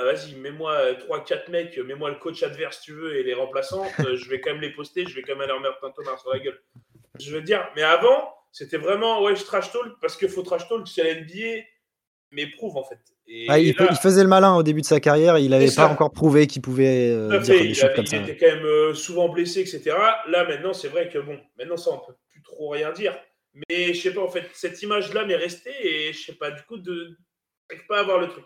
ah, 0.00 0.04
vas-y, 0.04 0.34
mets-moi 0.34 0.92
3-4 1.08 1.50
mecs, 1.50 1.78
mets-moi 1.78 2.10
le 2.10 2.16
coach 2.16 2.42
adverse 2.42 2.78
si 2.78 2.84
tu 2.84 2.92
veux 2.92 3.16
et 3.16 3.22
les 3.22 3.34
remplaçants, 3.34 3.84
euh, 4.00 4.16
je 4.16 4.28
vais 4.28 4.40
quand 4.40 4.52
même 4.52 4.60
les 4.60 4.72
poster, 4.72 5.06
je 5.06 5.14
vais 5.14 5.22
quand 5.22 5.36
même 5.36 5.48
leur 5.48 5.60
mettre 5.60 5.84
un 5.84 5.90
Thomas 5.90 6.16
sur 6.18 6.32
la 6.32 6.38
gueule. 6.38 6.60
Je 7.18 7.34
veux 7.34 7.42
dire, 7.42 7.68
mais 7.76 7.82
avant, 7.82 8.34
c'était 8.52 8.78
vraiment, 8.78 9.22
ouais, 9.22 9.36
je 9.36 9.44
trash 9.44 9.72
talk 9.72 9.92
parce 10.00 10.16
qu'il 10.16 10.28
faut 10.28 10.42
trash 10.42 10.68
talk 10.68 10.86
si 10.88 11.02
la 11.02 11.14
NBA 11.14 11.64
m'éprouve 12.32 12.76
en 12.76 12.84
fait. 12.84 12.98
Ah, 13.48 13.58
il, 13.58 13.74
faisait 13.74 14.22
le 14.22 14.28
malin 14.28 14.56
au 14.56 14.62
début 14.62 14.80
de 14.80 14.86
sa 14.86 14.98
carrière, 14.98 15.38
il 15.38 15.50
n'avait 15.50 15.70
pas 15.70 15.86
encore 15.86 16.10
prouvé 16.10 16.48
qu'il 16.48 16.62
pouvait 16.62 17.10
euh, 17.10 17.38
dire 17.38 17.62
des 17.62 17.74
choses 17.74 17.90
comme 17.94 18.06
ça. 18.06 18.16
Il 18.16 18.28
était 18.28 18.36
quand 18.36 18.56
même 18.56 18.64
euh, 18.64 18.94
souvent 18.94 19.28
blessé, 19.28 19.60
etc. 19.60 19.96
Là 20.28 20.44
maintenant, 20.48 20.72
c'est 20.72 20.88
vrai 20.88 21.08
que 21.08 21.18
bon, 21.18 21.38
maintenant 21.56 21.76
ça 21.76 21.92
on 21.92 21.98
peut 21.98 22.16
plus 22.28 22.42
trop 22.42 22.70
rien 22.70 22.90
dire. 22.92 23.16
Mais 23.54 23.94
je 23.94 24.00
sais 24.00 24.14
pas, 24.14 24.22
en 24.22 24.28
fait, 24.28 24.48
cette 24.52 24.80
image-là 24.82 25.24
m'est 25.24 25.36
restée 25.36 25.74
et 25.82 26.12
je 26.12 26.24
sais 26.24 26.34
pas, 26.34 26.50
du 26.50 26.62
coup, 26.62 26.78
de 26.78 27.16
pas 27.88 28.00
avoir 28.00 28.18
le 28.18 28.28
truc. 28.28 28.44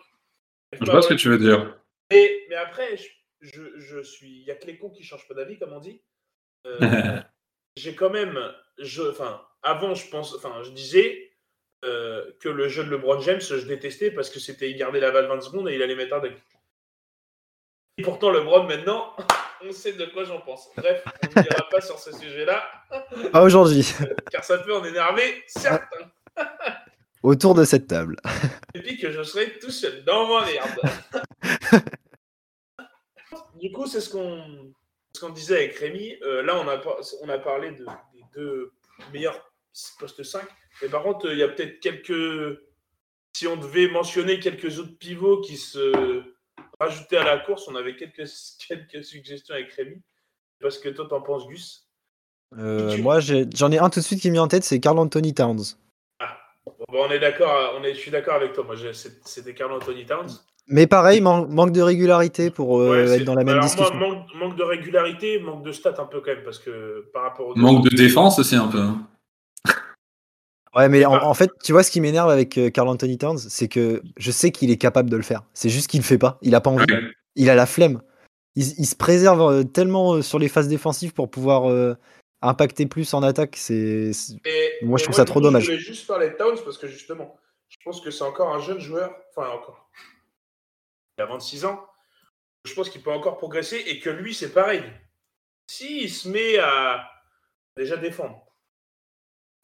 Je 0.73 0.91
vois 0.91 1.01
ce 1.01 1.07
que 1.09 1.13
tu 1.13 1.29
veux 1.29 1.37
dire. 1.37 1.77
Mais, 2.11 2.45
mais 2.49 2.55
après, 2.55 2.97
je, 3.41 3.61
je, 3.77 4.01
suis. 4.01 4.39
Il 4.39 4.45
n'y 4.45 4.51
a 4.51 4.55
que 4.55 4.65
les 4.67 4.77
cons 4.77 4.89
qui 4.89 5.03
changent 5.03 5.27
pas 5.27 5.33
d'avis, 5.33 5.57
comme 5.57 5.73
on 5.73 5.79
dit. 5.79 6.01
Euh, 6.65 6.77
j'ai 7.77 7.95
quand 7.95 8.09
même. 8.09 8.39
Je, 8.79 9.03
enfin, 9.03 9.41
avant, 9.63 9.93
je 9.95 10.09
pense. 10.09 10.35
Enfin, 10.35 10.61
je 10.63 10.71
disais. 10.71 11.31
euh, 11.83 12.31
que 12.39 12.49
le 12.49 12.67
jeu 12.67 12.83
de 12.83 12.89
LeBron 12.89 13.19
James, 13.21 13.39
je 13.41 13.55
détestais 13.57 14.09
parce 14.11 14.29
que 14.29 14.39
c'était 14.39 14.71
il 14.71 14.77
gardait 14.77 14.99
la 14.99 15.11
balle 15.11 15.27
20 15.27 15.41
secondes 15.41 15.69
et 15.69 15.75
il 15.75 15.83
allait 15.83 15.95
mettre 15.95 16.15
un 16.15 16.19
dunk. 16.19 16.35
Et 17.97 18.03
pourtant, 18.03 18.31
LeBron, 18.31 18.63
maintenant, 18.63 19.15
on 19.63 19.71
sait 19.71 19.93
de 19.93 20.05
quoi 20.05 20.23
j'en 20.23 20.41
pense. 20.41 20.69
Bref, 20.75 21.03
on 21.35 21.41
n'ira 21.41 21.69
pas 21.69 21.81
sur 21.81 21.99
ce 21.99 22.11
sujet-là. 22.11 22.63
Pas 23.31 23.41
aujourd'hui. 23.43 23.85
car 24.31 24.43
ça 24.43 24.57
peut 24.57 24.75
en 24.75 24.83
énerver 24.83 25.43
certains. 25.47 26.11
Autour 27.25 27.55
de 27.55 27.63
cette 27.63 27.87
table. 27.87 28.17
Et 28.75 28.81
puis 28.81 28.99
que 28.99 29.11
je 29.11 29.23
serai 29.23 29.57
tout 29.57 29.71
seul 29.71 30.03
dans 30.03 30.27
ma 30.27 30.45
merde. 30.45 30.79
du 33.59 33.71
coup, 33.71 33.87
c'est 33.87 33.99
ce 33.99 34.11
qu'on 34.11 34.71
ce 35.15 35.21
qu'on 35.21 35.31
disait 35.31 35.55
avec 35.55 35.75
Rémi. 35.77 36.13
Euh, 36.21 36.43
là, 36.43 36.55
on 36.59 36.67
a, 36.67 36.79
on 37.23 37.29
a 37.29 37.39
parlé 37.39 37.71
de, 37.71 37.83
des 38.13 38.21
deux 38.35 38.73
meilleurs 39.11 39.51
postes 39.97 40.21
5. 40.21 40.43
Mais 40.83 40.87
par 40.87 41.01
contre, 41.01 41.31
il 41.31 41.39
y 41.39 41.43
a 41.43 41.47
peut-être 41.47 41.79
quelques. 41.79 42.59
Si 43.33 43.47
on 43.47 43.57
devait 43.57 43.87
mentionner 43.87 44.39
quelques 44.39 44.77
autres 44.77 44.95
pivots 44.99 45.41
qui 45.41 45.57
se 45.57 46.21
rajoutaient 46.79 47.17
à 47.17 47.23
la 47.23 47.39
course, 47.39 47.67
on 47.67 47.75
avait 47.75 47.95
quelques, 47.95 48.29
quelques 48.67 49.03
suggestions 49.03 49.55
avec 49.55 49.73
Rémi. 49.73 49.99
Parce 50.61 50.77
que 50.77 50.89
toi, 50.89 51.07
t'en 51.09 51.21
penses, 51.21 51.47
Gus 51.47 51.89
euh, 52.55 52.95
Moi, 52.99 53.19
j'en 53.19 53.71
ai, 53.71 53.79
un 53.79 53.89
tout 53.89 53.99
de 53.99 54.05
suite 54.05 54.21
qui 54.21 54.29
m'est 54.29 54.37
en 54.37 54.47
tête, 54.47 54.63
c'est 54.63 54.79
Carl 54.79 54.99
Anthony 54.99 55.33
Towns. 55.33 55.75
Ah, 56.87 56.91
bon, 56.91 57.05
on 57.07 57.11
est 57.11 57.19
d'accord, 57.19 57.75
on 57.79 57.83
est, 57.83 57.93
je 57.93 57.99
suis 57.99 58.11
d'accord 58.11 58.35
avec 58.35 58.53
toi. 58.53 58.63
Moi, 58.63 58.75
c'était 58.93 59.53
Carl 59.53 59.71
Anthony 59.71 60.05
Towns. 60.05 60.29
Mais 60.67 60.87
pareil, 60.87 61.21
manque 61.21 61.71
de 61.71 61.81
régularité 61.81 62.49
pour 62.49 62.79
euh, 62.79 63.13
être 63.13 63.23
dans 63.23 63.35
la 63.35 63.43
même 63.43 63.59
discussion. 63.59 63.93
manque, 64.39 64.55
de 64.55 64.63
régularité, 64.63 65.39
manque 65.39 65.63
de 65.63 65.71
stats 65.71 65.95
un 65.99 66.05
peu 66.05 66.21
quand 66.21 66.33
même, 66.33 66.43
parce 66.43 66.57
que 66.57 67.05
par 67.13 67.23
rapport 67.23 67.47
au. 67.47 67.55
Manque 67.55 67.83
de 67.83 67.95
défense 67.95 68.39
aussi 68.39 68.55
un 68.55 68.67
peu. 68.67 68.79
Hein. 68.79 69.07
Ouais, 70.75 70.89
mais 70.89 71.05
en, 71.05 71.33
fait, 71.33 71.49
tu 71.63 71.71
vois, 71.71 71.83
ce 71.83 71.91
qui 71.91 72.01
m'énerve 72.01 72.29
avec 72.29 72.57
euh, 72.57 72.69
Carl 72.69 72.89
Anthony 72.89 73.17
Towns, 73.17 73.37
c'est 73.37 73.69
que 73.69 74.01
je 74.17 74.29
sais 74.29 74.51
qu'il 74.51 74.71
est 74.71 74.77
capable 74.77 75.09
de 75.09 75.15
le 75.15 75.23
faire. 75.23 75.43
C'est 75.53 75.69
juste 75.69 75.89
qu'il 75.89 76.01
le 76.01 76.05
fait 76.05 76.17
pas. 76.17 76.37
Il 76.41 76.53
a 76.53 76.59
pas 76.59 76.69
envie. 76.69 76.85
Il 77.37 77.49
a 77.49 77.55
la 77.55 77.65
flemme. 77.65 78.01
Il, 78.57 78.85
se 78.85 78.95
préserve 78.95 79.41
euh, 79.41 79.63
tellement 79.63 80.21
sur 80.21 80.37
les 80.37 80.49
phases 80.49 80.67
défensives 80.67 81.13
pour 81.13 81.31
pouvoir 81.31 81.95
impacter 82.41 82.85
plus 82.85 83.13
en 83.13 83.23
attaque. 83.23 83.55
C'est 83.57 84.11
moi, 84.81 84.97
je 84.97 85.03
trouve 85.03 85.15
ça 85.15 85.25
trop 85.25 85.41
dommage. 85.41 85.63
Je 85.63 85.71
voulais 85.71 85.79
juste 85.79 86.07
parler 86.07 86.29
de 86.29 86.35
Towns 86.35 86.59
parce 86.63 86.77
que 86.77 86.87
justement, 86.87 87.35
je 87.69 87.77
pense 87.83 88.01
que 88.01 88.11
c'est 88.11 88.23
encore 88.23 88.53
un 88.53 88.59
jeune 88.59 88.79
joueur. 88.79 89.15
Enfin, 89.35 89.49
encore 89.49 89.89
il 91.17 91.21
a 91.21 91.25
26 91.25 91.65
ans. 91.65 91.85
Je 92.65 92.73
pense 92.73 92.89
qu'il 92.89 93.01
peut 93.01 93.11
encore 93.11 93.37
progresser 93.37 93.77
et 93.87 93.99
que 93.99 94.09
lui, 94.09 94.33
c'est 94.33 94.51
pareil. 94.51 94.83
S'il 95.67 96.09
se 96.09 96.27
met 96.27 96.57
à 96.57 97.09
déjà 97.77 97.97
défendre. 97.97 98.41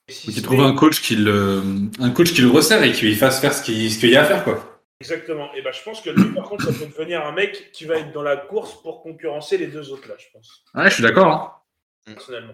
il 0.07 0.41
trouve 0.41 0.61
un 0.61 0.75
coach 0.75 1.01
qui 1.01 1.15
le, 1.15 1.63
un 1.99 2.11
coach 2.11 2.33
qui 2.33 2.41
le 2.41 2.49
resserre 2.49 2.83
et 2.83 2.91
qui 2.91 3.05
lui 3.05 3.15
fasse 3.15 3.39
faire 3.39 3.53
ce 3.53 3.63
qu'il 3.63 4.09
y 4.09 4.15
a 4.15 4.23
à 4.23 4.25
faire, 4.25 4.43
quoi. 4.43 4.83
Exactement. 4.99 5.51
Et 5.55 5.63
ben, 5.63 5.71
je 5.71 5.81
pense 5.81 6.01
que 6.01 6.11
lui, 6.11 6.31
par 6.33 6.47
contre, 6.47 6.65
ça 6.65 6.73
peut 6.73 6.85
devenir 6.85 7.25
un 7.25 7.31
mec 7.31 7.71
qui 7.71 7.85
va 7.85 7.97
être 7.97 8.11
dans 8.11 8.21
la 8.21 8.37
course 8.37 8.79
pour 8.83 9.01
concurrencer 9.01 9.57
les 9.57 9.67
deux 9.67 9.91
autres 9.91 10.07
là, 10.07 10.15
je 10.19 10.27
pense. 10.31 10.63
Ouais, 10.75 10.89
je 10.89 10.93
suis 10.93 11.03
d'accord. 11.03 11.27
Hein. 11.27 11.60
Personnellement. 12.05 12.53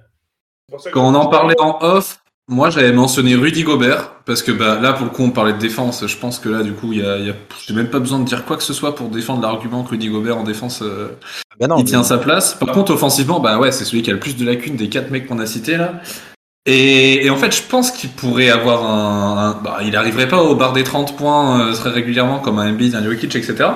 Quand 0.92 1.08
on 1.08 1.16
en 1.16 1.28
parlait 1.28 1.60
en 1.60 1.78
off, 1.82 2.20
moi, 2.50 2.70
j'avais 2.70 2.94
mentionné 2.94 3.36
Rudy 3.36 3.64
Gobert, 3.64 4.12
parce 4.26 4.42
que 4.42 4.54
bah, 4.54 4.80
là, 4.80 4.94
pour 4.94 5.06
le 5.06 5.12
coup, 5.12 5.24
on 5.24 5.32
parlait 5.32 5.52
de 5.52 5.58
défense. 5.58 6.08
Je 6.08 6.18
pense 6.18 6.40
que 6.40 6.48
là, 6.48 6.64
du 6.64 6.72
coup, 6.72 6.94
il 6.94 7.00
y 7.00 7.06
a, 7.06 7.18
y 7.18 7.30
a... 7.30 7.34
j'ai 7.66 7.74
même 7.74 7.90
pas 7.90 8.00
besoin 8.00 8.20
de 8.20 8.24
dire 8.24 8.46
quoi 8.46 8.56
que 8.56 8.64
ce 8.64 8.74
soit 8.74 8.96
pour 8.96 9.10
défendre 9.10 9.42
l'argument 9.42 9.84
que 9.84 9.90
Rudy 9.90 10.08
Gobert 10.08 10.38
en 10.38 10.44
défense, 10.44 10.82
euh, 10.82 11.10
bah 11.60 11.68
il 11.78 11.84
tient 11.84 12.04
sa 12.04 12.18
place. 12.18 12.54
Par 12.54 12.72
contre, 12.72 12.94
offensivement, 12.94 13.42
bah 13.42 13.60
ouais, 13.60 13.74
c'est 13.74 13.84
celui 13.84 14.02
qui 14.02 14.12
a 14.12 14.14
le 14.14 14.20
plus 14.20 14.38
de 14.38 14.46
lacunes 14.46 14.78
des 14.78 14.88
quatre 14.88 15.12
mecs 15.12 15.28
qu'on 15.28 15.40
a 15.40 15.46
cités 15.46 15.76
là. 15.76 16.02
Et, 16.66 17.30
en 17.30 17.38
fait, 17.38 17.56
je 17.56 17.64
pense 17.64 17.92
qu'il 17.92 18.10
pourrait 18.10 18.50
avoir 18.50 18.84
un, 18.86 19.62
bah, 19.64 19.80
il 19.84 19.96
arriverait 19.96 20.28
pas 20.28 20.44
au 20.44 20.56
bar 20.56 20.74
des 20.74 20.84
30 20.84 21.18
points 21.18 21.62
euh, 21.62 21.74
très 21.74 21.90
régulièrement 21.90 22.40
comme 22.40 22.60
un 22.60 22.70
Embiid, 22.70 22.94
un 22.94 23.04
Jokic, 23.04 23.36
etc. 23.36 23.70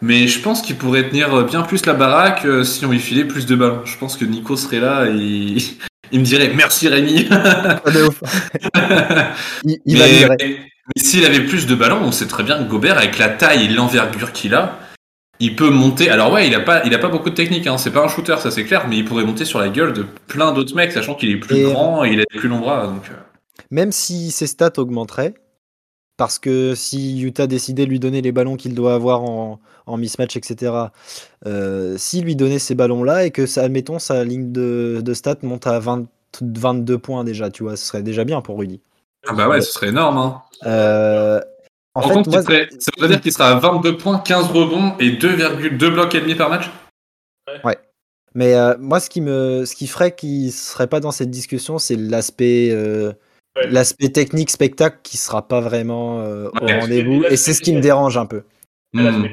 Mais 0.00 0.28
je 0.28 0.40
pense 0.40 0.62
qu'il 0.62 0.76
pourrait 0.76 1.08
tenir 1.08 1.44
bien 1.44 1.62
plus 1.62 1.84
la 1.86 1.94
baraque 1.94 2.44
euh, 2.44 2.62
si 2.62 2.86
on 2.86 2.90
lui 2.90 3.00
filait 3.00 3.24
plus 3.24 3.46
de 3.46 3.56
ballons. 3.56 3.80
Je 3.84 3.98
pense 3.98 4.16
que 4.16 4.24
Nico 4.24 4.56
serait 4.56 4.80
là 4.80 5.06
et 5.06 5.56
il 6.12 6.20
me 6.20 6.24
dirait 6.24 6.52
merci 6.54 6.88
Rémi. 6.88 7.28
il, 9.64 9.98
mais, 9.98 10.28
s'il 10.96 11.24
avait 11.24 11.44
plus 11.44 11.66
de 11.66 11.74
ballons, 11.74 12.00
on 12.02 12.12
sait 12.12 12.26
très 12.26 12.44
bien 12.44 12.58
que 12.58 12.68
Gobert, 12.68 12.98
avec 12.98 13.18
la 13.18 13.28
taille 13.28 13.64
et 13.64 13.68
l'envergure 13.68 14.32
qu'il 14.32 14.54
a, 14.54 14.78
il 15.40 15.56
peut 15.56 15.70
monter. 15.70 16.10
Alors 16.10 16.32
ouais, 16.32 16.46
il 16.46 16.54
a 16.54 16.60
pas, 16.60 16.84
il 16.84 16.94
a 16.94 16.98
pas 16.98 17.08
beaucoup 17.08 17.30
de 17.30 17.34
technique. 17.34 17.66
Hein. 17.66 17.78
C'est 17.78 17.90
pas 17.90 18.04
un 18.04 18.08
shooter, 18.08 18.36
ça 18.38 18.50
c'est 18.50 18.64
clair, 18.64 18.86
mais 18.88 18.98
il 18.98 19.04
pourrait 19.04 19.24
monter 19.24 19.44
sur 19.44 19.58
la 19.58 19.68
gueule 19.68 19.92
de 19.92 20.06
plein 20.26 20.52
d'autres 20.52 20.74
mecs, 20.74 20.92
sachant 20.92 21.14
qu'il 21.14 21.30
est 21.30 21.36
plus 21.36 21.64
grand 21.64 22.04
et 22.04 22.12
il 22.12 22.20
a 22.20 22.24
des 22.30 22.38
plus 22.38 22.48
longs 22.48 22.60
bras. 22.60 22.86
Donc... 22.86 23.08
Euh. 23.10 23.14
Même 23.70 23.92
si 23.92 24.30
ses 24.30 24.46
stats 24.46 24.78
augmenteraient, 24.78 25.34
parce 26.18 26.40
que 26.40 26.74
si 26.74 27.22
Utah 27.22 27.46
décidait 27.46 27.84
de 27.84 27.90
lui 27.90 28.00
donner 28.00 28.20
les 28.20 28.32
ballons 28.32 28.56
qu'il 28.56 28.74
doit 28.74 28.92
avoir 28.92 29.22
en, 29.22 29.60
mismatch, 29.96 30.36
etc., 30.36 30.72
euh, 31.46 31.96
s'il 31.96 32.24
lui 32.24 32.36
donnait 32.36 32.58
ces 32.58 32.74
ballons-là 32.74 33.24
et 33.24 33.30
que, 33.30 33.46
ça, 33.46 33.62
admettons, 33.62 33.98
sa 34.00 34.24
ligne 34.24 34.52
de, 34.52 35.00
de 35.02 35.14
stats 35.14 35.36
monte 35.42 35.68
à 35.68 35.80
22 36.42 36.98
points 36.98 37.22
déjà, 37.24 37.50
tu 37.50 37.62
vois, 37.62 37.76
ce 37.76 37.86
serait 37.86 38.02
déjà 38.02 38.24
bien 38.24 38.42
pour 38.42 38.58
Rudy. 38.58 38.80
Ah 39.28 39.32
bah 39.32 39.48
ouais, 39.48 39.60
ce 39.60 39.72
serait 39.72 39.88
énorme. 39.88 40.18
Hein. 40.18 40.42
Euh, 40.66 41.40
en, 41.94 42.02
fait, 42.02 42.30
ça 42.80 42.90
veut 42.98 43.08
dire 43.08 43.20
qu'il 43.20 43.32
sera 43.32 43.50
à 43.50 43.54
22 43.54 43.96
points, 43.96 44.18
15 44.18 44.48
rebonds 44.48 44.94
et 44.98 45.10
2,2 45.10 45.90
blocs 45.90 46.14
et 46.16 46.20
demi 46.20 46.34
par 46.34 46.50
match? 46.50 46.68
Ouais. 47.64 47.78
Mais 48.34 48.54
euh, 48.54 48.74
moi, 48.80 48.98
ce 48.98 49.08
qui, 49.08 49.20
me, 49.20 49.64
ce 49.64 49.76
qui 49.76 49.86
ferait 49.86 50.14
qu'il 50.14 50.46
ne 50.46 50.50
serait 50.50 50.88
pas 50.88 50.98
dans 50.98 51.12
cette 51.12 51.30
discussion, 51.30 51.78
c'est 51.78 51.96
l'aspect 51.96 52.70
l'aspect 53.68 54.08
technique 54.10 54.50
spectacle 54.50 54.98
qui 55.02 55.16
sera 55.16 55.46
pas 55.46 55.60
vraiment 55.60 56.20
euh, 56.20 56.48
au 56.60 56.66
rendez-vous 56.66 57.24
et 57.24 57.36
c'est 57.36 57.52
ce 57.52 57.60
qui 57.60 57.72
me 57.72 57.80
dérange 57.80 58.16
un 58.16 58.26
peu. 58.26 58.42
Hmm. 58.94 59.26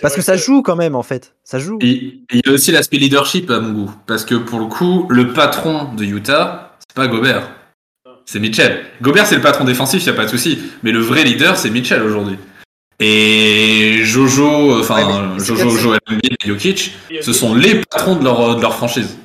Parce 0.00 0.14
que 0.14 0.22
ça 0.22 0.36
joue 0.36 0.62
quand 0.62 0.76
même 0.76 0.94
en 0.94 1.02
fait, 1.02 1.34
ça 1.44 1.58
joue. 1.58 1.78
il 1.82 2.24
y 2.32 2.48
a 2.48 2.52
aussi 2.52 2.72
l'aspect 2.72 2.96
leadership 2.96 3.50
à 3.50 3.60
mon 3.60 3.72
goût, 3.72 3.94
parce 4.06 4.24
que 4.24 4.34
pour 4.34 4.58
le 4.58 4.66
coup, 4.66 5.06
le 5.10 5.34
patron 5.34 5.92
de 5.92 6.04
Utah, 6.04 6.78
c'est 6.80 6.96
pas 6.96 7.08
Gobert, 7.08 7.50
c'est 8.24 8.40
Mitchell. 8.40 8.80
Gobert 9.02 9.26
c'est 9.26 9.34
le 9.36 9.42
patron 9.42 9.64
défensif, 9.64 10.04
y 10.06 10.08
a 10.08 10.14
pas 10.14 10.24
de 10.24 10.30
souci, 10.30 10.58
mais 10.82 10.92
le 10.92 11.00
vrai 11.00 11.24
leader 11.24 11.58
c'est 11.58 11.68
Mitchell 11.68 12.02
aujourd'hui. 12.02 12.38
Et 13.00 13.98
Jojo, 14.02 14.78
enfin 14.78 15.36
Jojo, 15.38 15.70
Joel 15.70 16.00
Embiid 16.08 16.34
et 16.42 16.48
Jokic, 16.48 16.96
ce 17.20 17.32
sont 17.34 17.54
les 17.54 17.82
patrons 17.90 18.16
de 18.16 18.24
leur, 18.24 18.56
de 18.56 18.62
leur 18.62 18.74
franchise. 18.76 19.18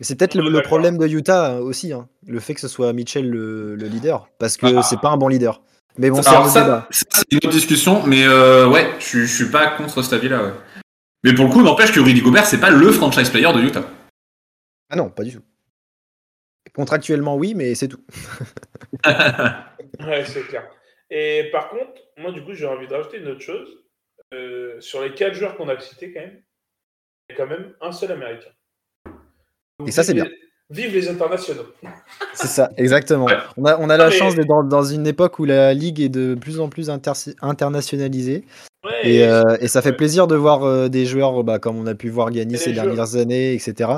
C'est 0.00 0.16
peut-être 0.16 0.36
le, 0.36 0.62
problème 0.62 0.96
de 0.96 1.06
Utah 1.08 1.54
euh, 1.54 1.60
aussi, 1.60 1.92
hein. 1.92 2.08
le 2.26 2.38
fait 2.38 2.54
que 2.54 2.60
ce 2.60 2.68
soit 2.68 2.92
Mitchell 2.92 3.28
le, 3.28 3.74
leader, 3.74 4.28
parce 4.38 4.56
que 4.56 4.78
ah. 4.78 4.82
c'est 4.82 5.00
pas 5.00 5.08
un 5.08 5.16
bon 5.16 5.28
leader. 5.28 5.60
Mais 5.98 6.10
bon, 6.10 6.22
c'est 6.22 6.30
une 6.30 7.38
autre 7.38 7.48
discussion, 7.48 8.06
mais 8.06 8.24
euh, 8.24 8.68
ouais, 8.68 8.88
je, 9.00 9.24
suis 9.24 9.50
pas 9.50 9.70
contre 9.70 10.00
cet 10.02 10.12
avis-là. 10.12 10.54
Mais 11.24 11.34
pour 11.34 11.46
le 11.46 11.50
coup, 11.50 11.62
n'empêche 11.62 11.90
que 11.90 11.98
Rudy 11.98 12.20
Gobert, 12.20 12.46
c'est 12.46 12.60
pas 12.60 12.70
le 12.70 12.92
franchise 12.92 13.28
player 13.30 13.52
de 13.52 13.60
Utah. 13.60 13.84
Ah 14.90 14.96
non, 14.96 15.10
pas 15.10 15.24
du 15.24 15.32
tout. 15.32 15.42
Contractuellement, 16.72 17.34
oui, 17.34 17.54
mais 17.54 17.74
c'est 17.74 17.88
tout. 17.88 18.04
ouais, 19.04 20.24
c'est 20.24 20.46
clair. 20.46 20.70
Et 21.10 21.48
par 21.50 21.70
contre, 21.70 22.00
moi, 22.16 22.30
du 22.30 22.44
coup, 22.44 22.54
j'ai 22.54 22.66
envie 22.66 22.86
de 22.86 22.94
rajouter 22.94 23.18
une 23.18 23.28
autre 23.28 23.40
chose. 23.40 23.68
Euh, 24.34 24.80
sur 24.80 25.02
les 25.02 25.14
quatre 25.14 25.34
joueurs 25.34 25.56
qu'on 25.56 25.68
a 25.68 25.80
cités, 25.80 26.12
quand 26.12 26.20
même, 26.20 26.42
il 27.28 27.32
y 27.32 27.34
a 27.34 27.36
quand 27.36 27.48
même 27.48 27.74
un 27.80 27.92
seul 27.92 28.12
américain. 28.12 28.50
Et 29.86 29.90
ça, 29.90 30.02
c'est 30.02 30.14
bien. 30.14 30.26
Vive 30.70 30.92
les 30.92 31.08
internationaux. 31.08 31.66
C'est 32.34 32.46
ça, 32.46 32.70
exactement. 32.76 33.26
On 33.56 33.64
a, 33.64 33.78
on 33.78 33.88
a 33.88 33.96
la 33.96 34.10
chance 34.10 34.34
d'être 34.34 34.64
dans, 34.64 34.84
une 34.84 35.06
époque 35.06 35.38
où 35.38 35.46
la 35.46 35.72
ligue 35.72 36.00
est 36.00 36.10
de 36.10 36.34
plus 36.34 36.60
en 36.60 36.68
plus 36.68 36.90
internationalisée. 36.90 38.44
et, 39.02 39.26
euh, 39.26 39.56
et, 39.60 39.68
ça 39.68 39.80
fait 39.80 39.94
plaisir 39.94 40.26
de 40.26 40.36
voir 40.36 40.64
euh, 40.64 40.88
des 40.88 41.06
joueurs 41.06 41.42
bah, 41.42 41.58
comme 41.58 41.78
on 41.78 41.86
a 41.86 41.94
pu 41.94 42.10
voir 42.10 42.30
gagner 42.30 42.58
ces 42.58 42.72
dernières 42.72 43.16
années, 43.16 43.54
etc. 43.54 43.90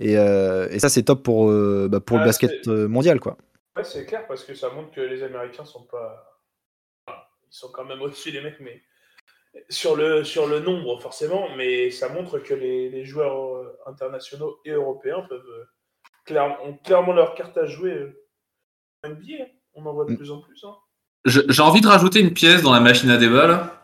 Et, 0.00 0.18
euh, 0.18 0.68
et 0.70 0.80
ça, 0.80 0.90
c'est 0.90 1.02
top 1.02 1.22
pour, 1.22 1.46
bah, 1.46 2.00
pour 2.00 2.18
le 2.18 2.24
basket 2.24 2.66
mondial. 2.66 3.18
Quoi. 3.18 3.38
Ouais, 3.74 3.84
c'est 3.84 4.04
clair 4.04 4.26
parce 4.26 4.44
que 4.44 4.54
ça 4.54 4.68
montre 4.68 4.90
que 4.90 5.00
les 5.00 5.22
Américains 5.22 5.64
sont 5.64 5.84
pas. 5.84 6.42
ils 7.08 7.14
sont 7.48 7.70
quand 7.72 7.84
même 7.84 8.02
au-dessus 8.02 8.32
des 8.32 8.42
mecs, 8.42 8.60
mais 8.60 8.82
sur 9.68 9.96
le, 9.96 10.24
sur 10.24 10.46
le 10.46 10.60
nombre, 10.60 11.00
forcément, 11.00 11.48
mais 11.56 11.90
ça 11.90 12.08
montre 12.08 12.38
que 12.38 12.54
les, 12.54 13.04
joueurs 13.04 13.56
euh, 13.56 13.78
internationaux 13.86 14.58
et 14.64 14.70
européens 14.70 15.24
peuvent 15.28 15.40
euh, 16.30 16.48
ont 16.64 16.78
clairement 16.84 17.12
leur 17.12 17.34
carte 17.34 17.56
à 17.58 17.66
jouer 17.66 17.92
euh, 17.92 19.08
NBA. 19.08 19.44
On 19.74 19.84
en 19.86 19.92
voit 19.92 20.04
de 20.04 20.12
mm. 20.12 20.16
plus 20.16 20.30
en 20.30 20.40
plus. 20.40 20.64
Hein. 20.64 20.74
J'ai 21.24 21.62
envie 21.62 21.80
de 21.80 21.88
rajouter 21.88 22.20
une 22.20 22.32
pièce 22.32 22.62
dans 22.62 22.72
la 22.72 22.80
machine 22.80 23.10
à 23.10 23.16
débat. 23.16 23.78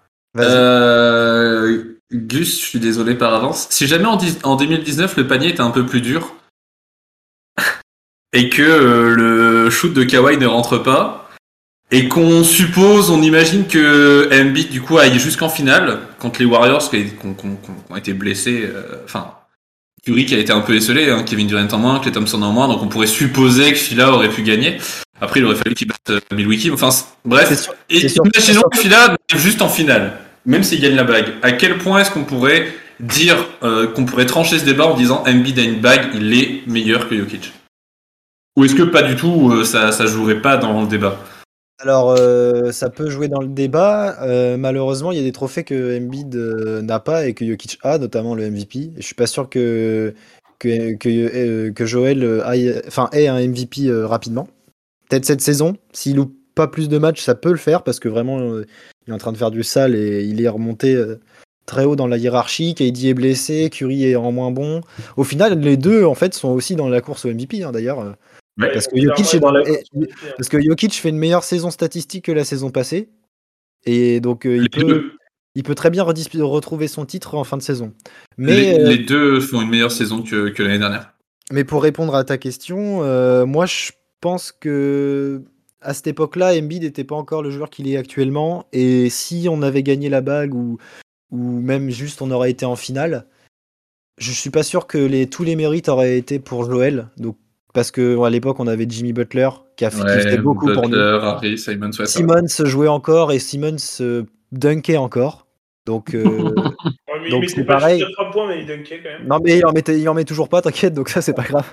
Gus, 2.11 2.61
je 2.61 2.67
suis 2.67 2.81
désolé 2.81 3.15
par 3.15 3.35
avance. 3.35 3.69
Si 3.69 3.87
jamais 3.87 4.07
en, 4.07 4.19
en 4.45 4.57
2019 4.57 5.17
le 5.19 5.27
panier 5.27 5.49
était 5.49 5.61
un 5.61 5.71
peu 5.71 5.85
plus 5.85 6.01
dur 6.01 6.35
et 8.33 8.49
que 8.49 8.63
le 8.63 9.69
shoot 9.69 9.93
de 9.93 10.05
Kawhi 10.05 10.39
ne 10.39 10.47
rentre 10.47 10.79
pas, 10.79 11.28
et 11.91 12.09
qu'on 12.09 12.45
suppose, 12.45 13.11
on 13.11 13.23
imagine 13.23 13.67
que 13.67 14.29
Embiid 14.33 14.71
du 14.71 14.83
coup 14.83 14.99
aille 14.99 15.19
jusqu'en 15.19 15.49
finale 15.49 16.01
contre 16.19 16.41
les 16.41 16.47
Warriors 16.47 16.91
qui, 16.91 17.07
ont 17.91 17.97
été 17.97 18.13
blessés. 18.13 18.63
Euh, 18.65 19.03
enfin, 19.05 19.33
Curry 20.05 20.27
qui 20.27 20.35
a 20.35 20.39
été 20.39 20.53
un 20.53 20.61
peu 20.61 20.77
esselé, 20.77 21.11
hein, 21.11 21.23
Kevin 21.25 21.47
Durant 21.47 21.67
en 21.73 21.79
moins, 21.79 21.99
Clay 22.01 22.13
Thompson 22.13 22.43
en 22.43 22.53
moins, 22.53 22.69
donc 22.69 22.83
on 22.83 22.89
pourrait 22.89 23.07
supposer 23.07 23.73
que 23.73 23.79
Phila 23.79 24.13
aurait 24.13 24.29
pu 24.29 24.43
gagner. 24.43 24.79
Après, 25.21 25.41
il 25.41 25.47
aurait 25.47 25.57
fallu 25.57 25.75
qu'il 25.75 25.89
batte 25.89 26.11
euh, 26.11 26.21
Milwaukee. 26.35 26.71
Enfin, 26.71 26.91
bref. 27.25 27.53
Sûr- 27.59 27.75
Et 27.91 28.07
imaginons 28.07 28.63
que 28.71 28.79
finale, 28.79 29.17
juste 29.35 29.63
en 29.63 29.69
finale, 29.69 30.19
même 30.47 30.63
s'il 30.63 30.81
gagne 30.81 30.95
la 30.95 31.05
bague, 31.05 31.35
à 31.43 31.53
quel 31.53 31.79
point 31.79 32.01
est-ce 32.01 32.11
qu'on 32.11 32.25
pourrait 32.25 32.73
dire 33.01 33.37
euh, 33.63 33.87
qu'on 33.89 34.05
pourrait 34.05 34.27
trancher 34.27 34.59
ce 34.59 34.65
débat 34.65 34.87
en 34.87 34.95
disant 34.97 35.25
Embiid 35.27 35.59
a 35.59 35.63
une 35.63 35.81
bague, 35.81 36.11
il 36.15 36.33
est 36.35 36.63
meilleur 36.67 37.09
que 37.09 37.17
Jokic? 37.17 37.53
Ou 38.57 38.65
est-ce 38.65 38.75
que 38.75 38.83
pas 38.83 39.03
du 39.03 39.17
tout, 39.17 39.51
euh, 39.53 39.65
ça, 39.65 39.91
ça 39.93 40.07
jouerait 40.07 40.41
pas 40.41 40.57
dans 40.57 40.81
le 40.83 40.87
débat? 40.89 41.25
Alors, 41.81 42.11
euh, 42.11 42.73
ça 42.73 42.91
peut 42.91 43.09
jouer 43.09 43.29
dans 43.29 43.41
le 43.41 43.47
débat. 43.47 44.21
Euh, 44.23 44.57
malheureusement, 44.57 45.13
il 45.13 45.19
y 45.19 45.21
a 45.21 45.25
des 45.25 45.33
trophées 45.33 45.63
que 45.63 45.97
Embiid 45.97 46.35
euh, 46.35 46.83
n'a 46.83 46.99
pas 46.99 47.27
et 47.27 47.35
que 47.35 47.47
Jokic 47.47 47.79
a, 47.83 47.99
notamment 47.99 48.35
le 48.35 48.51
MVP. 48.51 48.91
Je 48.97 49.03
suis 49.03 49.15
pas 49.15 49.29
sûr 49.29 49.49
que, 49.49 50.13
que, 50.59 50.95
que, 50.97 52.87
enfin, 52.89 53.09
ait 53.13 53.29
un 53.29 53.47
MVP 53.47 53.93
rapidement. 53.93 54.49
Peut-être 55.09 55.25
cette 55.25 55.41
saison. 55.41 55.77
S'il 55.93 56.17
loupe 56.17 56.35
pas 56.57 56.67
plus 56.67 56.89
de 56.89 56.99
matchs, 56.99 57.23
ça 57.23 57.37
peut 57.37 57.53
le 57.53 57.57
faire 57.57 57.85
parce 57.85 58.01
que 58.01 58.09
vraiment, 58.09 58.59
il 58.59 59.11
est 59.11 59.13
en 59.13 59.19
train 59.19 59.33
de 59.33 59.37
faire 59.37 59.53
du 59.53 59.63
sale 59.63 59.95
et 59.95 60.25
il 60.25 60.43
est 60.43 60.49
remonté 60.49 61.01
très 61.65 61.85
haut 61.85 61.95
dans 61.95 62.09
la 62.09 62.17
hiérarchie. 62.17 62.75
KD 62.75 63.05
est 63.05 63.15
blessé, 63.15 63.71
Curry 63.71 64.05
est 64.05 64.17
en 64.17 64.33
moins 64.33 64.51
bon. 64.51 64.81
Au 65.17 65.23
final, 65.23 65.61
les 65.61 65.77
deux, 65.77 66.05
en 66.05 66.17
fait, 66.17 66.35
sont 66.35 66.49
aussi 66.49 66.75
dans 66.75 66.89
la 66.89 67.01
course 67.01 67.25
au 67.25 67.33
MVP, 67.33 67.63
hein, 67.63 67.71
d'ailleurs. 67.71 68.17
Euh, 68.59 68.63
Ouais, 68.63 68.73
parce 68.73 68.89
que 68.89 69.01
Jokic 69.01 69.35
est 69.35 69.41
dans 69.41 69.51
la- 69.51 69.63
course 69.65 69.79
et- 69.95 69.99
MVP. 69.99 70.13
Parce 70.37 70.49
que 70.49 70.61
Jokic 70.61 70.93
fait 70.95 71.09
une 71.11 71.19
meilleure 71.19 71.45
saison 71.45 71.71
statistique 71.71 72.25
que 72.27 72.33
la 72.33 72.45
saison 72.45 72.71
passée. 72.71 73.09
Et 73.87 74.21
donc, 74.21 74.47
euh, 74.47 74.57
il, 74.57 74.71
peut, 74.71 74.83
deux, 74.85 75.13
il 75.55 75.63
peut 75.63 75.75
très 75.75 75.91
bien 75.91 76.03
retrouver 76.03 76.89
son 76.89 77.05
titre 77.07 77.35
en 77.37 77.45
fin 77.45 77.57
de 77.57 77.63
saison. 77.63 77.93
les- 78.37 78.47
Mais, 78.47 78.81
euh, 78.81 78.89
les 78.89 78.99
deux 78.99 79.41
font 79.41 79.61
une 79.63 79.71
meilleure 79.71 79.93
saison 79.93 80.23
que, 80.23 80.49
que 80.51 80.63
l'année 80.63 80.79
dernière. 80.79 81.13
mais 81.53 81.65
pour 81.65 81.83
répondre 81.83 82.15
à 82.15 82.25
ta 82.25 82.37
question, 82.39 83.03
euh, 83.03 83.47
moi, 83.47 83.67
je 83.67 83.93
pense 84.21 84.51
que 84.53 85.43
à 85.81 85.95
cette 85.95 86.09
époque-là, 86.09 86.55
Embiid 86.59 86.83
n'était 86.83 87.05
pas 87.05 87.15
encore 87.15 87.41
le 87.43 87.51
joueur 87.53 87.71
qu'il 87.71 87.89
est 87.89 87.97
actuellement. 87.97 88.67
Et 88.73 89.09
si 89.11 89.47
on 89.49 89.63
avait 89.63 89.85
gagné 89.85 90.09
la 90.09 90.21
bague 90.21 90.53
ou, 90.55 90.79
ou 91.31 91.39
même 91.61 91.89
juste 91.91 92.21
on 92.21 92.33
aurait 92.33 92.51
été 92.51 92.67
en 92.67 92.75
finale, 92.75 93.27
je 94.19 94.33
suis 94.33 94.51
pas 94.51 94.65
sûr 94.65 94.89
que 94.89 94.99
les, 94.99 95.29
tous 95.29 95.45
les 95.45 95.55
mérites 95.55 95.89
auraient 95.89 96.19
été 96.19 96.41
pour 96.41 96.65
Joel. 96.65 97.07
Donc, 97.17 97.37
parce 97.79 97.93
que 97.93 98.21
à 98.25 98.29
l'époque, 98.29 98.59
on 98.59 98.67
avait 98.67 98.87
Jimmy 98.89 99.13
Butler 99.13 99.51
qui, 99.77 99.85
a, 99.85 99.91
qui 99.91 99.99
faisait 99.99 100.39
beaucoup 100.39 100.67
pour 100.67 100.89
nous. 100.89 100.97
Butler, 100.97 101.21
Harry, 101.23 101.57
Simon, 101.57 101.91
ouais, 101.97 102.67
jouait 102.67 102.89
encore 102.89 103.31
et 103.31 103.39
Simmons 103.39 103.77
euh, 104.01 104.25
dunkait 104.51 104.97
encore. 104.97 105.47
Donc, 105.87 106.13
euh, 106.13 106.25
Ouais, 107.23 107.31
Donc, 107.31 107.49
c'est 107.49 107.63
pareil. 107.63 108.01
juste 108.01 108.15
3 108.15 108.31
points, 108.33 108.49
mais 108.49 108.63
il 108.63 108.67
dunkait 108.67 109.01
quand 109.01 109.11
même. 109.11 109.29
non 109.29 109.39
mais 109.41 109.59
il 109.59 109.65
en, 109.65 109.71
mettait, 109.71 109.97
il 109.97 110.09
en 110.09 110.15
met 110.15 110.25
toujours 110.25 110.49
pas, 110.49 110.61
t'inquiète, 110.61 110.93
donc 110.93 111.09
ça 111.09 111.23
c'est 111.23 111.35
pas 111.35 111.45
grave. 111.45 111.73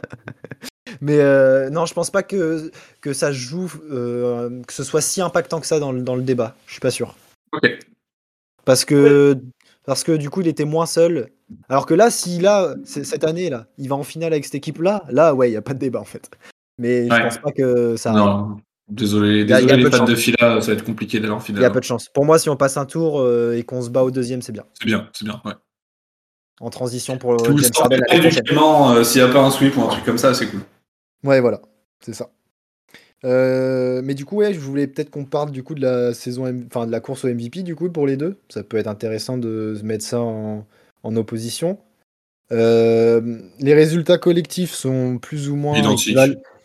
mais 1.01 1.17
euh, 1.17 1.71
non, 1.71 1.87
je 1.87 1.95
pense 1.95 2.11
pas 2.11 2.21
que, 2.21 2.69
que 3.01 3.11
ça 3.11 3.31
joue, 3.31 3.73
euh, 3.89 4.61
que 4.67 4.73
ce 4.73 4.83
soit 4.83 5.01
si 5.01 5.23
impactant 5.23 5.59
que 5.59 5.65
ça 5.65 5.79
dans 5.79 5.91
le, 5.91 6.03
dans 6.03 6.15
le 6.15 6.21
débat. 6.21 6.55
Je 6.67 6.73
suis 6.73 6.81
pas 6.81 6.91
sûr. 6.91 7.15
Ok. 7.51 7.79
Parce 8.63 8.85
que, 8.85 9.39
parce 9.85 10.03
que 10.03 10.11
du 10.13 10.29
coup, 10.29 10.41
il 10.41 10.47
était 10.47 10.65
moins 10.65 10.85
seul. 10.85 11.29
Alors 11.69 11.85
que 11.85 11.93
là, 11.93 12.09
si 12.09 12.39
là, 12.39 12.75
cette 12.85 13.23
année 13.23 13.49
là, 13.49 13.67
il 13.77 13.87
va 13.89 13.95
en 13.95 14.03
finale 14.03 14.33
avec 14.33 14.45
cette 14.45 14.55
équipe-là, 14.55 15.03
là, 15.09 15.33
ouais, 15.35 15.49
il 15.49 15.53
y 15.53 15.57
a 15.57 15.61
pas 15.61 15.73
de 15.73 15.79
débat 15.79 15.99
en 15.99 16.05
fait. 16.05 16.29
Mais 16.77 17.07
je 17.07 17.13
Ouais. 17.13 17.21
pense 17.23 17.37
pas 17.37 17.51
que 17.51 17.95
ça. 17.95 18.11
Non, 18.11 18.57
désolé, 18.89 19.41
Il 19.41 19.49
y 19.49 19.53
a- 19.53 19.59
il 19.61 19.63
y 19.63 19.67
désolé 19.67 19.71
a 19.73 19.75
les 19.77 19.83
peu 19.83 19.99
de 19.99 20.05
de. 20.11 20.15
Fila, 20.15 20.61
ça 20.61 20.67
va 20.67 20.73
être 20.73 20.83
compliqué 20.83 21.19
d'aller 21.19 21.31
en 21.33 21.39
Il 21.39 21.43
finale. 21.43 21.61
y 21.61 21.65
a 21.65 21.69
hein. 21.69 21.71
peu 21.71 21.79
de 21.79 21.85
chance. 21.85 22.09
Pour 22.09 22.25
moi, 22.25 22.39
si 22.39 22.49
on 22.49 22.57
passe 22.57 22.77
un 22.77 22.85
tour 22.85 23.19
euh, 23.21 23.55
et 23.55 23.63
qu'on 23.63 23.81
se 23.81 23.89
bat 23.89 24.03
au 24.03 24.11
deuxième, 24.11 24.41
c'est 24.41 24.51
bien. 24.51 24.63
C'est 24.79 24.85
bien, 24.85 25.07
c'est 25.13 25.25
bien. 25.25 25.41
Ouais. 25.45 25.53
En 26.61 26.69
transition 26.69 27.17
pour 27.17 27.35
Tout 27.37 27.51
le 27.51 27.57
James 27.63 27.71
Harden 27.79 27.99
euh, 28.97 29.03
s'il 29.03 29.21
n'y 29.23 29.29
a 29.29 29.33
pas 29.33 29.41
un 29.41 29.51
sweep 29.51 29.75
ou 29.77 29.81
un 29.83 29.87
truc 29.87 30.05
comme 30.05 30.17
ça, 30.17 30.33
c'est 30.33 30.47
cool. 30.47 30.61
Ouais, 31.23 31.41
voilà, 31.41 31.61
c'est 31.99 32.13
ça. 32.13 32.29
Euh, 33.25 34.01
mais 34.03 34.13
du 34.13 34.23
coup, 34.23 34.37
ouais, 34.37 34.53
je 34.53 34.59
voulais 34.59 34.87
peut-être 34.87 35.09
qu'on 35.09 35.25
parle 35.25 35.51
du 35.51 35.63
coup 35.63 35.73
de 35.75 35.81
la 35.81 36.13
saison, 36.13 36.45
M- 36.45 36.67
enfin 36.67 36.85
de 36.85 36.91
la 36.91 36.99
course 36.99 37.25
au 37.25 37.27
MVP 37.27 37.63
du 37.63 37.75
coup 37.75 37.89
pour 37.89 38.05
les 38.05 38.17
deux. 38.17 38.37
Ça 38.49 38.63
peut 38.63 38.77
être 38.77 38.87
intéressant 38.87 39.37
de 39.37 39.75
se 39.77 39.83
mettre 39.83 40.05
ça 40.05 40.19
en, 40.19 40.65
en 41.03 41.15
opposition. 41.15 41.79
Euh, 42.51 43.39
les 43.59 43.73
résultats 43.73 44.19
collectifs 44.19 44.73
sont 44.73 45.17
plus 45.17 45.49
ou 45.49 45.55
moins 45.55 45.77
Identiques. 45.77 46.15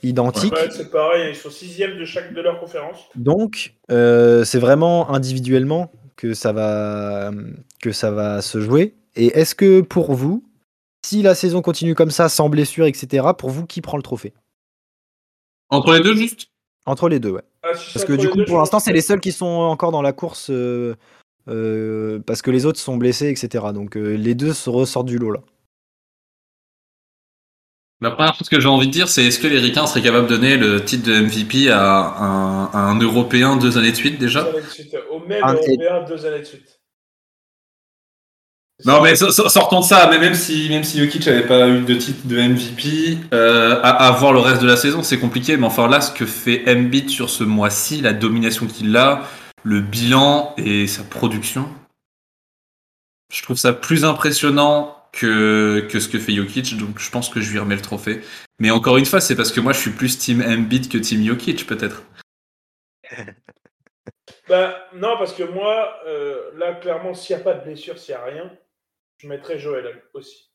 identiques. 0.03 0.53
Ouais, 0.53 0.69
c'est 0.71 0.91
pareil, 0.91 1.31
ils 1.31 1.37
sont 1.37 1.51
sixièmes 1.51 1.99
de 1.99 2.05
chaque 2.05 2.35
de 2.35 2.41
leur 2.43 2.61
conférence. 2.61 3.09
Donc, 3.17 3.75
euh, 3.91 4.45
c'est 4.45 4.59
vraiment 4.59 5.11
individuellement 5.11 5.91
que 6.17 6.35
ça 6.35 6.53
va 6.53 7.33
que 7.81 7.93
ça 7.93 8.11
va 8.11 8.43
se 8.43 8.61
jouer. 8.61 8.95
Et 9.17 9.29
est-ce 9.29 9.55
que 9.55 9.81
pour 9.81 10.13
vous, 10.13 10.45
si 11.05 11.23
la 11.23 11.35
saison 11.35 11.63
continue 11.63 11.95
comme 11.95 12.11
ça, 12.11 12.29
sans 12.29 12.51
blessure, 12.51 12.85
etc., 12.85 13.29
pour 13.39 13.49
vous, 13.49 13.65
qui 13.65 13.81
prend 13.81 13.97
le 13.97 14.03
trophée? 14.03 14.35
Entre 15.71 15.95
les 15.95 16.01
deux, 16.01 16.15
juste? 16.15 16.50
Entre 16.87 17.09
les 17.09 17.21
deux, 17.21 17.31
ouais. 17.31 17.43
Ah, 17.63 17.75
si 17.75 17.93
Parce 17.93 18.05
que 18.05 18.15
du 18.15 18.29
coup, 18.29 18.39
deux, 18.39 18.45
pour 18.47 18.59
l'instant, 18.59 18.79
c'est 18.81 18.93
les 18.93 19.03
seuls 19.03 19.21
qui 19.21 19.33
sont 19.33 19.47
encore 19.47 19.93
dans 19.93 20.03
la 20.03 20.13
course 20.13 20.49
euh, 20.51 20.95
euh, 21.49 22.21
parce 22.27 22.43
que 22.43 22.51
les 22.51 22.65
autres 22.67 22.79
sont 22.79 22.97
blessés, 22.97 23.29
etc. 23.29 23.67
Donc 23.75 23.97
euh, 23.97 24.15
les 24.17 24.35
deux 24.35 24.53
se 24.53 24.71
ressortent 24.71 25.07
du 25.07 25.19
lot 25.19 25.33
là. 25.33 25.41
La 28.03 28.11
première 28.11 28.35
chose 28.35 28.49
que 28.49 28.59
j'ai 28.59 28.69
envie 28.69 28.87
de 28.87 28.93
dire, 28.93 29.09
c'est 29.09 29.27
est-ce 29.27 29.39
que 29.39 29.47
les 29.47 29.59
Ricains 29.59 29.87
seraient 29.87 30.01
capables 30.01 30.27
de 30.27 30.37
donner 30.37 30.57
le 30.57 30.83
titre 30.83 31.07
de 31.07 31.21
MVP 31.21 31.71
à 31.71 32.01
un, 32.19 32.65
à 32.73 32.79
un 32.79 32.99
Européen 32.99 33.57
deux 33.57 33.77
années 33.77 33.91
de 33.91 33.97
suite 33.97 34.19
déjà? 34.19 34.49
Au 35.11 35.19
même 35.27 35.45
Un- 35.45 35.53
européen, 35.53 36.05
deux 36.09 36.25
années 36.25 36.39
de 36.39 36.45
suite. 36.45 36.80
Non 38.85 39.03
mais 39.03 39.15
so- 39.15 39.31
so- 39.31 39.49
sortons 39.49 39.81
de 39.81 39.85
ça, 39.85 40.09
mais 40.11 40.19
même 40.19 40.35
si 40.35 40.69
même 40.71 40.85
si 40.85 40.99
Jokic 40.99 41.27
avait 41.29 41.47
pas 41.47 41.69
eu 41.69 41.81
de 41.83 41.95
titre 41.95 42.27
de 42.27 42.37
MVP, 42.39 43.19
euh, 43.35 43.79
à, 43.83 44.07
à 44.07 44.11
voir 44.13 44.33
le 44.33 44.39
reste 44.41 44.63
de 44.63 44.67
la 44.67 44.77
saison, 44.77 45.03
c'est 45.03 45.19
compliqué. 45.19 45.57
Mais 45.57 45.67
enfin 45.67 45.87
là, 45.89 46.01
ce 46.01 46.11
que 46.13 46.25
fait 46.27 46.65
Embiid 46.67 47.11
sur 47.11 47.29
ce 47.29 47.45
mois-ci, 47.45 48.01
la 48.01 48.13
domination 48.13 48.67
qu'il 48.67 48.97
a, 48.97 49.23
le 49.65 49.81
bilan 49.81 50.55
et 50.57 50.87
sa 50.87 51.03
production, 51.03 51.69
je 53.33 53.43
trouve 53.43 53.59
ça 53.59 53.73
plus 53.75 54.05
impressionnant 54.05 54.97
que 55.13 55.87
que 55.91 56.01
ce 56.01 56.09
que 56.09 56.19
fait 56.19 56.33
Jokic. 56.33 56.77
Donc 56.79 56.99
je 56.99 57.11
pense 57.11 57.29
que 57.29 57.41
je 57.41 57.51
lui 57.53 57.59
remets 57.59 57.77
le 57.77 57.83
trophée. 57.83 58.23
Mais 58.61 58.71
encore 58.71 58.97
une 58.97 59.07
fois, 59.07 59.21
c'est 59.21 59.37
parce 59.37 59.53
que 59.53 59.61
moi 59.61 59.73
je 59.75 59.79
suis 59.81 59.91
plus 59.91 60.17
team 60.19 60.43
Embiid 60.43 60.89
que 60.89 60.97
team 60.99 61.25
Jokic 61.25 61.67
peut-être. 61.67 62.03
Bah, 64.49 64.75
non, 64.97 65.17
parce 65.17 65.33
que 65.33 65.45
moi, 65.45 65.95
euh, 66.09 66.35
là, 66.57 66.75
clairement, 66.75 67.15
s'il 67.15 67.37
n'y 67.37 67.43
a 67.43 67.45
pas 67.45 67.55
de 67.55 67.63
blessure, 67.65 67.97
s'il 67.99 68.15
n'y 68.17 68.21
a 68.21 68.25
rien, 68.25 68.51
je 69.21 69.29
mettrais 69.29 69.59
Joël 69.59 70.03
aussi. 70.15 70.51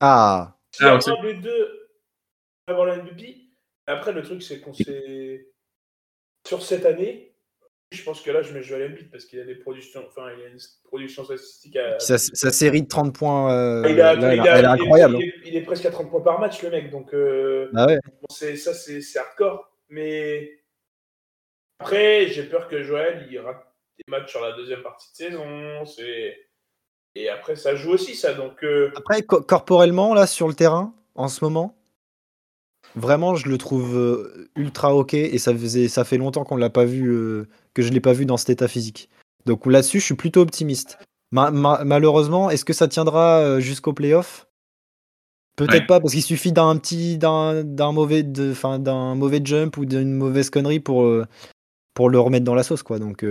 Ah, 0.00 0.56
Ah, 0.80 0.96
ok. 0.96 1.06
un 1.08 1.22
des 1.22 1.34
deux 1.34 1.88
avant 2.66 2.84
la 2.84 2.96
MVP, 2.96 3.36
après, 3.86 4.12
le 4.12 4.22
truc, 4.22 4.42
c'est 4.42 4.60
qu'on 4.60 4.72
s'est. 4.74 5.46
Sur 6.46 6.62
cette 6.62 6.84
année, 6.86 7.36
je 7.92 8.02
pense 8.02 8.22
que 8.22 8.30
là, 8.30 8.42
je 8.42 8.52
mets 8.52 8.62
Joël 8.62 8.90
Embiid 8.90 9.10
parce 9.10 9.24
qu'il 9.24 9.38
a 9.40 9.44
des 9.44 9.54
productions. 9.56 10.04
Enfin, 10.06 10.30
il 10.38 10.44
a 10.44 10.48
une 10.48 10.58
production 10.84 11.24
statistique 11.24 11.76
à. 11.76 11.98
sa, 12.00 12.18
sa 12.18 12.50
série 12.50 12.82
de 12.82 12.88
30 12.88 13.14
points, 13.16 13.52
euh, 13.52 13.84
Il, 13.88 14.00
a- 14.00 14.14
là, 14.14 14.34
il 14.34 14.40
elle, 14.40 14.46
a- 14.48 14.58
elle 14.58 14.64
est 14.64 14.68
il 14.78 14.82
incroyable. 14.82 15.16
il 15.18 15.22
est, 15.28 15.34
il 15.44 15.56
est 15.56 15.62
presque 15.62 15.84
à 15.86 15.90
30 15.90 16.10
points 16.10 16.20
par 16.22 16.40
match, 16.40 16.62
le 16.62 16.70
mec. 16.70 16.90
Donc, 16.90 17.12
euh, 17.14 17.70
Ah 17.76 17.86
ouais. 17.86 17.98
bon, 18.04 18.26
c'est, 18.30 18.56
ça, 18.56 18.74
c'est, 18.74 19.00
c'est 19.00 19.18
hardcore. 19.18 19.70
Mais 19.88 20.62
après, 21.78 22.28
j'ai 22.28 22.44
peur 22.44 22.68
que 22.68 22.82
Joël 22.82 23.26
il 23.30 23.38
rate 23.40 23.66
des 23.98 24.04
matchs 24.08 24.30
sur 24.30 24.40
la 24.40 24.52
deuxième 24.52 24.82
partie 24.82 25.10
de 25.12 25.16
saison. 25.16 25.84
C'est... 25.84 26.38
Et 27.14 27.28
après, 27.28 27.56
ça 27.56 27.74
joue 27.74 27.90
aussi, 27.90 28.14
ça. 28.14 28.34
Donc, 28.34 28.62
euh, 28.62 28.90
Après, 28.96 29.22
co- 29.22 29.42
corporellement, 29.42 30.14
là, 30.14 30.26
sur 30.26 30.48
le 30.48 30.54
terrain, 30.54 30.94
en 31.14 31.28
ce 31.28 31.44
moment, 31.44 31.76
vraiment, 32.94 33.34
je 33.34 33.48
le 33.48 33.58
trouve 33.58 33.96
euh, 33.96 34.48
ultra 34.56 34.94
ok. 34.94 35.14
Et 35.14 35.38
ça, 35.38 35.52
faisait, 35.52 35.88
ça 35.88 36.04
fait 36.04 36.18
longtemps 36.18 36.44
qu'on 36.44 36.56
l'a 36.56 36.70
pas 36.70 36.84
vu, 36.84 37.08
euh, 37.08 37.48
que 37.74 37.82
je 37.82 37.90
l'ai 37.90 38.00
pas 38.00 38.12
vu 38.12 38.26
dans 38.26 38.36
cet 38.36 38.50
état 38.50 38.68
physique. 38.68 39.10
Donc 39.46 39.66
là-dessus, 39.66 40.00
je 40.00 40.04
suis 40.04 40.14
plutôt 40.14 40.40
optimiste. 40.40 40.98
Ma- 41.32 41.50
ma- 41.50 41.84
malheureusement, 41.84 42.50
est-ce 42.50 42.64
que 42.64 42.72
ça 42.72 42.88
tiendra 42.88 43.58
jusqu'au 43.60 43.92
playoff? 43.92 44.46
Peut-être 45.56 45.72
Ouais. 45.82 45.86
pas, 45.86 46.00
parce 46.00 46.12
qu'il 46.12 46.22
suffit 46.22 46.52
d'un 46.52 46.76
petit, 46.76 47.18
d'un, 47.18 47.64
mauvais, 47.92 48.22
d'un 48.22 49.14
mauvais 49.14 49.40
jump 49.44 49.76
ou 49.76 49.84
d'une 49.84 50.12
mauvaise 50.12 50.48
connerie 50.48 50.80
pour, 50.80 51.02
euh, 51.04 51.26
pour 51.94 52.08
le 52.08 52.18
remettre 52.18 52.44
dans 52.44 52.54
la 52.54 52.62
sauce, 52.62 52.82
quoi. 52.82 52.98
Donc 52.98 53.24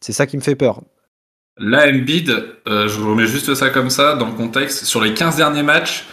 c'est 0.00 0.12
ça 0.12 0.26
qui 0.26 0.36
me 0.36 0.42
fait 0.42 0.56
peur. 0.56 0.82
Là, 1.58 1.86
Embiid, 1.88 2.30
euh, 2.66 2.88
je 2.88 3.00
remets 3.00 3.26
juste 3.26 3.54
ça 3.54 3.70
comme 3.70 3.90
ça 3.90 4.16
dans 4.16 4.26
le 4.26 4.32
contexte. 4.32 4.84
Sur 4.84 5.00
les 5.00 5.14
15 5.14 5.36
derniers 5.36 5.62
matchs, 5.62 6.04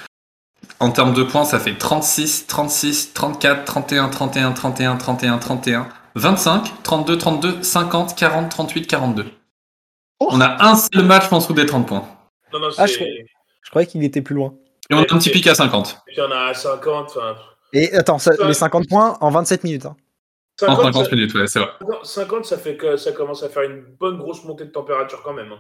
en 0.80 0.92
termes 0.92 1.14
de 1.14 1.24
points, 1.24 1.46
ça 1.46 1.60
fait 1.60 1.76
36, 1.78 2.46
36, 2.48 3.14
34, 3.14 3.66
31, 3.66 4.10
31, 4.10 4.52
31, 4.52 4.96
31, 4.98 5.38
31, 5.40 5.90
25, 6.16 6.84
32, 6.84 7.18
32, 7.18 7.64
50, 7.64 8.16
40, 8.16 8.50
38, 8.52 8.86
42. 8.88 9.26
Oh. 10.20 10.28
On 10.32 10.42
a 10.42 10.64
un 10.64 10.76
seul 10.76 11.04
match 11.06 11.32
en 11.32 11.40
dessous 11.40 11.54
des 11.54 11.66
30 11.66 11.88
points. 11.88 12.08
non, 12.54 12.60
non, 12.60 12.68
Ah, 12.78 12.86
je- 12.86 12.94
Je 13.64 13.70
croyais 13.70 13.88
qu'il 13.88 14.04
était 14.04 14.22
plus 14.22 14.36
loin. 14.36 14.54
Et 14.90 14.94
on 14.94 14.98
a 14.98 15.02
un 15.02 15.06
petit 15.06 15.30
pic 15.30 15.48
à 15.48 15.56
50. 15.56 16.02
Et 16.08 16.12
puis, 16.14 16.22
on 16.22 16.32
a 16.32 16.48
à 16.50 16.54
50. 16.54 17.14
Enfin, 17.16 17.36
Et 17.74 17.94
attends, 17.94 18.20
ça- 18.20 18.34
les 18.46 18.54
50 18.54 18.88
points 18.90 19.18
en 19.22 19.32
27 19.32 19.64
minutes. 19.64 19.86
hein. 19.86 19.96
En 20.68 20.76
50, 20.76 20.94
50 20.94 21.06
ça, 21.06 21.16
minutes, 21.16 21.34
ouais, 21.34 21.48
c'est 21.48 21.60
vrai. 21.60 21.70
50, 22.04 22.46
ça 22.46 22.58
fait 22.58 22.76
que 22.78 22.98
ça 22.98 23.12
commence 23.12 23.44
à 23.44 23.50
faire 23.50 23.64
une 23.64 23.82
bonne 23.82 24.18
grosse 24.18 24.44
montée 24.44 24.66
de 24.66 24.72
température 24.72 25.22
quand 25.24 25.34
même. 25.34 25.52
hein. 25.52 25.60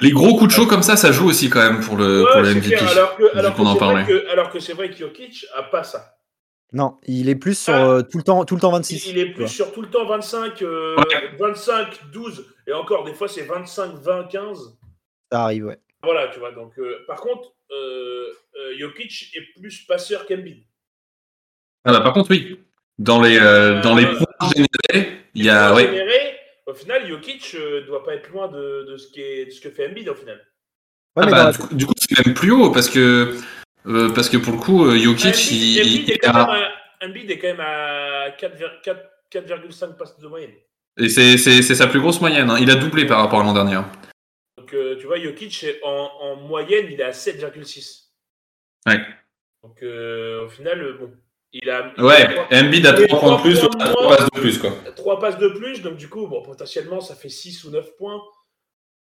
Les 0.00 0.12
gros 0.12 0.36
coups 0.36 0.48
de 0.48 0.52
chaud 0.52 0.66
comme 0.66 0.82
ça, 0.82 0.96
ça 0.96 1.10
joue 1.10 1.28
aussi 1.28 1.50
quand 1.50 1.60
même 1.60 1.80
pour 1.80 1.96
le, 1.96 2.22
Ouais, 2.22 2.30
pour 2.32 2.40
le 2.42 2.46
c'est 2.48 2.54
MVP. 2.54 2.76
clair, 2.76 2.88
alors 2.90 3.16
que, 3.16 3.36
alors 3.36 3.60
en 3.60 3.74
c'est 3.74 3.84
vrai 3.84 4.06
que, 4.06 4.28
alors 4.30 4.50
que 4.50 4.60
c'est 4.60 4.72
vrai 4.74 4.90
que 4.90 4.96
Jokic 4.96 5.44
a 5.56 5.62
pas 5.64 5.82
ça. 5.82 6.14
Non, 6.72 6.98
il 7.06 7.28
est 7.28 7.34
plus 7.34 7.58
sur 7.58 7.74
Ah. 7.74 7.88
euh, 7.94 8.02
tout, 8.02 8.18
le 8.18 8.22
temps, 8.24 8.44
tout 8.44 8.54
le 8.54 8.60
temps 8.60 8.70
Il, 8.70 8.76
26. 8.76 9.06
il 9.08 9.18
est 9.18 9.32
plus 9.32 9.48
sur 9.48 9.72
tout 9.72 9.82
le 9.82 9.88
temps 9.90 10.06
25, 10.06 10.62
euh, 10.62 10.94
Ouais. 10.96 11.32
25, 11.38 12.10
12, 12.12 12.46
et 12.68 12.72
encore, 12.74 13.04
des 13.04 13.14
fois 13.14 13.26
c'est 13.26 13.42
25, 13.42 13.94
20, 13.94 14.24
15. 14.28 14.78
Ça 15.32 15.42
arrive, 15.44 15.64
ouais. 15.66 15.78
Voilà, 16.04 16.28
tu 16.28 16.38
vois. 16.38 16.52
Donc, 16.52 16.78
euh, 16.78 16.98
par 17.08 17.20
contre, 17.20 17.54
euh, 17.72 18.26
euh, 18.56 18.78
Jokic 18.78 19.32
est 19.34 19.60
plus 19.60 19.80
passeur 19.88 20.26
qu'Embiid. 20.26 20.62
Ah 21.84 21.92
bah, 21.92 22.00
par 22.02 22.12
contre, 22.12 22.30
oui. 22.30 22.60
Dans 22.98 23.20
les, 23.20 23.38
euh, 23.40 23.80
dans 23.80 23.94
les 23.96 24.04
Euh, 24.04 24.18
générés, 24.46 25.20
il 25.34 25.44
y 25.44 25.50
a. 25.50 25.74
Ouais. 25.74 26.38
au 26.66 26.74
final, 26.74 27.06
Jokic 27.08 27.54
euh, 27.54 27.84
doit 27.86 28.04
pas 28.04 28.14
être 28.14 28.28
loin 28.30 28.48
de, 28.48 28.84
de 28.88 28.96
ce, 28.96 29.08
qui 29.10 29.20
est, 29.22 29.46
de 29.46 29.50
ce 29.50 29.60
que 29.60 29.70
fait 29.70 29.88
Embiid 29.88 30.08
au 30.08 30.14
final. 30.14 30.36
Ouais, 31.16 31.24
Ah 31.26 31.30
bah, 31.30 31.44
la- 31.44 31.52
du, 31.52 31.58
coup, 31.58 31.74
du 31.74 31.86
coup, 31.86 31.92
c'est 31.96 32.24
même 32.26 32.34
plus 32.34 32.50
haut 32.52 32.70
parce 32.70 32.88
que, 32.90 33.36
euh, 33.86 34.12
parce 34.14 34.28
que 34.28 34.36
pour 34.36 34.52
le 34.52 34.58
coup, 34.58 34.84
euh, 34.86 34.96
Jokic, 34.98 35.26
Embiid, 35.34 35.52
il, 35.52 35.80
Embiid 35.80 36.02
il 36.08 36.10
est 36.12 36.18
quand 36.18 36.30
a- 36.34 36.46
même 36.54 36.62
à, 37.00 37.06
Embiid 37.06 37.30
est 37.30 37.38
quand 37.38 37.48
même 37.48 37.60
à 37.60 38.30
4,4 38.38 38.82
4 38.82 39.00
4,5 39.30 39.96
passes 39.96 40.18
de 40.18 40.26
moyenne. 40.26 40.52
et 40.98 41.08
c'est 41.08 41.36
c'est- 41.38 41.62
c'est 41.62 41.74
sa 41.74 41.86
plus 41.86 42.00
grosse 42.00 42.20
moyenne. 42.20 42.50
hein. 42.50 42.58
Il 42.60 42.70
a 42.70 42.74
doublé 42.76 43.06
par 43.06 43.20
rapport 43.20 43.40
à 43.40 43.44
l'an 43.44 43.52
dernier. 43.52 43.74
hein. 43.74 43.90
Donc, 44.56 44.72
euh, 44.74 44.96
tu 44.98 45.06
vois, 45.06 45.18
Jokic, 45.18 45.64
est 45.64 45.80
en, 45.84 46.10
en 46.20 46.36
moyenne, 46.36 46.86
il 46.90 47.00
est 47.00 47.04
à 47.04 47.12
7,6. 47.12 48.12
Ouais. 48.86 49.00
Donc, 49.62 49.82
euh, 49.82 50.44
au 50.44 50.48
final, 50.48 50.80
euh, 50.82 50.96
bon, 50.98 51.12
il 51.52 51.68
a. 51.70 51.92
il 51.96 52.02
Ouais, 52.04 52.26
a 52.50 52.60
Embiid 52.64 52.86
a 52.86 52.94
Il 52.96 53.02
est 53.04 53.08
3 53.08 53.20
points 53.20 53.36
de 53.36 53.40
plus, 53.42 53.54
trois 53.58 53.68
ou 53.68 53.70
points 53.78 53.86
a 53.86 53.88
3 53.90 54.02
moins. 54.02 54.16
passes 54.16 54.26
de 54.34 54.40
plus, 54.40 54.58
quoi. 54.58 54.70
3 54.96 55.18
passes 55.20 55.38
de 55.38 55.48
plus, 55.48 55.82
donc 55.82 55.96
du 55.96 56.08
coup, 56.08 56.26
bon, 56.26 56.42
potentiellement, 56.42 57.00
ça 57.00 57.14
fait 57.14 57.28
6 57.28 57.64
ou 57.64 57.70
9 57.70 57.96
points. 57.96 58.20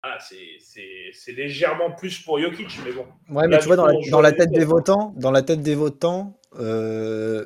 Ah, 0.03 0.19
c'est- 0.21 0.37
c'est 0.61 1.11
c'est 1.13 1.33
légèrement 1.33 1.91
plus 1.91 2.19
pour 2.21 2.39
Jokic, 2.41 2.69
mais 2.85 2.93
bon. 2.93 3.07
Ouais, 3.31 3.47
mais 3.49 3.57
Là, 3.57 3.59
tu 3.59 3.67
vois, 3.67 3.77
dans 3.77 3.87
coup, 3.87 4.01
la, 4.05 4.11
dans 4.11 4.21
la 4.21 4.33
tête 4.33 4.51
des 4.53 4.65
votants, 4.65 5.15
dans 5.17 5.31
la 5.33 5.43
tête 5.43 5.63
des 5.63 5.75
votants, 5.75 6.39
euh, 6.61 7.45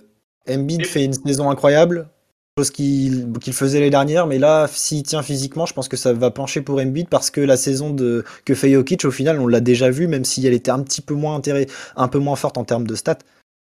Embiid 0.48 0.82
Et- 0.82 0.84
fait 0.84 1.04
une 1.04 1.12
saison 1.14 1.48
incroyable, 1.48 2.08
chose 2.58 2.70
qu'il 2.70 3.32
qu'il 3.40 3.52
faisait 3.54 3.80
les 3.80 3.88
dernières, 3.88 4.26
mais 4.26 4.38
là, 4.38 4.66
s'il 4.70 5.02
tient 5.04 5.22
physiquement, 5.22 5.64
je 5.64 5.72
pense 5.72 5.88
que 5.88 5.96
ça 5.96 6.12
va 6.12 6.30
pencher 6.30 6.60
pour 6.60 6.78
Embiid 6.80 7.08
parce 7.08 7.30
que 7.30 7.40
la 7.40 7.56
saison 7.56 7.90
de, 7.90 8.24
que 8.44 8.54
fait 8.54 8.70
Jokic, 8.72 9.04
au 9.06 9.10
final, 9.10 9.40
on 9.40 9.46
l'a 9.46 9.60
déjà 9.60 9.88
vu, 9.88 10.06
même 10.08 10.24
si 10.24 10.46
elle 10.46 10.52
était 10.52 10.70
un 10.70 10.82
petit 10.82 11.00
peu 11.00 11.14
moins 11.14 11.36
intérêt, 11.36 11.66
un 11.96 12.08
peu 12.08 12.18
moins 12.18 12.36
forte 12.36 12.58
en 12.58 12.64
termes 12.64 12.86
de 12.86 12.94
stats. 12.94 13.18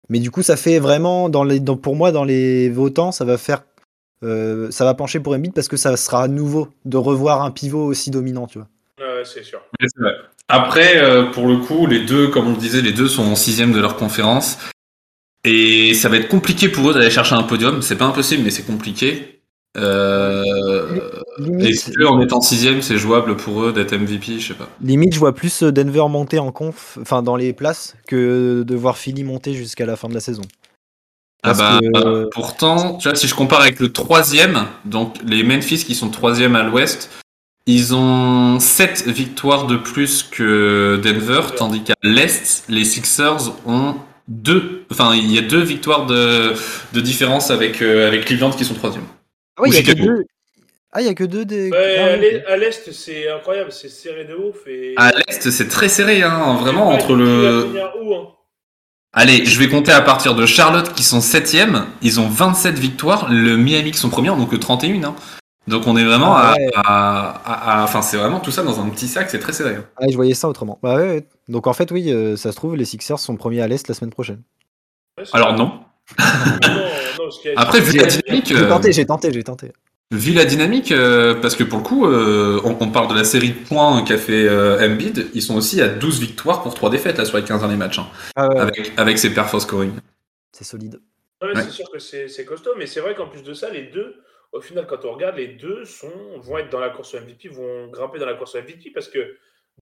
Mais 0.09 0.19
du 0.19 0.31
coup, 0.31 0.43
ça 0.43 0.57
fait 0.57 0.79
vraiment, 0.79 1.29
dans 1.29 1.45
les, 1.45 1.61
dans- 1.61 1.77
pour 1.77 1.95
moi, 1.97 2.11
dans 2.13 2.25
les 2.25 2.69
votants, 2.71 3.13
ça 3.13 3.25
va 3.25 3.39
faire, 3.39 3.63
euh, 4.25 4.71
ça 4.71 4.85
va 4.85 4.95
pencher 4.95 5.21
pour 5.21 5.35
Embiid 5.35 5.53
parce 5.55 5.69
que 5.69 5.77
ça 5.77 5.97
sera 5.97 6.27
nouveau 6.29 6.69
de 6.85 6.97
revoir 6.97 7.43
un 7.43 7.51
pivot 7.51 7.85
aussi 7.85 8.11
dominant, 8.11 8.47
tu 8.47 8.59
vois. 8.59 8.69
Ouais, 8.99 9.23
c'est 9.25 9.43
sûr. 9.45 9.61
Ouais. 9.99 10.11
Après, 10.49 10.99
euh, 10.99 11.31
pour 11.31 11.47
le 11.47 11.59
coup, 11.59 11.87
les 11.87 12.01
deux, 12.05 12.29
comme 12.29 12.49
on 12.49 12.51
le 12.53 12.57
disait, 12.57 12.83
les 12.83 12.93
deux 12.93 13.09
sont 13.09 13.23
en 13.23 13.37
sixième 13.37 13.73
de 13.73 13.81
leur 13.81 13.97
conférence. 13.97 14.59
Et 15.45 15.95
ça 15.95 16.09
va 16.09 16.17
être 16.17 16.29
compliqué 16.29 16.69
pour 16.69 16.91
eux 16.91 16.95
d'aller 16.95 17.11
chercher 17.11 17.35
un 17.35 17.45
podium. 17.45 17.81
C'est 17.81 17.97
pas 17.97 18.05
impossible, 18.05 18.43
mais 18.43 18.51
c'est 18.51 18.65
compliqué. 18.67 19.40
Euh, 19.77 20.99
Limite, 21.39 21.67
Est-ce 21.69 21.91
que 21.93 22.05
en 22.05 22.21
étant 22.21 22.41
sixième, 22.41 22.83
c'est 22.83 22.99
jouable 22.99 23.37
pour 23.37 23.63
eux 23.63 23.73
d'être 23.73 23.93
MVP 23.93 24.39
Je 24.41 24.49
sais 24.49 24.55
pas. 24.55 24.69
Limite, 24.83 25.15
je 25.15 25.19
vois 25.19 25.35
plus 25.35 25.63
euh, 25.63 25.71
Denver 25.73 26.05
monter 26.09 26.39
en 26.39 26.51
conf, 26.53 26.99
enfin 27.01 27.23
dans 27.23 27.37
les 27.37 27.53
places, 27.53 27.97
que 28.07 28.63
de 28.67 28.75
voir 28.75 28.99
Philly 28.99 29.23
monter 29.25 29.55
jusqu'à 29.55 29.87
la 29.87 29.97
fin 29.97 30.09
de 30.09 30.15
la 30.15 30.21
saison. 30.21 30.43
Ah 31.43 31.55
bah, 31.55 31.79
que- 31.81 32.07
euh, 32.07 32.27
pourtant, 32.33 32.97
tu 32.97 33.09
vois, 33.09 33.17
si 33.17 33.27
je 33.27 33.35
compare 33.35 33.61
avec 33.61 33.81
le 33.81 33.93
troisième, 33.93 34.67
donc 34.85 35.17
les 35.25 35.43
Memphis 35.43 35.85
qui 35.85 35.95
sont 35.95 36.11
troisième 36.11 36.55
à 36.57 36.63
l'ouest, 36.65 37.09
ils 37.67 37.95
ont 37.95 38.59
7 38.59 39.07
victoires 39.07 39.67
de 39.67 39.77
plus 39.77 40.23
que 40.25 41.01
Denver, 41.03 41.41
tandis 41.57 41.83
qu'à 41.83 41.95
l'est, 42.03 42.65
les 42.69 42.85
Sixers 42.85 43.53
ont 43.67 43.95
deux, 44.29 44.85
enfin, 44.91 45.15
il 45.15 45.33
y 45.33 45.39
a 45.39 45.43
deux 45.43 45.63
victoires 45.63 46.07
de, 46.07 46.53
de 46.93 47.01
différence 47.01 47.51
avec, 47.51 47.81
euh, 47.81 48.07
avec 48.09 48.25
Cleveland 48.27 48.51
qui 48.51 48.65
sont 48.65 48.75
troisième. 48.75 49.05
Ah 49.57 49.63
oui, 49.63 49.71
il 49.71 49.75
y 49.75 49.79
a 49.79 49.95
que 49.95 49.99
deux. 49.99 50.25
Ah, 50.93 51.01
il 51.01 51.07
y 51.07 51.09
a 51.11 51.15
que 51.15 51.25
deux 51.25 51.45
des. 51.45 51.71
Ouais, 51.71 51.97
Ah, 51.99 52.05
à 52.07 52.17
l'est- 52.17 52.45
à 52.47 52.57
l'Est, 52.57 52.91
c'est 52.93 53.31
incroyable, 53.31 53.71
c'est 53.73 53.89
serré 53.89 54.25
de 54.25 54.35
ouf. 54.35 54.67
Et... 54.67 54.95
À 54.97 55.13
l'est, 55.13 55.51
c'est 55.51 55.69
très 55.69 55.89
serré, 55.89 56.23
hein, 56.23 56.57
vraiment, 56.61 56.89
entre 56.89 57.15
le... 57.15 57.71
où, 58.03 58.15
hein? 58.15 58.29
Allez, 59.13 59.45
je 59.45 59.59
vais 59.59 59.69
compter 59.69 59.93
à 59.93 60.03
partir 60.03 60.35
de 60.37 60.47
Charlotte 60.47 60.93
qui 60.95 61.03
sont 61.03 61.21
septième, 61.21 61.87
ils 62.03 62.21
ont 62.21 62.29
27 62.29 62.79
victoires, 62.79 63.29
le 63.31 63.57
Miami 63.57 63.91
qui 63.91 63.99
sont 63.99 64.09
premiers, 64.11 64.29
donc 64.29 64.59
31. 64.59 65.03
Hein. 65.05 65.15
Donc 65.67 65.87
on 65.87 65.97
est 65.97 66.05
vraiment 66.05 66.35
Ah 66.35 66.53
à- 66.53 66.55
ouais. 66.55 66.71
à, 66.75 67.29
à- 67.45 67.81
à- 67.81 67.85
Enfin, 67.85 68.03
c'est 68.03 68.17
vraiment 68.17 68.39
tout 68.41 68.51
ça 68.53 68.63
dans 68.63 68.81
un 68.81 68.89
petit 68.89 69.09
sac, 69.09 69.29
c'est 69.31 69.39
très 69.41 69.53
serré. 69.53 69.75
hein. 69.77 69.85
Ah, 69.97 70.05
je 70.09 70.15
voyais 70.17 70.35
ça 70.35 70.49
autrement. 70.49 70.79
Bah 70.83 70.95
ouais, 70.97 71.03
ouais. 71.09 71.25
Donc 71.49 71.67
en 71.67 71.73
fait, 71.73 71.91
oui, 71.93 72.11
euh, 72.13 72.37
ça 72.37 72.51
se 72.53 72.57
trouve, 72.57 72.77
les 72.77 72.85
Sixers 72.85 73.19
sont 73.19 73.37
premiers 73.37 73.61
à 73.61 73.69
l'Est 73.69 73.87
la 73.89 73.95
semaine 73.95 74.11
prochaine. 74.13 74.43
Alors 75.33 75.55
non. 75.55 75.81
Non, 76.19 76.89
non, 77.19 77.29
Après, 77.57 77.81
vu 77.81 77.99
la 77.99 78.07
dynamique, 78.07 78.47
J'ai 78.49 78.57
euh, 78.57 78.69
tenté, 78.69 78.93
j'ai 78.93 79.07
tenté, 79.07 79.33
j'ai 79.33 79.43
tenté. 79.45 79.73
vu 80.11 80.33
la 80.33 80.45
dynamique, 80.45 80.93
euh, 80.93 81.35
parce 81.35 81.55
que 81.57 81.65
pour 81.65 81.79
le 81.79 81.85
coup, 81.85 82.07
euh, 82.07 82.61
on, 82.65 82.77
on 82.81 82.91
parle 82.91 83.09
de 83.09 83.15
la 83.15 83.25
série 83.25 83.51
de 83.51 83.65
points 83.67 84.03
qu'a 84.05 84.19
fait 84.19 84.47
euh, 84.49 84.85
Embiid, 84.87 85.29
ils 85.35 85.43
sont 85.43 85.57
aussi 85.57 85.81
à 85.81 85.89
12 85.89 86.21
victoires 86.21 86.63
pour 86.63 86.75
3 86.75 86.91
défaites 86.91 87.19
là 87.19 87.25
sur 87.25 87.37
les 87.37 87.45
15 87.45 87.61
derniers 87.61 87.77
matchs, 87.77 87.99
hein, 87.99 88.09
Ah 88.37 88.49
ouais, 88.49 88.55
ouais, 88.57 88.61
avec, 88.61 88.93
avec 88.97 89.19
ses 89.19 89.33
perfs 89.33 89.59
scoring. 89.61 89.93
c'est 90.53 90.65
solide. 90.65 91.01
Ouais. 91.43 91.51
C'est 91.55 91.71
sûr 91.71 91.87
que 91.91 91.99
c'est 91.99 92.45
costaud, 92.45 92.73
mais 92.77 92.87
c'est 92.87 93.01
vrai 93.01 93.15
qu'en 93.15 93.27
plus 93.29 93.43
de 93.43 93.55
ça, 93.55 93.71
les 93.71 93.85
deux, 93.85 94.17
au 94.53 94.61
final, 94.61 94.87
quand 94.87 95.05
on 95.05 95.13
regarde, 95.13 95.37
les 95.37 95.49
deux 95.49 95.85
sont, 95.85 96.11
vont 96.39 96.59
être 96.59 96.71
dans 96.71 96.81
la 96.81 96.91
course 96.91 97.15
au 97.15 97.21
MVP, 97.21 97.49
vont 97.49 97.89
grimper 97.89 98.19
dans 98.19 98.27
la 98.27 98.35
course 98.35 98.55
au 98.57 98.59
MVP 98.59 98.91
parce 98.93 99.09
que 99.09 99.37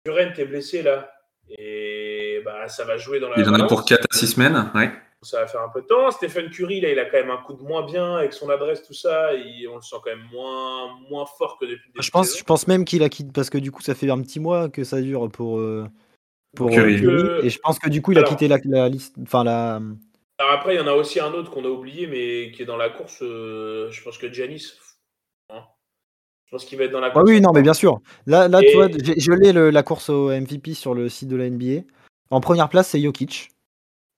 Durant 0.04 0.18
est 0.36 0.44
blessé 0.44 0.82
là. 0.82 1.10
Et 1.56 2.42
bah, 2.44 2.68
ça 2.68 2.84
va 2.84 2.96
jouer 2.98 3.20
dans 3.20 3.30
la. 3.30 3.38
Il 3.38 3.48
en 3.48 3.54
a 3.54 3.66
pour 3.68 3.84
4 3.84 4.00
à 4.12 4.16
6 4.16 4.26
semaines, 4.34 4.70
ouais. 4.74 4.90
Ça 5.26 5.40
va 5.40 5.46
faire 5.46 5.60
un 5.62 5.68
peu 5.68 5.82
de 5.82 5.86
temps. 5.86 6.10
Stephen 6.10 6.50
Curry, 6.50 6.80
là, 6.80 6.90
il 6.92 6.98
a 6.98 7.04
quand 7.06 7.18
même 7.18 7.30
un 7.30 7.38
coup 7.38 7.54
de 7.54 7.62
moins 7.62 7.84
bien 7.84 8.16
avec 8.16 8.32
son 8.32 8.48
adresse, 8.48 8.82
tout 8.82 8.94
ça. 8.94 9.34
Et 9.34 9.66
on 9.68 9.76
le 9.76 9.82
sent 9.82 9.96
quand 10.04 10.10
même 10.10 10.26
moins, 10.32 10.98
moins 11.10 11.26
fort 11.26 11.58
que 11.58 11.64
depuis 11.64 11.88
le 11.88 11.92
début 11.94 12.02
Je 12.04 12.10
pense, 12.10 12.26
saison. 12.28 12.38
je 12.38 12.44
pense 12.44 12.66
même 12.68 12.84
qu'il 12.84 13.02
a 13.02 13.08
quitté 13.08 13.30
parce 13.34 13.50
que 13.50 13.58
du 13.58 13.72
coup, 13.72 13.82
ça 13.82 13.94
fait 13.94 14.08
un 14.10 14.20
petit 14.22 14.38
mois 14.40 14.68
que 14.68 14.84
ça 14.84 15.00
dure 15.00 15.28
pour. 15.30 15.58
euh, 15.58 15.86
pour 16.54 16.70
Curry. 16.70 16.94
euh, 16.96 17.00
Curry. 17.00 17.46
Et 17.46 17.50
je 17.50 17.58
pense 17.58 17.78
que 17.78 17.88
du 17.90 18.00
coup, 18.02 18.12
il 18.12 18.18
a 18.18 18.22
quitté 18.22 18.48
la, 18.48 18.58
la 18.64 18.88
liste. 18.88 19.14
Enfin, 19.22 19.44
la. 19.44 19.80
Alors 20.38 20.52
après, 20.52 20.74
il 20.74 20.78
y 20.78 20.80
en 20.80 20.86
a 20.86 20.92
aussi 20.92 21.18
un 21.18 21.32
autre 21.32 21.50
qu'on 21.50 21.64
a 21.64 21.68
oublié, 21.68 22.06
mais 22.06 22.52
qui 22.52 22.62
est 22.62 22.66
dans 22.66 22.76
la 22.76 22.90
course. 22.90 23.20
euh, 23.22 23.90
je 23.90 24.02
pense 24.02 24.18
que 24.18 24.32
Giannis. 24.32 24.74
hein. 25.50 25.64
Je 26.44 26.50
pense 26.52 26.64
qu'il 26.64 26.78
va 26.78 26.84
être 26.84 26.92
dans 26.92 27.00
la 27.00 27.08
Ah 27.08 27.10
course. 27.10 27.24
oui, 27.28 27.40
non, 27.40 27.50
mais 27.52 27.62
bien 27.62 27.74
sûr. 27.74 28.00
Là, 28.26 28.46
là 28.46 28.60
Et- 28.62 28.66
tu 28.66 28.76
vois, 28.76 28.86
je 28.88 29.32
l'ai 29.32 29.52
la 29.72 29.82
course 29.82 30.10
au 30.10 30.30
MVP 30.30 30.74
sur 30.74 30.94
le 30.94 31.08
site 31.08 31.28
de 31.28 31.36
la 31.36 31.46
NBA. 31.46 31.82
En 32.30 32.40
première 32.40 32.68
place, 32.68 32.88
c'est 32.88 33.00
Jokic. 33.00 33.50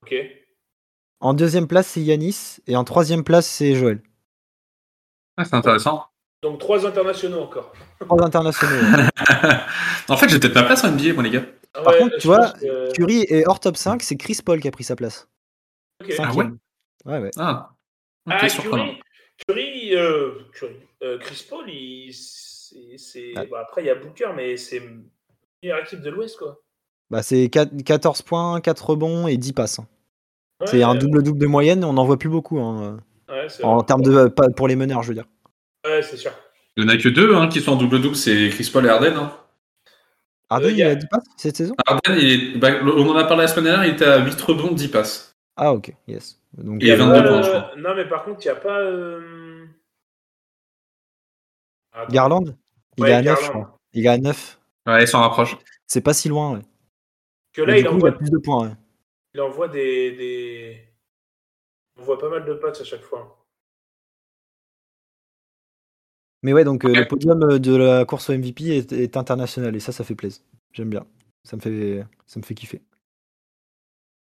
Ok. 0.03 0.13
En 1.19 1.33
deuxième 1.33 1.67
place, 1.67 1.87
c'est 1.87 2.01
Yanis. 2.01 2.57
Et 2.67 2.75
en 2.75 2.83
troisième 2.83 3.23
place, 3.23 3.47
c'est 3.47 3.75
Joël. 3.75 4.01
Ah, 5.37 5.45
c'est 5.45 5.55
intéressant. 5.55 6.05
Donc 6.41 6.59
trois 6.59 6.85
internationaux 6.85 7.41
encore. 7.41 7.73
Trois 7.99 8.23
internationaux. 8.23 8.73
ouais. 8.75 9.03
en 10.09 10.17
fait, 10.17 10.29
j'ai 10.29 10.39
peut-être 10.39 10.55
ma 10.55 10.63
place 10.63 10.83
en 10.83 10.91
NBA, 10.91 11.13
moi, 11.13 11.23
les 11.23 11.29
gars. 11.31 11.45
Ah 11.73 11.81
Par 11.83 11.93
ouais, 11.93 11.99
contre, 11.99 12.17
tu 12.17 12.27
vois, 12.27 12.51
que- 12.53 12.93
Curry 12.93 13.25
est 13.29 13.45
hors 13.47 13.59
top 13.59 13.75
5, 13.77 14.01
c'est 14.01 14.15
Chris 14.17 14.39
Paul 14.43 14.59
qui 14.61 14.67
a 14.67 14.71
pris 14.71 14.83
sa 14.85 14.95
place. 14.95 15.27
ok. 16.01 16.11
Cinquième. 16.13 16.57
ouais, 17.05 17.19
ouais. 17.19 17.31
Ah, 17.37 17.71
ok, 18.25 18.33
Ah, 18.39 18.49
surprenant. 18.49 18.85
Curry, 18.85 18.99
Curry, 19.47 19.95
euh, 19.95 20.31
Curry, 20.53 20.75
euh, 21.03 21.17
Chris 21.19 21.45
Paul, 21.49 21.69
il, 21.69 22.13
c'est, 22.13 22.97
c'est- 22.97 23.37
Ouais. 23.37 23.47
bon, 23.47 23.57
après 23.57 23.83
il 23.83 23.87
y 23.87 23.89
a 23.89 23.95
Booker, 23.95 24.29
mais 24.35 24.55
c'est 24.57 24.79
la 24.79 24.85
meilleure 25.61 25.79
équipe 25.83 26.01
de 26.01 26.09
l'Ouest, 26.09 26.37
quoi. 26.37 26.59
Bah, 27.09 27.21
c'est 27.21 27.49
4 27.49 27.75
14 27.83 28.21
points, 28.21 28.61
4 28.61 28.89
rebonds 28.91 29.27
et 29.27 29.37
10 29.37 29.53
passes. 29.53 29.79
Ouais, 30.59 30.67
c'est 30.67 30.83
un 30.83 30.95
double-double 30.95 31.39
de 31.39 31.45
moyenne, 31.47 31.83
on 31.85 31.93
n'en 31.93 32.05
voit 32.05 32.17
plus 32.17 32.29
beaucoup. 32.29 32.59
hein, 32.59 32.97
Ouais, 33.29 33.47
en 33.63 33.81
termes 33.83 34.01
de. 34.01 34.27
pas- 34.27 34.49
pour 34.49 34.67
les 34.67 34.75
meneurs, 34.75 35.03
je 35.03 35.09
veux 35.09 35.13
dire. 35.13 35.25
Ouais, 35.85 36.01
c'est 36.01 36.17
sûr. 36.17 36.31
Il 36.75 36.83
n'y 36.85 36.91
en 36.91 36.93
a 36.93 36.97
que 36.97 37.09
deux 37.09 37.33
hein, 37.35 37.47
qui 37.47 37.61
sont 37.61 37.73
en 37.73 37.75
double-double, 37.75 38.15
c'est 38.15 38.49
Chris 38.49 38.69
Paul 38.71 38.85
et 38.85 38.89
Harden. 38.89 39.13
Hein. 39.15 39.33
Harden, 40.49 40.67
Euh, 40.69 40.71
y 40.71 40.75
il 40.77 40.83
a- 40.83 40.89
a 40.89 40.95
10 40.95 41.07
passes 41.07 41.23
cette 41.37 41.57
saison? 41.57 41.75
Harden, 41.85 42.15
il 42.19 42.29
est- 42.55 42.57
bah, 42.57 42.69
on 42.83 43.07
en 43.09 43.15
a 43.15 43.23
parlé 43.25 43.43
la 43.43 43.47
semaine 43.47 43.65
dernière, 43.65 43.85
il 43.85 43.93
était 43.93 44.05
à 44.05 44.17
8 44.17 44.39
rebonds, 44.41 44.71
10 44.71 44.87
passes. 44.87 45.35
Ah, 45.55 45.73
ok, 45.73 45.93
yes. 46.07 46.39
Donc, 46.57 46.81
Il 46.81 46.87
y 46.87 46.91
a 46.91 46.97
pas, 46.97 47.03
22 47.05 47.23
points, 47.23 47.37
euh, 47.37 47.43
je 47.43 47.49
crois. 47.49 47.71
Non, 47.77 47.95
mais 47.95 48.05
par 48.09 48.23
contre, 48.23 48.39
il 48.43 48.47
n'y 48.47 48.51
a 48.51 48.55
pas. 48.55 48.79
euh. 48.79 49.65
Garland? 52.09 52.45
Il 52.97 53.03
Ouais, 53.03 53.11
est 53.11 53.13
à 53.13 53.21
9, 53.21 53.43
je 53.43 53.49
crois. 53.49 53.77
Il 53.93 54.05
est 54.05 54.09
à 54.09 54.17
9. 54.17 54.59
Ouais, 54.87 55.03
il 55.03 55.07
s'en 55.07 55.19
rapproche. 55.21 55.57
C'est 55.85 56.01
pas 56.01 56.13
si 56.13 56.29
loin, 56.29 56.53
ouais. 56.53 56.61
Que 57.53 57.61
Mais 57.61 57.67
là, 57.67 57.73
du 57.73 57.79
il 57.81 57.85
coup, 57.87 57.95
envoie, 57.95 58.09
il 58.09 58.13
a 58.13 58.17
plus 58.17 58.31
de 58.31 58.37
points, 58.37 58.67
ouais. 58.67 58.73
Il 59.39 59.41
envoie 59.41 59.69
des, 59.69 60.11
des. 60.11 60.85
On 61.97 62.03
voit 62.03 62.19
pas 62.19 62.29
mal 62.29 62.43
de 62.45 62.53
passes 62.55 62.81
à 62.81 62.83
chaque 62.83 63.03
fois. 63.03 63.45
Mais 66.43 66.53
ouais, 66.53 66.63
donc 66.63 66.85
euh, 66.85 66.93
le 66.93 67.07
podium 67.07 67.41
euh, 67.43 67.59
de 67.59 67.75
la 67.75 68.05
course 68.05 68.29
au 68.29 68.33
MVP 68.37 68.65
est, 68.77 68.91
est 68.93 69.17
international 69.17 69.75
et 69.75 69.79
ça, 69.79 69.91
ça 69.91 70.03
fait 70.03 70.15
plaisir. 70.15 70.41
J'aime 70.73 70.89
bien. 70.89 71.05
Ça 71.43 71.55
me 71.57 71.61
fait, 71.61 72.05
ça 72.27 72.39
me 72.39 72.45
fait 72.45 72.53
kiffer. 72.53 72.81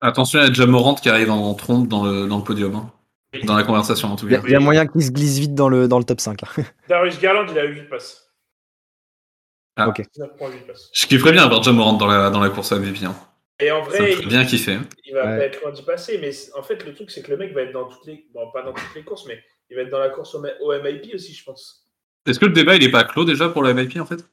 Attention, 0.01 0.40
il 0.40 0.42
y 0.42 0.46
a 0.46 0.48
déjà 0.48 0.66
qui 1.01 1.09
arrive 1.09 1.31
en 1.31 1.55
trompe 1.55 1.88
dans 1.88 2.05
le, 2.05 2.27
dans 2.27 2.38
le 2.38 2.44
podium. 2.44 2.75
hein. 2.75 2.92
Dans 3.44 3.57
la 3.57 3.62
conversation, 3.64 4.09
en 4.09 4.16
tout 4.16 4.27
Il 4.27 4.33
y, 4.33 4.35
a- 4.35 4.40
cas. 4.40 4.46
il 4.46 4.53
y 4.53 4.55
a 4.57 4.61
moyen 4.61 4.87
qu'il 4.87 5.03
se 5.03 5.11
glisse 5.11 5.38
vite 5.38 5.55
dans 5.55 5.68
le, 5.70 5.88
dans 5.88 5.98
le 5.98 6.05
top 6.05 6.20
5. 6.20 6.40
là. 6.42 6.48
Darius 6.88 7.18
Garland, 7.18 7.46
il 7.51 7.59
a 7.59 7.64
8 7.64 7.88
passes. 7.88 8.31
Ah. 9.77 9.88
Ok. 9.88 10.01
19.8 10.01 10.66
passes. 10.66 10.90
Je 10.92 11.07
kifferais 11.07 11.33
bien 11.33 11.44
avoir 11.44 11.61
déjà 11.61 11.72
Morant 11.72 11.94
dans 11.94 12.07
la, 12.07 12.29
dans 12.31 12.40
la 12.40 12.51
course 12.51 12.72
à 12.72 12.79
MVP. 12.79 13.05
hein. 13.07 13.14
Et 13.62 13.70
en 13.70 13.83
vrai, 13.83 14.14
il, 14.20 14.27
bien 14.29 14.40
hein. 14.40 14.46
il 15.05 15.14
va 15.14 15.25
Ouais. 15.25 15.38
pas 15.38 15.44
être 15.44 15.62
loin 15.62 15.70
d'y 15.70 15.83
passer. 15.83 16.18
Mais 16.18 16.31
en 16.57 16.62
fait, 16.62 16.85
le 16.85 16.92
truc, 16.94 17.11
c'est 17.11 17.22
que 17.22 17.31
le 17.31 17.37
mec 17.37 17.55
va 17.55 17.62
être 17.62 17.72
dans 17.72 17.85
toutes 17.88 18.05
les. 18.07 18.27
Bon, 18.35 18.51
pas 18.53 18.62
dans 18.62 18.72
toutes 18.72 18.94
les 18.96 19.03
courses, 19.05 19.25
mais 19.27 19.38
il 19.70 19.77
va 19.77 19.83
être 19.83 19.90
dans 19.90 19.98
la 20.01 20.09
course 20.11 20.35
au, 20.35 20.40
MIP 20.42 21.14
aussi, 21.14 21.33
je 21.33 21.44
pense. 21.44 21.87
Est-ce 22.27 22.38
que 22.40 22.46
le 22.46 22.53
débat 22.53 22.75
il 22.77 22.83
est 22.85 22.90
pas 22.90 23.05
clos 23.05 23.25
déjà 23.25 23.48
pour 23.48 23.62
la 23.62 23.72
MIP 23.72 23.98
en 24.01 24.05
fait? 24.07 24.25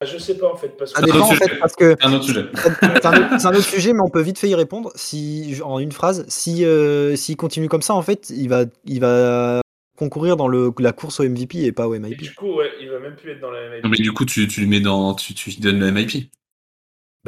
Ah, 0.00 0.04
Je 0.06 0.18
sais 0.18 0.36
pas, 0.38 0.52
en 0.52 0.56
fait. 0.56 0.68
Parce 0.76 0.92
que. 0.92 0.98
Ah, 1.00 1.04
dépend 1.06 1.20
en 1.20 1.28
sujet. 1.30 1.48
fait 1.48 1.56
parce 1.58 1.74
que 1.74 1.96
C'est 1.98 2.06
un 2.06 2.12
autre 2.12 2.24
sujet. 2.24 2.44
c'est 2.54 3.06
un, 3.06 3.16
autre- 3.16 3.40
c'est 3.40 3.46
un 3.46 3.54
autre 3.54 3.62
sujet, 3.68 3.92
mais 3.94 4.00
on 4.00 4.10
peut 4.10 4.20
vite 4.22 4.38
fait 4.38 4.48
y 4.48 4.54
répondre. 4.54 4.92
Si 4.94 5.58
en 5.64 5.78
une 5.78 5.92
phrase, 5.92 6.24
si 6.28 6.64
euh, 6.64 7.16
s'il 7.16 7.36
continue 7.36 7.68
comme 7.68 7.82
ça, 7.82 7.94
en 7.94 8.02
fait, 8.02 8.30
il 8.30 8.48
va 8.48 8.64
il 8.84 9.00
va 9.00 9.60
concourir 9.96 10.36
dans 10.36 10.46
le, 10.48 10.70
la 10.78 10.92
course 10.92 11.18
au 11.18 11.24
MVP 11.28 11.64
et 11.64 11.72
pas 11.72 11.88
au 11.88 11.94
Et 11.94 11.98
MIP. 11.98 12.20
du 12.22 12.34
coup, 12.34 12.54
ouais, 12.54 12.70
il 12.80 12.88
va 12.90 13.00
même 13.00 13.16
plus 13.16 13.32
être 13.32 13.40
dans 13.40 13.50
la 13.50 13.68
MIP. 13.70 13.84
Non, 13.84 13.90
mais 13.90 13.96
du 13.96 14.12
coup, 14.12 14.24
tu, 14.24 14.46
tu 14.46 14.60
lui 14.60 14.66
mets 14.68 14.80
dans. 14.80 15.14
Tu, 15.14 15.34
tu 15.34 15.50
lui 15.50 15.56
donnes 15.58 15.80
le 15.80 15.90
MIP. 15.90 16.30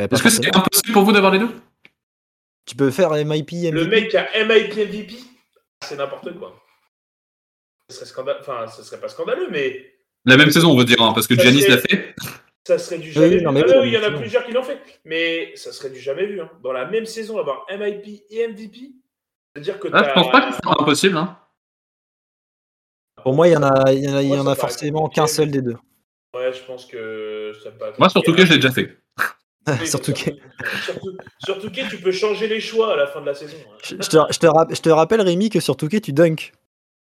Bah, 0.01 0.09
pas 0.09 0.17
Est-ce 0.17 0.23
que 0.23 0.31
c'est 0.31 0.57
impossible 0.57 0.93
pour 0.95 1.03
vous 1.05 1.13
d'avoir 1.13 1.31
les 1.33 1.39
deux? 1.39 1.51
Tu 2.65 2.75
peux 2.75 2.91
faire 2.91 3.11
MIP, 3.13 3.53
MVP. 3.53 3.71
Le 3.71 3.87
mec 3.87 4.09
qui 4.09 4.17
a 4.17 4.29
MIP 4.45 4.75
MVP, 4.77 5.15
c'est 5.85 5.97
n'importe 5.97 6.33
quoi. 6.39 6.59
Ce 7.91 7.97
serait 7.97 8.07
scandaleux. 8.07 8.39
Enfin, 8.41 8.67
ce 8.69 8.83
serait 8.83 9.01
pas 9.01 9.09
scandaleux, 9.09 9.49
mais 9.51 9.93
La 10.25 10.37
même 10.39 10.51
saison, 10.51 10.71
on 10.71 10.77
veut 10.79 10.85
dire, 10.85 11.03
hein, 11.03 11.13
parce 11.13 11.27
que 11.27 11.35
Ça 11.35 11.43
Giannis 11.43 11.63
serait- 11.63 11.71
l'a 11.77 11.79
fait. 11.83 12.15
ça 12.67 12.79
serait 12.79 12.99
du 12.99 13.13
jamais 13.13 13.29
vu. 13.39 13.43
non, 13.43 13.53
mais 13.53 13.61
Ah 13.63 13.67
oui, 13.69 13.75
non, 13.77 13.85
il 13.85 13.93
y 13.93 13.99
en 13.99 14.03
a 14.03 14.11
plusieurs 14.11 14.47
qui 14.47 14.53
l'ont 14.53 14.63
fait. 14.63 14.81
Mais 15.05 15.55
ça 15.57 15.71
serait 15.73 15.91
du 15.91 15.99
jamais 16.01 16.25
vu. 16.27 16.41
hein. 16.41 16.51
Dans 16.63 16.73
la 16.73 16.87
même 16.87 17.05
saison, 17.05 17.39
avoir 17.39 17.67
MIP 17.71 18.23
et 18.31 18.49
MVP, 18.49 18.93
c'est-à-dire 19.55 19.79
que 19.79 19.89
Ah, 19.93 20.03
je 20.09 20.15
pense 20.15 20.31
pas 20.31 20.49
que 20.49 20.55
c'est 20.55 20.81
impossible. 20.81 21.17
Hein. 21.19 21.39
Pour 23.23 23.35
moi, 23.35 23.49
il 23.49 23.53
y 23.53 23.57
en 23.57 23.63
a, 23.65 23.93
il 23.93 24.03
y 24.05 24.09
en 24.09 24.17
a, 24.17 24.23
y 24.23 24.39
en 24.39 24.55
forcément 24.55 25.09
qu'un 25.11 25.27
seul 25.27 25.51
des 25.51 25.61
deux. 25.61 25.77
Ouais, 26.35 26.53
je 26.55 26.63
pense 26.65 26.87
que 26.87 27.53
ça 27.63 27.71
peut 27.73 27.93
Moi, 27.99 28.09
surtout 28.09 28.33
que 28.33 28.47
je 28.47 28.53
l'ai 28.53 28.59
déjà 28.59 28.71
fait. 28.73 29.00
Surtout 29.85 30.13
que. 30.13 30.31
Surtout, 30.85 31.17
surtout 31.45 31.71
que 31.71 31.89
tu 31.89 31.97
peux 31.99 32.13
changer 32.13 32.49
les 32.49 32.61
choix 32.61 32.93
à 32.95 32.97
la 32.97 33.07
fin 33.07 33.21
de 33.21 33.27
la 33.27 33.35
saison. 33.35 33.57
hein. 33.67 33.77
Je 33.85 33.97
je 34.01 34.09
te, 34.09 34.17
je, 34.33 34.39
te 34.39 34.47
rap- 34.47 34.75
je 34.75 34.81
te 34.81 34.89
rappelle, 34.91 35.21
Rémi, 35.21 35.51
que 35.51 35.61
sur 35.61 35.77
Touquet, 35.77 36.01
tu 36.01 36.13
dunk. 36.13 36.53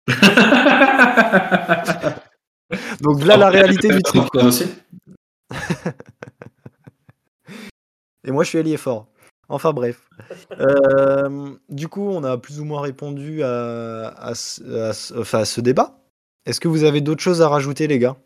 Donc 3.00 3.24
là, 3.24 3.36
la 3.36 3.48
réalité 3.48 3.88
du 3.88 4.02
truc. 4.02 4.24
Et 8.24 8.30
moi, 8.30 8.44
je 8.44 8.48
suis 8.50 8.58
allié 8.58 8.76
fort. 8.76 9.06
Enfin 9.48 9.72
bref. 9.72 10.10
Euh, 10.60 11.54
du 11.70 11.88
coup, 11.88 12.10
on 12.10 12.22
a 12.24 12.36
plus 12.36 12.60
ou 12.60 12.64
moins 12.64 12.82
répondu 12.82 13.42
à, 13.42 14.08
à 14.08 14.34
ce, 14.34 14.62
à 14.88 14.92
ce- 14.92 15.14
enfin, 15.18 15.38
à 15.40 15.44
ce 15.46 15.60
débat. 15.62 15.98
Est-ce 16.44 16.60
que 16.60 16.68
vous 16.68 16.84
avez 16.84 17.00
d'autres 17.00 17.22
choses 17.22 17.40
à 17.40 17.48
rajouter, 17.48 17.86
les 17.86 17.98
gars? 17.98 18.16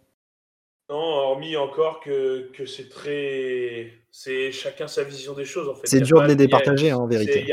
Non, 0.92 0.98
hormis 0.98 1.56
encore 1.56 2.00
que, 2.00 2.50
que 2.52 2.66
c'est 2.66 2.90
très. 2.90 3.94
C'est 4.10 4.52
chacun 4.52 4.86
sa 4.86 5.04
vision 5.04 5.32
des 5.32 5.46
choses 5.46 5.66
en 5.66 5.74
fait. 5.74 5.86
C'est 5.86 6.02
dur 6.02 6.18
pas 6.18 6.24
de 6.24 6.28
les 6.28 6.34
a- 6.34 6.36
départager, 6.36 6.90
hein, 6.90 6.98
en 6.98 7.06
vérité. 7.06 7.46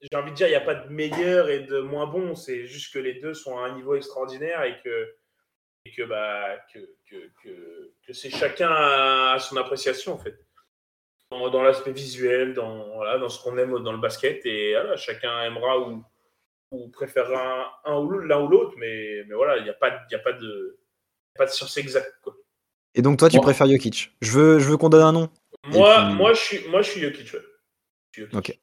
J'ai 0.00 0.16
envie 0.16 0.30
de 0.30 0.36
dire, 0.36 0.46
il 0.46 0.50
n'y 0.50 0.56
a 0.56 0.60
pas 0.60 0.76
de 0.76 0.88
meilleur 0.88 1.50
et 1.50 1.58
de 1.58 1.80
moins 1.80 2.06
bon. 2.06 2.36
C'est 2.36 2.66
juste 2.66 2.94
que 2.94 3.00
les 3.00 3.14
deux 3.14 3.34
sont 3.34 3.58
à 3.58 3.62
un 3.62 3.74
niveau 3.74 3.96
extraordinaire 3.96 4.62
et 4.62 4.80
que, 4.84 5.16
et 5.86 5.90
que, 5.90 6.04
bah, 6.04 6.56
que, 6.72 6.78
que, 7.10 7.16
que, 7.42 7.90
que 8.06 8.12
c'est 8.12 8.30
chacun 8.30 8.70
à 8.70 9.36
son 9.40 9.56
appréciation 9.56 10.12
en 10.12 10.18
fait. 10.18 10.38
Dans, 11.32 11.50
dans 11.50 11.64
l'aspect 11.64 11.90
visuel, 11.90 12.54
dans, 12.54 12.94
voilà, 12.94 13.18
dans 13.18 13.28
ce 13.28 13.42
qu'on 13.42 13.58
aime 13.58 13.82
dans 13.82 13.90
le 13.90 13.98
basket. 13.98 14.46
Et 14.46 14.74
voilà, 14.74 14.96
chacun 14.96 15.42
aimera 15.42 15.80
ou, 15.80 16.04
ou 16.70 16.88
préférera 16.90 17.80
un, 17.84 17.92
un 17.92 17.98
ou 17.98 18.08
l'un 18.20 18.40
ou 18.40 18.46
l'autre. 18.46 18.74
Mais, 18.76 19.24
mais 19.26 19.34
voilà, 19.34 19.56
il 19.56 19.64
n'y 19.64 19.70
a, 19.70 19.74
pas 19.74 20.00
y 20.12 20.14
a 20.14 20.20
pas 20.20 20.32
de. 20.32 20.78
Pas 21.34 21.46
de 21.46 21.50
science 21.50 21.76
exacte. 21.76 22.14
Quoi. 22.22 22.36
Et 22.98 23.02
donc, 23.02 23.16
toi, 23.16 23.30
tu 23.30 23.36
Moi- 23.36 23.44
préfères 23.44 23.68
Jokic 23.68 24.10
Je 24.20 24.32
veux, 24.32 24.58
je 24.58 24.68
veux 24.68 24.76
qu'on 24.76 24.88
donne 24.88 25.02
un 25.04 25.12
nom. 25.12 25.28
Moi, 25.68 26.04
puis- 26.08 26.14
moi, 26.16 26.32
je 26.34 26.40
suis, 26.40 26.58
moi, 26.68 26.82
je 26.82 26.90
suis 26.90 27.00
Jokic. 27.00 27.32
ouais. 27.32 27.40
Je 28.12 28.20
suis 28.20 28.22
Jokic. 28.22 28.36
Ok. 28.36 28.58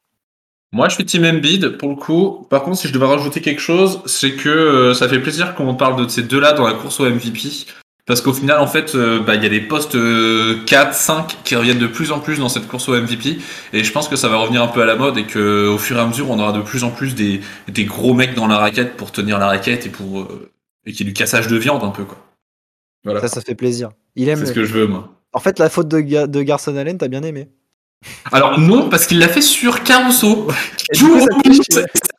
Moi, 0.72 0.88
je 0.90 0.94
suis 0.94 1.06
Team 1.06 1.24
Embiid 1.24 1.78
pour 1.78 1.88
le 1.88 1.96
coup. 1.96 2.46
Par 2.50 2.62
contre, 2.62 2.76
si 2.76 2.86
je 2.88 2.92
devais 2.92 3.06
rajouter 3.06 3.40
quelque 3.40 3.60
chose, 3.62 4.02
c'est 4.04 4.32
que 4.32 4.48
euh, 4.50 4.94
ça 4.94 5.08
fait 5.08 5.20
plaisir 5.20 5.54
qu'on 5.54 5.74
parle 5.74 6.04
de 6.04 6.08
ces 6.08 6.22
deux-là 6.22 6.52
dans 6.52 6.66
la 6.66 6.74
course 6.74 7.00
au 7.00 7.06
MVP. 7.06 7.66
Parce 8.04 8.20
qu'au 8.20 8.34
final, 8.34 8.60
en 8.60 8.66
fait, 8.66 8.94
euh, 8.94 9.20
bah, 9.20 9.36
il 9.36 9.42
y 9.42 9.46
a 9.46 9.48
des 9.48 9.60
postes 9.60 9.94
euh, 9.94 10.62
4, 10.66 10.92
5 10.94 11.38
qui 11.44 11.56
reviennent 11.56 11.78
de 11.78 11.86
plus 11.86 12.12
en 12.12 12.20
plus 12.20 12.38
dans 12.38 12.48
cette 12.48 12.68
course 12.68 12.88
au 12.88 12.94
MVP. 12.94 13.38
Et 13.72 13.84
je 13.84 13.92
pense 13.92 14.08
que 14.08 14.16
ça 14.16 14.28
va 14.28 14.36
revenir 14.36 14.62
un 14.62 14.68
peu 14.68 14.82
à 14.82 14.86
la 14.86 14.96
mode 14.96 15.16
et 15.16 15.24
que 15.24 15.66
au 15.68 15.78
fur 15.78 15.96
et 15.96 16.00
à 16.00 16.06
mesure, 16.06 16.30
on 16.30 16.38
aura 16.38 16.52
de 16.52 16.60
plus 16.60 16.84
en 16.84 16.90
plus 16.90 17.14
des, 17.14 17.40
des 17.68 17.84
gros 17.84 18.12
mecs 18.12 18.34
dans 18.34 18.46
la 18.46 18.58
raquette 18.58 18.96
pour 18.96 19.12
tenir 19.12 19.38
la 19.38 19.46
raquette 19.46 19.86
et 19.86 19.88
pour 19.90 20.20
euh, 20.20 20.50
et 20.84 20.92
qu'il 20.92 21.06
y 21.06 21.08
ait 21.08 21.12
du 21.12 21.18
cassage 21.18 21.48
de 21.48 21.56
viande 21.56 21.82
un 21.82 21.90
peu 21.90 22.04
quoi. 22.04 22.18
Voilà. 23.04 23.20
Ça, 23.20 23.28
ça 23.28 23.40
fait 23.40 23.54
plaisir. 23.54 23.90
Il 24.16 24.28
aime. 24.28 24.38
C'est 24.40 24.46
ce 24.46 24.52
que 24.52 24.64
je 24.64 24.72
veux 24.72 24.86
moi. 24.86 25.08
En 25.32 25.38
fait, 25.40 25.58
la 25.58 25.68
faute 25.68 25.88
de, 25.88 26.00
Ga- 26.00 26.26
de 26.26 26.42
Garson 26.42 26.76
Allen, 26.76 26.96
t'as 26.98 27.08
bien 27.08 27.22
aimé. 27.22 27.48
Alors 28.32 28.58
non, 28.58 28.88
parce 28.88 29.06
qu'il 29.06 29.18
l'a 29.18 29.28
fait 29.28 29.42
sur 29.42 29.82
Caruso. 29.82 30.48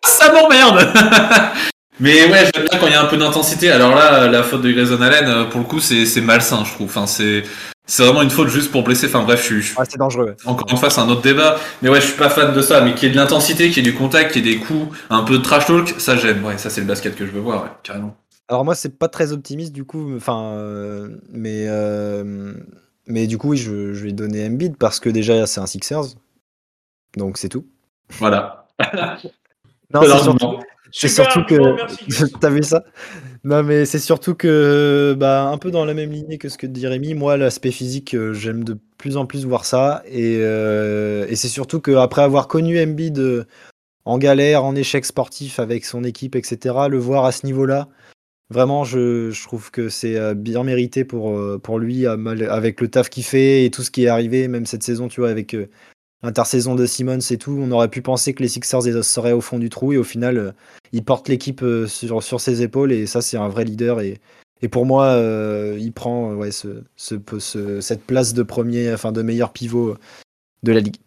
Ça 0.06 0.32
m'emmerde. 0.34 0.88
Mais 2.00 2.30
ouais, 2.30 2.50
j'aime 2.54 2.66
bien 2.70 2.80
quand 2.80 2.86
il 2.88 2.92
y 2.94 2.96
a 2.96 3.02
un 3.02 3.06
peu 3.08 3.18
d'intensité. 3.18 3.72
Alors 3.72 3.96
là, 3.96 4.28
la 4.28 4.44
faute 4.44 4.62
de 4.62 4.72
Grayson 4.72 5.02
Allen, 5.02 5.26
euh, 5.28 5.44
pour 5.46 5.60
le 5.62 5.66
coup, 5.66 5.80
c'est 5.80 6.22
malsain, 6.22 6.64
je 6.64 6.72
trouve. 6.74 6.88
Enfin, 6.88 7.08
c'est 7.08 7.44
c'est 7.90 8.04
vraiment 8.04 8.22
une 8.22 8.30
faute 8.30 8.50
juste 8.50 8.70
pour 8.72 8.84
blesser. 8.84 9.08
Enfin 9.08 9.24
bref, 9.24 9.40
je 9.42 9.46
suis, 9.46 9.62
je 9.62 9.68
suis- 9.70 9.78
Ouais, 9.78 9.86
c'est 9.90 9.98
dangereux. 9.98 10.26
ouais. 10.26 10.36
encore 10.46 10.68
une 10.70 10.78
fois, 10.78 10.90
c'est 10.90 11.00
un 11.02 11.10
autre 11.10 11.22
débat. 11.22 11.58
Mais 11.82 11.90
ouais, 11.90 12.02
je 12.02 12.08
suis 12.08 12.18
pas 12.18 12.30
fan 12.30 12.54
de 12.54 12.62
ça. 12.62 12.82
Mais 12.82 12.94
qu'il 12.94 13.08
y 13.08 13.12
ait 13.12 13.16
de 13.16 13.20
l'intensité, 13.20 13.70
qu'il 13.70 13.84
y 13.84 13.88
ait 13.88 13.92
du 13.92 13.98
contact, 13.98 14.32
qu'il 14.34 14.46
y 14.46 14.52
ait 14.52 14.56
des 14.56 14.60
coups, 14.60 14.96
un 15.10 15.24
peu 15.24 15.38
de 15.40 15.44
trash 15.44 15.66
talk, 15.66 15.96
ça 15.98 16.18
j'aime. 16.18 16.44
Ouais, 16.46 16.58
ça 16.58 16.70
c'est 16.70 16.82
le 16.82 16.88
basket 16.88 17.16
que 17.16 17.26
je 17.26 17.32
veux 17.32 17.40
voir, 17.42 17.64
ouais, 17.64 17.70
carrément. 17.84 18.16
Alors 18.50 18.64
moi, 18.64 18.76
c'est 18.76 18.98
pas 18.98 19.10
très 19.10 19.34
optimiste 19.34 19.74
du 19.74 19.84
coup, 19.84 20.16
enfin, 20.16 20.54
euh, 20.54 21.18
mais 21.32 21.66
euh, 21.68 22.54
mais 23.06 23.28
du 23.28 23.38
coup, 23.38 23.50
oui, 23.50 23.58
je, 23.58 23.94
je 23.94 24.04
vais 24.06 24.14
donner 24.14 24.46
Embiid 24.46 24.78
parce 24.78 25.00
que 25.00 25.10
déjà 25.10 25.46
c'est 25.46 25.60
un 25.60 25.66
Sixers, 25.68 26.16
donc 27.18 27.38
c'est 27.38 27.50
tout. 27.50 27.66
Voilà. 28.20 28.68
Non, 29.94 30.02
c'est 30.04 30.20
surtout, 30.20 30.60
c'est 30.92 31.08
surtout 31.08 31.46
que 31.46 32.36
t'as 32.42 32.50
vu 32.50 32.62
ça? 32.62 32.84
Non, 33.46 33.64
mais 33.64 33.86
c'est 33.86 34.00
surtout 34.00 34.36
que 34.36 35.16
bah 35.18 35.44
un 35.44 35.58
peu 35.58 35.72
dans 35.72 35.86
la 35.86 35.94
même 35.94 36.12
lignée 36.12 36.38
que 36.38 36.50
ce 36.50 36.58
que 36.58 36.68
dit 36.68 36.86
Rémi. 36.86 37.14
Moi, 37.14 37.38
l'aspect 37.38 37.72
physique, 37.72 38.14
euh, 38.14 38.34
j'aime 38.34 38.66
de 38.66 38.78
plus 38.98 39.16
en 39.16 39.26
plus 39.26 39.46
voir 39.46 39.64
ça, 39.64 40.04
et 40.06 40.40
euh, 40.42 41.26
et 41.30 41.38
c'est 41.38 41.48
surtout 41.48 41.80
que 41.80 41.92
après 41.92 42.22
avoir 42.22 42.50
connu 42.50 42.82
Embiid 42.84 43.46
en 44.04 44.18
galère, 44.18 44.66
en 44.66 44.76
échec 44.76 45.06
sportif 45.06 45.60
avec 45.60 45.86
son 45.86 46.04
équipe, 46.04 46.36
etc., 46.36 46.76
le 46.90 46.98
voir 46.98 47.26
à 47.26 47.32
ce 47.32 47.46
niveau-là. 47.46 47.88
Vraiment, 48.50 48.86
je, 48.86 49.44
trouve 49.44 49.72
que 49.72 49.90
c'est 49.90 50.16
euh, 50.18 50.34
bien 50.34 50.64
mérité 50.64 51.04
pour, 51.04 51.38
euh, 51.38 51.60
pour 51.62 51.80
lui, 51.80 52.06
avec 52.08 52.80
le 52.80 52.88
taf 52.88 53.10
qu'il 53.10 53.24
fait 53.26 53.66
et 53.66 53.72
tout 53.72 53.84
ce 53.84 53.92
qui 53.92 54.06
est 54.06 54.08
arrivé, 54.08 54.48
même 54.48 54.66
cette 54.66 54.84
saison, 54.84 55.10
tu 55.10 55.20
vois, 55.20 55.30
avec 55.30 55.54
euh, 55.54 55.70
l'intersaison 56.24 56.74
de 56.74 56.86
Simmons 56.86 57.20
et 57.30 57.38
tout. 57.38 57.58
On 57.62 57.72
aurait 57.72 57.90
pu 57.90 58.02
penser 58.02 58.34
que 58.34 58.42
les 58.42 58.48
Sixers 58.48 59.04
seraient 59.04 59.34
au 59.34 59.42
fond 59.42 59.60
du 59.60 59.70
trou 59.70 59.92
et 59.92 59.98
au 59.98 60.06
final, 60.06 60.56
il 60.94 61.04
porte 61.04 61.28
l'équipe 61.28 61.64
sur, 61.88 62.24
sur 62.24 62.40
ses 62.40 62.62
épaules 62.62 62.94
et 62.94 63.06
ça, 63.06 63.22
c'est 63.22 63.38
un 63.38 63.50
vrai 63.50 63.66
leader. 63.66 64.00
Et, 64.00 64.18
et 64.62 64.70
pour 64.70 64.86
moi, 64.86 65.22
il 65.78 65.92
prend 65.92 66.34
ouais, 66.34 66.52
ce, 66.52 66.84
ce, 66.96 67.16
ce- 67.40 67.82
cette 67.82 68.04
place 68.04 68.34
de 68.34 68.44
premier, 68.44 68.94
enfin 68.94 69.12
de 69.12 69.22
meilleur 69.22 69.52
pivot 69.52 69.98
de 70.64 70.72
la 70.72 70.80
ligue. 70.80 70.98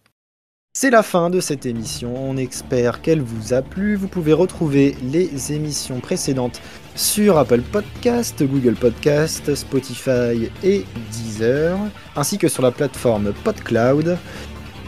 C'est 0.82 0.88
la 0.88 1.02
fin 1.02 1.28
de 1.28 1.40
cette 1.40 1.66
émission. 1.66 2.14
On 2.16 2.38
espère 2.38 3.02
qu'elle 3.02 3.20
vous 3.20 3.52
a 3.52 3.60
plu. 3.60 3.96
Vous 3.96 4.08
pouvez 4.08 4.32
retrouver 4.32 4.96
les 5.02 5.52
émissions 5.52 6.00
précédentes 6.00 6.58
sur 6.94 7.36
Apple 7.36 7.60
Podcast, 7.60 8.42
Google 8.42 8.76
Podcast, 8.76 9.54
Spotify 9.54 10.48
et 10.64 10.86
Deezer, 11.12 11.76
ainsi 12.16 12.38
que 12.38 12.48
sur 12.48 12.62
la 12.62 12.70
plateforme 12.70 13.34
PodCloud. 13.44 14.16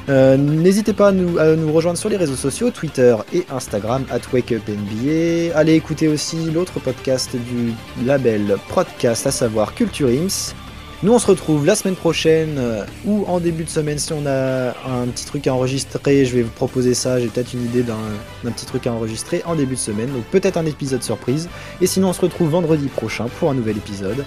Euh, 0.09 0.38
N'hésitez 0.38 0.95
pas 0.95 1.09
à 1.09 1.12
nous, 1.12 1.36
rejoindre 1.70 1.99
sur 1.99 2.09
les 2.09 2.16
réseaux 2.16 2.36
sociaux, 2.36 2.70
Twitter 2.70 3.14
et 3.34 3.45
Instagram, 3.51 4.07
at 4.11 4.20
WakeUpNBA. 4.32 5.55
Allez 5.55 5.74
écouter 5.74 6.09
aussi 6.09 6.51
l'autre 6.53 6.80
podcast 6.80 7.36
du 7.36 7.74
label 8.07 8.57
Podcast, 8.74 9.26
à 9.26 9.30
savoir 9.30 9.74
Culture 9.74 10.09
Ims. 10.09 10.55
Nous, 11.03 11.12
on 11.12 11.18
se 11.18 11.26
retrouve 11.26 11.66
la 11.66 11.74
semaine 11.74 11.96
prochaine 11.96 12.59
euh, 12.59 12.84
ou 13.05 13.24
en 13.26 13.40
début 13.40 13.64
de 13.64 13.68
semaine 13.68 13.98
si 13.98 14.12
on 14.12 14.24
a 14.24 14.68
un 14.68 15.07
petit 15.09 15.26
truc 15.26 15.48
à 15.48 15.55
enregistrer. 15.55 16.24
Je 16.24 16.36
vais 16.36 16.42
vous 16.42 16.50
proposer 16.50 16.94
ça. 16.94 17.18
J'ai 17.18 17.26
peut-être 17.26 17.55
une 17.55 17.64
idée 17.64 17.82
d'un 17.82 17.98
d'un 18.44 18.53
petit 18.53 18.66
truc 18.66 18.86
à 18.86 18.92
enregistrer 18.92 19.42
en 19.44 19.57
début 19.57 19.74
de 19.74 19.80
semaine. 19.80 20.12
Donc 20.12 20.24
peut-être 20.26 20.57
un 20.57 20.66
épisode 20.66 21.03
surprise. 21.03 21.48
Et 21.80 21.88
sinon, 21.88 22.11
on 22.11 22.12
se 22.12 22.20
retrouve 22.20 22.50
vendredi 22.50 22.86
prochain 22.86 23.26
pour 23.40 23.50
un 23.50 23.55
nouvel 23.55 23.78
épisode. 23.78 24.24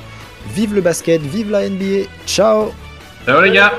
Vive 0.53 0.75
le 0.75 0.81
basket, 0.81 1.21
vive 1.21 1.49
la 1.49 1.69
NBA. 1.69 2.07
Ciao 2.25 2.71
Ciao 3.25 3.41
les 3.41 3.51
gars. 3.51 3.71